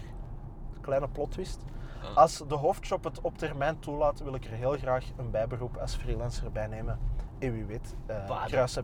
Een 0.76 0.82
kleine 0.82 1.08
plot 1.08 1.32
twist. 1.32 1.66
Ah. 1.66 1.74
Als 2.16 2.44
de 2.48 2.56
hoofdshop 2.56 3.04
het 3.04 3.22
op 3.22 3.38
termijn 3.38 3.80
toelaat, 3.80 4.20
wil 4.20 4.36
ik 4.36 4.46
er 4.46 4.52
heel 4.52 4.78
graag 4.78 5.06
een 5.18 5.32
bijberoep 5.32 5.78
als 5.78 5.96
freelancer 5.96 6.52
bij 6.52 6.68
nemen. 6.68 7.00
En 7.40 7.54
wie 7.54 7.66
weet, 7.66 7.96
een 8.08 8.48
kruisen 8.48 8.84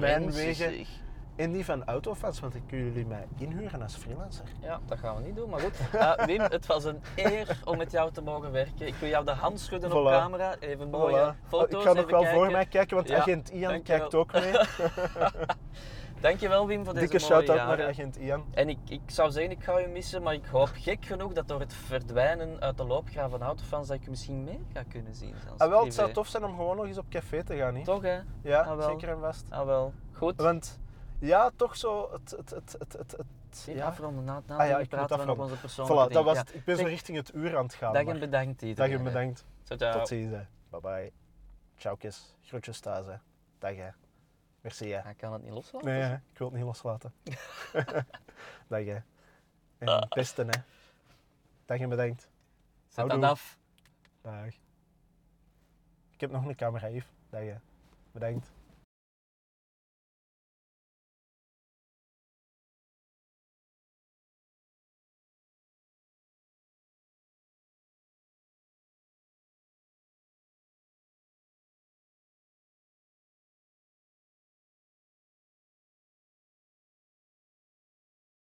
mijn, 0.00 0.32
wegen 0.32 0.86
en 1.36 1.52
die 1.52 1.64
van 1.64 1.84
autofans, 1.84 2.40
want 2.40 2.54
ik 2.54 2.62
kunnen 2.66 2.86
jullie 2.86 3.06
mij 3.06 3.26
inhuren 3.38 3.82
als 3.82 3.96
freelancer. 3.96 4.44
Ja, 4.60 4.80
dat 4.86 4.98
gaan 4.98 5.16
we 5.16 5.22
niet 5.22 5.36
doen, 5.36 5.50
maar 5.50 5.60
goed. 5.60 5.76
Eh, 5.92 6.24
Wim, 6.24 6.40
het 6.40 6.66
was 6.66 6.84
een 6.84 7.02
eer 7.16 7.60
om 7.64 7.76
met 7.76 7.90
jou 7.90 8.12
te 8.12 8.22
mogen 8.22 8.52
werken. 8.52 8.86
Ik 8.86 8.94
wil 8.94 9.08
jou 9.08 9.24
de 9.24 9.30
hand 9.30 9.60
schudden 9.60 9.92
op 9.92 10.06
camera. 10.06 10.56
Even 10.60 10.90
mooie 10.90 11.16
Voilà. 11.16 11.42
Oh, 11.44 11.48
foto's. 11.48 11.82
ik 11.82 11.88
ga 11.88 11.92
nog 11.92 12.10
wel 12.10 12.20
kijken. 12.20 12.38
voor 12.38 12.50
mij 12.50 12.66
kijken, 12.66 12.96
want 12.96 13.08
Ja, 13.08 13.18
agent 13.18 13.48
Ian 13.48 13.82
kijkt 13.82 14.14
ook 14.14 14.32
mee. 14.32 14.52
Dankjewel 16.22 16.66
Wim 16.66 16.84
voor 16.84 16.94
deze 16.94 17.06
Dikke 17.06 17.20
mooie 17.28 17.32
shout-out 17.42 17.56
jaren. 17.58 17.78
naar 17.78 17.88
agent 17.88 18.16
Ian. 18.16 18.44
En 18.54 18.68
ik, 18.68 18.78
ik 18.88 19.00
zou 19.06 19.30
zeggen, 19.30 19.52
ik 19.52 19.64
ga 19.64 19.78
je 19.78 19.86
missen, 19.88 20.22
maar 20.22 20.34
ik 20.34 20.44
hoop 20.46 20.70
gek 20.74 21.04
genoeg 21.04 21.32
dat 21.32 21.48
door 21.48 21.60
het 21.60 21.74
verdwijnen 21.74 22.60
uit 22.60 22.76
de 22.76 22.84
loopgraaf 22.84 23.30
van 23.30 23.42
autofans 23.42 23.88
dat 23.88 23.96
ik 23.96 24.04
je 24.04 24.10
misschien 24.10 24.44
meer 24.44 24.58
ga 24.72 24.82
kunnen 24.88 25.14
zien. 25.14 25.34
Ah, 25.56 25.68
wel, 25.68 25.84
het 25.84 25.94
zou 25.94 26.12
tof 26.12 26.28
zijn 26.28 26.44
om 26.44 26.56
gewoon 26.56 26.76
nog 26.76 26.86
eens 26.86 26.98
op 26.98 27.08
café 27.08 27.44
te 27.44 27.56
gaan, 27.56 27.74
niet? 27.74 27.84
Toch 27.84 28.02
hè? 28.02 28.20
Ja, 28.42 28.60
Ah, 28.60 28.84
zeker 28.88 29.08
en 29.08 29.20
vast. 29.20 29.46
Ah 29.50 29.64
wel. 29.66 29.92
Goed. 30.12 30.36
Want 30.36 30.80
ja, 31.18 31.50
toch 31.56 31.76
zo 31.76 32.08
het... 32.12 32.30
het, 32.30 32.50
het, 32.50 32.72
het, 32.78 32.92
het, 32.98 33.16
het 33.50 33.68
ja. 33.74 33.86
afronden. 33.86 34.24
Na, 34.24 34.42
na 34.46 34.56
Ah 34.56 34.68
ja, 34.68 34.78
ik 34.78 34.88
praten 34.88 35.16
afronden. 35.18 35.44
onze 35.44 35.56
persoonlijke 35.60 36.08
Voilà, 36.10 36.12
dat 36.12 36.24
was 36.24 36.38
het. 36.38 36.54
Ik 36.54 36.64
ben 36.64 36.76
zo 36.76 36.84
richting 36.84 37.16
het 37.16 37.34
uur 37.34 37.56
aan 37.56 37.64
het 37.64 37.74
gaan. 37.74 37.92
Dag 37.92 38.04
en 38.04 38.18
bedankt 38.18 38.60
Dag 38.60 38.68
iedereen. 38.68 38.92
en 38.96 39.02
bedankt. 39.04 39.44
Tot 39.64 40.08
ziens. 40.08 40.30
Bye 40.70 40.80
bye. 40.80 41.12
Ciao, 41.76 41.94
kiss. 41.96 42.34
Groetjes 42.42 42.80
thuis. 42.80 43.06
hè. 43.06 43.14
Dag 43.58 43.76
hè. 43.76 43.88
Merci 44.62 44.90
hè. 44.90 45.00
Hij 45.00 45.14
kan 45.14 45.32
het 45.32 45.42
niet 45.42 45.52
loslaten. 45.52 45.88
Nee, 45.88 46.12
ik 46.12 46.38
wil 46.38 46.46
het 46.46 46.56
niet 46.56 46.66
loslaten. 46.66 47.12
Dag 48.68 48.84
hè. 48.84 48.98
En 49.78 50.06
beste 50.08 50.42
hè. 50.42 50.60
Dag 51.64 51.78
en 51.78 51.88
bedankt. 51.88 52.28
Zet 52.88 53.08
dat 53.08 53.22
af. 53.22 53.58
Dag. 54.20 54.46
Ik 56.10 56.20
heb 56.20 56.30
nog 56.30 56.44
een 56.44 56.54
camera, 56.54 56.88
Yves. 56.88 57.12
Dag 57.30 57.42
hè. 57.42 57.56
Bedankt. 58.12 58.52